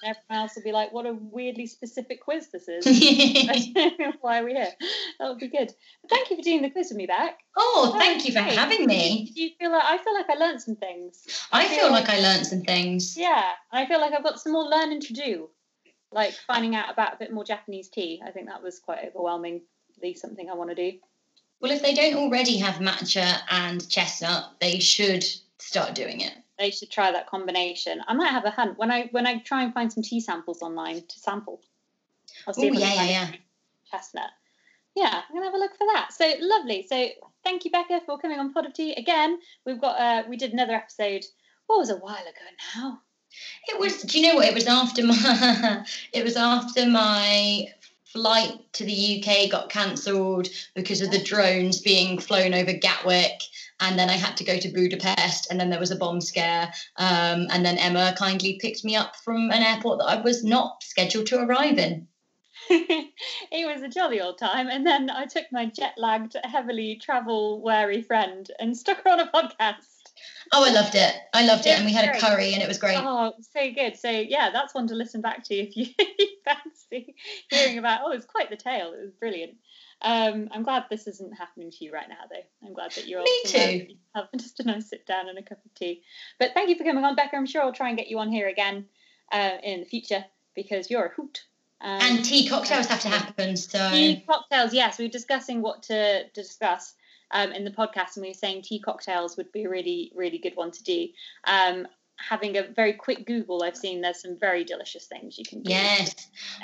And 0.01 0.15
everyone 0.15 0.43
else 0.43 0.55
will 0.55 0.63
be 0.63 0.71
like, 0.71 0.93
"What 0.93 1.05
a 1.05 1.13
weirdly 1.13 1.67
specific 1.67 2.21
quiz 2.21 2.49
this 2.51 2.67
is." 2.67 2.85
I 2.87 4.13
Why 4.21 4.39
are 4.39 4.45
we 4.45 4.53
here? 4.53 4.71
That 5.19 5.29
would 5.29 5.39
be 5.39 5.47
good. 5.49 5.73
But 6.01 6.11
thank 6.11 6.29
you 6.29 6.37
for 6.37 6.41
doing 6.41 6.61
the 6.61 6.69
quiz 6.69 6.89
with 6.89 6.97
me 6.97 7.05
back. 7.05 7.39
oh, 7.57 7.95
thank 7.97 8.25
you 8.25 8.33
for 8.33 8.41
Great. 8.41 8.57
having 8.57 8.85
me. 8.85 9.31
Do 9.35 9.41
you 9.41 9.49
feel 9.59 9.71
like 9.71 9.83
I 9.83 9.97
feel 9.97 10.13
like 10.13 10.29
I 10.29 10.35
learned 10.35 10.61
some 10.61 10.75
things? 10.75 11.25
I 11.51 11.67
feel 11.67 11.91
like 11.91 12.09
I 12.09 12.19
learned 12.19 12.47
some 12.47 12.61
things. 12.61 13.17
Yeah, 13.17 13.51
I 13.71 13.85
feel 13.85 13.99
like 13.99 14.13
I've 14.13 14.23
got 14.23 14.39
some 14.39 14.53
more 14.53 14.65
learning 14.65 15.01
to 15.01 15.13
do, 15.13 15.49
like 16.11 16.33
finding 16.47 16.75
out 16.75 16.91
about 16.91 17.15
a 17.15 17.17
bit 17.17 17.33
more 17.33 17.43
Japanese 17.43 17.89
tea. 17.89 18.21
I 18.25 18.31
think 18.31 18.47
that 18.47 18.63
was 18.63 18.79
quite 18.79 18.99
overwhelmingly 19.07 19.63
something 20.15 20.49
I 20.49 20.53
want 20.55 20.69
to 20.69 20.75
do. 20.75 20.97
Well, 21.61 21.71
if 21.71 21.81
they 21.81 21.93
don't 21.93 22.15
already 22.15 22.57
have 22.57 22.75
matcha 22.75 23.39
and 23.49 23.87
chestnut, 23.89 24.55
they 24.61 24.79
should 24.79 25.25
start 25.57 25.93
doing 25.93 26.21
it. 26.21 26.33
They 26.57 26.71
should 26.71 26.89
try 26.89 27.11
that 27.11 27.27
combination. 27.27 28.01
I 28.07 28.13
might 28.13 28.31
have 28.31 28.45
a 28.45 28.49
hunt 28.49 28.77
when 28.77 28.91
I 28.91 29.07
when 29.11 29.27
I 29.27 29.39
try 29.39 29.63
and 29.63 29.73
find 29.73 29.91
some 29.91 30.03
tea 30.03 30.19
samples 30.19 30.61
online 30.61 31.01
to 31.07 31.19
sample. 31.19 31.61
I'll 32.47 32.53
Oh, 32.57 32.63
if 32.63 32.75
I 32.75 32.79
yeah, 32.79 32.93
can 32.93 33.05
yeah, 33.07 33.11
yeah. 33.11 33.31
Chestnut. 33.91 34.29
Yeah, 34.95 35.21
I'm 35.27 35.35
gonna 35.35 35.45
have 35.45 35.53
a 35.53 35.57
look 35.57 35.77
for 35.77 35.87
that. 35.93 36.11
So 36.11 36.31
lovely. 36.39 36.85
So 36.87 37.07
thank 37.43 37.65
you, 37.65 37.71
Becca, 37.71 38.01
for 38.05 38.17
coming 38.17 38.39
on 38.39 38.53
Pod 38.53 38.65
of 38.65 38.73
Tea 38.73 38.93
again. 38.93 39.39
We've 39.65 39.79
got 39.79 39.99
uh 39.99 40.23
we 40.29 40.37
did 40.37 40.53
another 40.53 40.73
episode. 40.73 41.25
What 41.67 41.79
was 41.79 41.89
a 41.89 41.97
while 41.97 42.15
ago 42.15 42.45
now? 42.75 43.01
It 43.67 43.79
was. 43.79 44.01
Do 44.01 44.19
you 44.19 44.27
know 44.27 44.35
what? 44.35 44.47
It 44.47 44.55
was 44.55 44.67
after 44.67 45.03
my. 45.03 45.85
it 46.13 46.23
was 46.23 46.35
after 46.35 46.87
my 46.87 47.67
flight 48.13 48.53
to 48.73 48.85
the 48.85 49.23
UK 49.23 49.49
got 49.49 49.69
cancelled 49.69 50.47
because 50.75 51.01
of 51.01 51.11
the 51.11 51.23
drones 51.23 51.81
being 51.81 52.19
flown 52.19 52.53
over 52.53 52.73
Gatwick. 52.73 53.41
And 53.79 53.97
then 53.97 54.09
I 54.09 54.13
had 54.13 54.35
to 54.37 54.43
go 54.43 54.59
to 54.59 54.67
Budapest, 54.67 55.49
and 55.49 55.57
then 55.59 55.69
there 55.69 55.79
was 55.79 55.91
a 55.91 55.95
bomb 55.95 56.19
scare. 56.19 56.73
Um, 56.97 57.47
and 57.49 57.65
then 57.65 57.77
Emma 57.77 58.13
kindly 58.17 58.59
picked 58.59 58.83
me 58.83 58.95
up 58.97 59.15
from 59.15 59.51
an 59.51 59.63
airport 59.63 59.99
that 59.99 60.05
I 60.05 60.21
was 60.21 60.43
not 60.43 60.83
scheduled 60.83 61.27
to 61.27 61.41
arrive 61.41 61.77
in. 61.77 62.07
it 62.69 63.13
was 63.51 63.81
a 63.81 63.87
jolly 63.87 64.19
old 64.19 64.37
time. 64.37 64.67
And 64.67 64.85
then 64.85 65.09
I 65.09 65.25
took 65.25 65.45
my 65.51 65.67
jet 65.67 65.93
lagged, 65.97 66.35
heavily 66.43 66.99
travel 67.01 67.61
wary 67.61 68.01
friend 68.01 68.49
and 68.59 68.75
stuck 68.75 69.03
her 69.03 69.11
on 69.11 69.21
a 69.21 69.27
podcast. 69.27 69.98
Oh, 70.51 70.65
I 70.65 70.71
loved 70.71 70.95
it. 70.95 71.15
I 71.33 71.45
loved 71.45 71.65
it, 71.65 71.71
It 71.71 71.77
and 71.77 71.85
we 71.85 71.93
had 71.93 72.15
a 72.15 72.19
curry, 72.19 72.53
and 72.53 72.61
it 72.61 72.67
was 72.67 72.77
great. 72.77 72.97
Oh, 72.97 73.33
so 73.39 73.71
good. 73.71 73.97
So 73.97 74.09
yeah, 74.09 74.49
that's 74.51 74.73
one 74.73 74.87
to 74.87 74.95
listen 74.95 75.21
back 75.21 75.43
to 75.45 75.55
if 75.55 75.75
you 75.77 75.87
fancy 76.45 77.15
hearing 77.49 77.77
about. 77.77 78.01
Oh, 78.03 78.11
it's 78.11 78.25
quite 78.25 78.49
the 78.49 78.57
tale. 78.57 78.93
It 78.93 79.01
was 79.01 79.11
brilliant. 79.11 79.55
Um, 80.01 80.47
I'm 80.51 80.63
glad 80.63 80.85
this 80.89 81.07
isn't 81.07 81.33
happening 81.37 81.71
to 81.71 81.83
you 81.83 81.91
right 81.91 82.07
now, 82.07 82.23
though. 82.29 82.67
I'm 82.67 82.73
glad 82.73 82.91
that 82.91 83.07
you're 83.07 83.21
Me 83.21 83.41
all 83.45 83.49
somewhere 83.51 83.79
too. 83.79 83.95
Have 84.15 84.27
just 84.37 84.59
a 84.59 84.63
nice 84.63 84.89
sit 84.89 85.05
down 85.05 85.27
and 85.27 85.37
a 85.37 85.43
cup 85.43 85.59
of 85.65 85.73
tea. 85.75 86.03
But 86.39 86.51
thank 86.53 86.69
you 86.69 86.77
for 86.77 86.83
coming 86.83 87.03
on, 87.03 87.15
Becca. 87.15 87.35
I'm 87.35 87.45
sure 87.45 87.61
I'll 87.61 87.73
try 87.73 87.89
and 87.89 87.97
get 87.97 88.07
you 88.07 88.19
on 88.19 88.31
here 88.31 88.47
again 88.47 88.85
uh, 89.31 89.57
in 89.61 89.81
the 89.81 89.85
future 89.85 90.23
because 90.55 90.89
you're 90.89 91.05
a 91.05 91.09
hoot. 91.09 91.43
Um, 91.81 91.99
And 92.01 92.25
tea 92.25 92.47
cocktails 92.47 92.87
have 92.87 93.01
to 93.01 93.09
happen. 93.09 93.55
So 93.57 93.89
tea 93.91 94.23
cocktails, 94.27 94.73
yes, 94.73 94.97
we 94.97 95.05
were 95.05 95.11
discussing 95.11 95.61
what 95.61 95.83
to, 95.83 96.23
to 96.23 96.41
discuss 96.41 96.93
um, 97.31 97.51
in 97.51 97.63
the 97.63 97.71
podcast, 97.71 98.15
and 98.15 98.23
we 98.23 98.29
were 98.29 98.33
saying 98.33 98.63
tea 98.63 98.79
cocktails 98.79 99.37
would 99.37 99.51
be 99.51 99.63
a 99.63 99.69
really, 99.69 100.11
really 100.15 100.37
good 100.37 100.55
one 100.55 100.71
to 100.71 100.83
do. 100.83 101.07
Um, 101.45 101.87
having 102.17 102.57
a 102.57 102.63
very 102.63 102.93
quick 102.93 103.25
Google, 103.25 103.63
I've 103.63 103.77
seen 103.77 104.01
there's 104.01 104.21
some 104.21 104.37
very 104.37 104.63
delicious 104.63 105.05
things 105.05 105.37
you 105.37 105.45
can 105.45 105.61
do. 105.61 105.71
yes. 105.71 106.13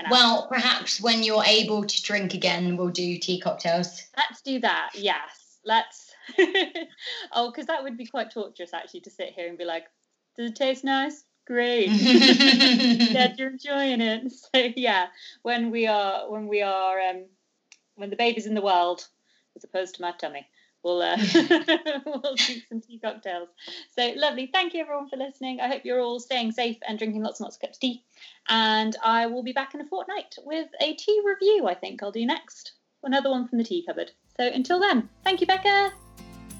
Well, 0.10 0.48
perhaps 0.48 1.02
when 1.02 1.24
you're 1.24 1.46
able 1.46 1.84
to 1.86 2.02
drink 2.04 2.34
again, 2.34 2.78
we'll 2.78 2.90
do 2.90 3.18
tea 3.18 3.40
cocktails. 3.40 4.04
let's 4.18 4.42
do 4.42 4.60
that. 4.60 4.92
Yes, 4.96 5.58
let's. 5.66 6.14
oh, 7.32 7.52
because 7.52 7.68
that 7.68 7.84
would 7.84 7.98
be 7.98 8.06
quite 8.06 8.32
torturous 8.32 8.74
actually 8.74 9.02
to 9.02 9.10
sit 9.10 9.34
here 9.36 9.48
and 9.48 9.58
be 9.58 9.66
like, 9.66 9.86
does 10.38 10.52
it 10.52 10.56
taste 10.56 10.84
nice? 10.84 11.24
Great. 11.48 11.88
that 11.90 13.36
you're 13.38 13.52
enjoying 13.52 14.02
it. 14.02 14.34
So 14.54 14.70
yeah, 14.76 15.08
when 15.44 15.70
we 15.72 15.88
are 15.88 16.30
when 16.30 16.48
we 16.48 16.62
are 16.62 17.00
um, 17.00 17.26
when 17.96 18.10
the 18.10 18.16
baby's 18.16 18.48
in 18.48 18.56
the 18.56 18.62
world, 18.62 19.08
as 19.56 19.64
opposed 19.64 19.96
to 19.96 20.02
my 20.02 20.12
tummy, 20.12 20.48
we'll 20.86 21.02
uh, 21.02 21.18
we'll 22.06 22.36
drink 22.36 22.64
some 22.70 22.80
tea 22.80 23.00
cocktails. 23.00 23.50
So 23.94 24.14
lovely. 24.16 24.50
Thank 24.54 24.74
you 24.74 24.82
everyone 24.82 25.10
for 25.10 25.18
listening. 25.18 25.60
I 25.60 25.68
hope 25.68 25.82
you're 25.84 26.00
all 26.00 26.20
staying 26.20 26.54
safe 26.54 26.78
and 26.88 26.98
drinking 26.98 27.24
lots 27.24 27.40
and 27.40 27.46
lots 27.46 27.58
of 27.58 27.62
cups 27.62 27.78
of 27.78 27.82
tea. 27.82 28.04
And 28.48 28.96
I 29.04 29.26
will 29.26 29.44
be 29.44 29.52
back 29.52 29.74
in 29.74 29.82
a 29.82 29.86
fortnight 29.86 30.36
with 30.46 30.68
a 30.80 30.94
tea 30.94 31.22
review. 31.26 31.68
I 31.68 31.74
think 31.74 32.02
I'll 32.02 32.12
do 32.12 32.26
next. 32.26 32.74
Another 33.04 33.30
one 33.30 33.48
from 33.48 33.58
the 33.58 33.64
tea 33.64 33.84
cupboard. 33.86 34.12
So 34.38 34.48
until 34.48 34.80
then, 34.80 35.10
thank 35.24 35.42
you, 35.42 35.48
Becca. 35.48 35.92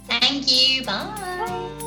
Thank 0.08 0.52
you. 0.52 0.84
Bye. 0.84 1.46
Bye. 1.48 1.85